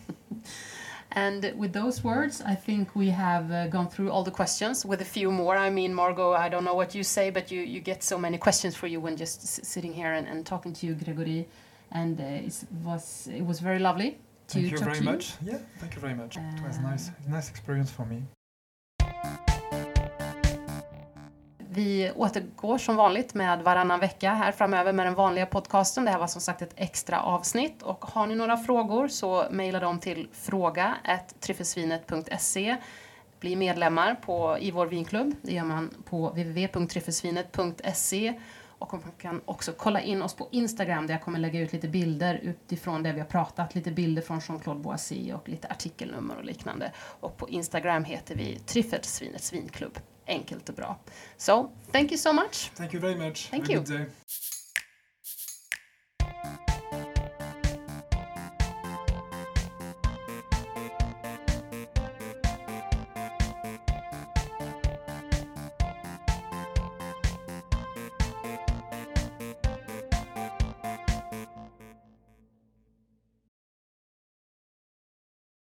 And 1.12 1.52
with 1.56 1.72
those 1.72 2.04
words, 2.04 2.42
I 2.42 2.54
think 2.54 2.94
we 2.94 3.08
have 3.10 3.50
uh, 3.50 3.66
gone 3.68 3.88
through 3.88 4.10
all 4.10 4.24
the 4.24 4.30
questions 4.30 4.84
with 4.84 5.00
a 5.00 5.04
few 5.04 5.30
more. 5.30 5.56
I 5.56 5.70
mean, 5.70 5.94
Margaux, 5.94 6.32
I 6.34 6.48
don't 6.50 6.64
know 6.64 6.74
what 6.74 6.94
you 6.94 7.02
say, 7.02 7.30
but 7.30 7.50
you, 7.50 7.60
you 7.62 7.80
get 7.80 8.02
so 8.02 8.18
many 8.18 8.38
questions 8.38 8.76
for 8.76 8.86
you 8.88 9.00
when 9.00 9.16
just 9.16 9.42
s- 9.42 9.60
sitting 9.62 9.92
here 9.94 10.12
and, 10.12 10.26
and 10.28 10.44
talking 10.44 10.72
to 10.74 10.86
you, 10.86 10.94
Gregory. 10.94 11.46
And 11.92 12.20
uh, 12.20 12.24
it 12.48 12.54
was 12.84 13.28
it 13.32 13.44
was 13.50 13.60
very 13.60 13.78
lovely 13.78 14.10
to 14.48 14.54
Thank 14.54 14.70
you 14.72 14.78
very 14.78 14.98
you. 14.98 15.04
much. 15.04 15.32
Yeah, 15.42 15.58
thank 15.80 15.94
you 15.94 16.00
very 16.00 16.14
much. 16.14 16.36
it 16.36 16.62
was 16.62 16.76
Uh, 16.78 16.82
nice, 16.90 17.10
nice 17.28 17.48
experience 17.50 17.90
for 17.90 18.04
me. 18.04 18.22
Vi 21.78 22.12
återgår 22.16 22.78
som 22.78 22.96
vanligt 22.96 23.34
med 23.34 23.62
varannan 23.62 24.00
vecka 24.00 24.30
här 24.30 24.52
framöver 24.52 24.92
med 24.92 25.06
den 25.06 25.14
vanliga 25.14 25.46
podcasten. 25.46 26.04
Det 26.04 26.10
här 26.10 26.18
var 26.18 26.26
som 26.26 26.40
sagt 26.40 26.62
ett 26.62 26.72
extra 26.76 27.22
avsnitt 27.22 27.82
och 27.82 28.04
har 28.04 28.26
ni 28.26 28.34
några 28.34 28.56
frågor 28.56 29.08
så 29.08 29.44
mejla 29.50 29.80
dem 29.80 29.98
till 29.98 30.28
fråga 30.32 30.96
tryffelsvinet.se. 31.40 32.76
Bli 33.40 33.56
medlemmar 33.56 34.14
på, 34.14 34.58
i 34.60 34.70
vår 34.70 34.86
vinklubb. 34.86 35.34
Det 35.42 35.52
gör 35.52 35.64
man 35.64 35.94
på 36.04 36.28
www.tryffelsvinet.se 36.28 38.34
och 38.78 38.92
man 38.92 39.02
kan 39.18 39.40
också 39.44 39.72
kolla 39.72 40.00
in 40.00 40.22
oss 40.22 40.34
på 40.34 40.48
Instagram 40.50 41.06
där 41.06 41.14
jag 41.14 41.22
kommer 41.22 41.38
lägga 41.38 41.60
ut 41.60 41.72
lite 41.72 41.88
bilder 41.88 42.40
utifrån 42.42 43.02
det 43.02 43.12
vi 43.12 43.20
har 43.20 43.26
pratat. 43.26 43.74
Lite 43.74 43.90
bilder 43.90 44.22
från 44.22 44.40
Jean-Claude 44.40 44.80
Boissy 44.80 45.32
och 45.32 45.48
lite 45.48 45.68
artikelnummer 45.68 46.36
och 46.36 46.44
liknande. 46.44 46.92
Och 46.96 47.36
på 47.36 47.48
Instagram 47.48 48.04
heter 48.04 48.34
vi 48.34 48.58
Tryffelsvinets 48.58 49.52
vinklubb. 49.52 49.98
Enkelt 50.28 50.68
och 50.68 50.74
bra. 50.74 50.98
So, 51.36 51.70
thank 51.92 52.10
you 52.10 52.18
so 52.18 52.32
much. 52.32 52.70
Thank 52.76 52.94
you 52.94 53.00
very 53.00 53.14
much. 53.16 53.50
Thank 53.50 53.70
Have 53.70 53.94
you. 53.98 54.06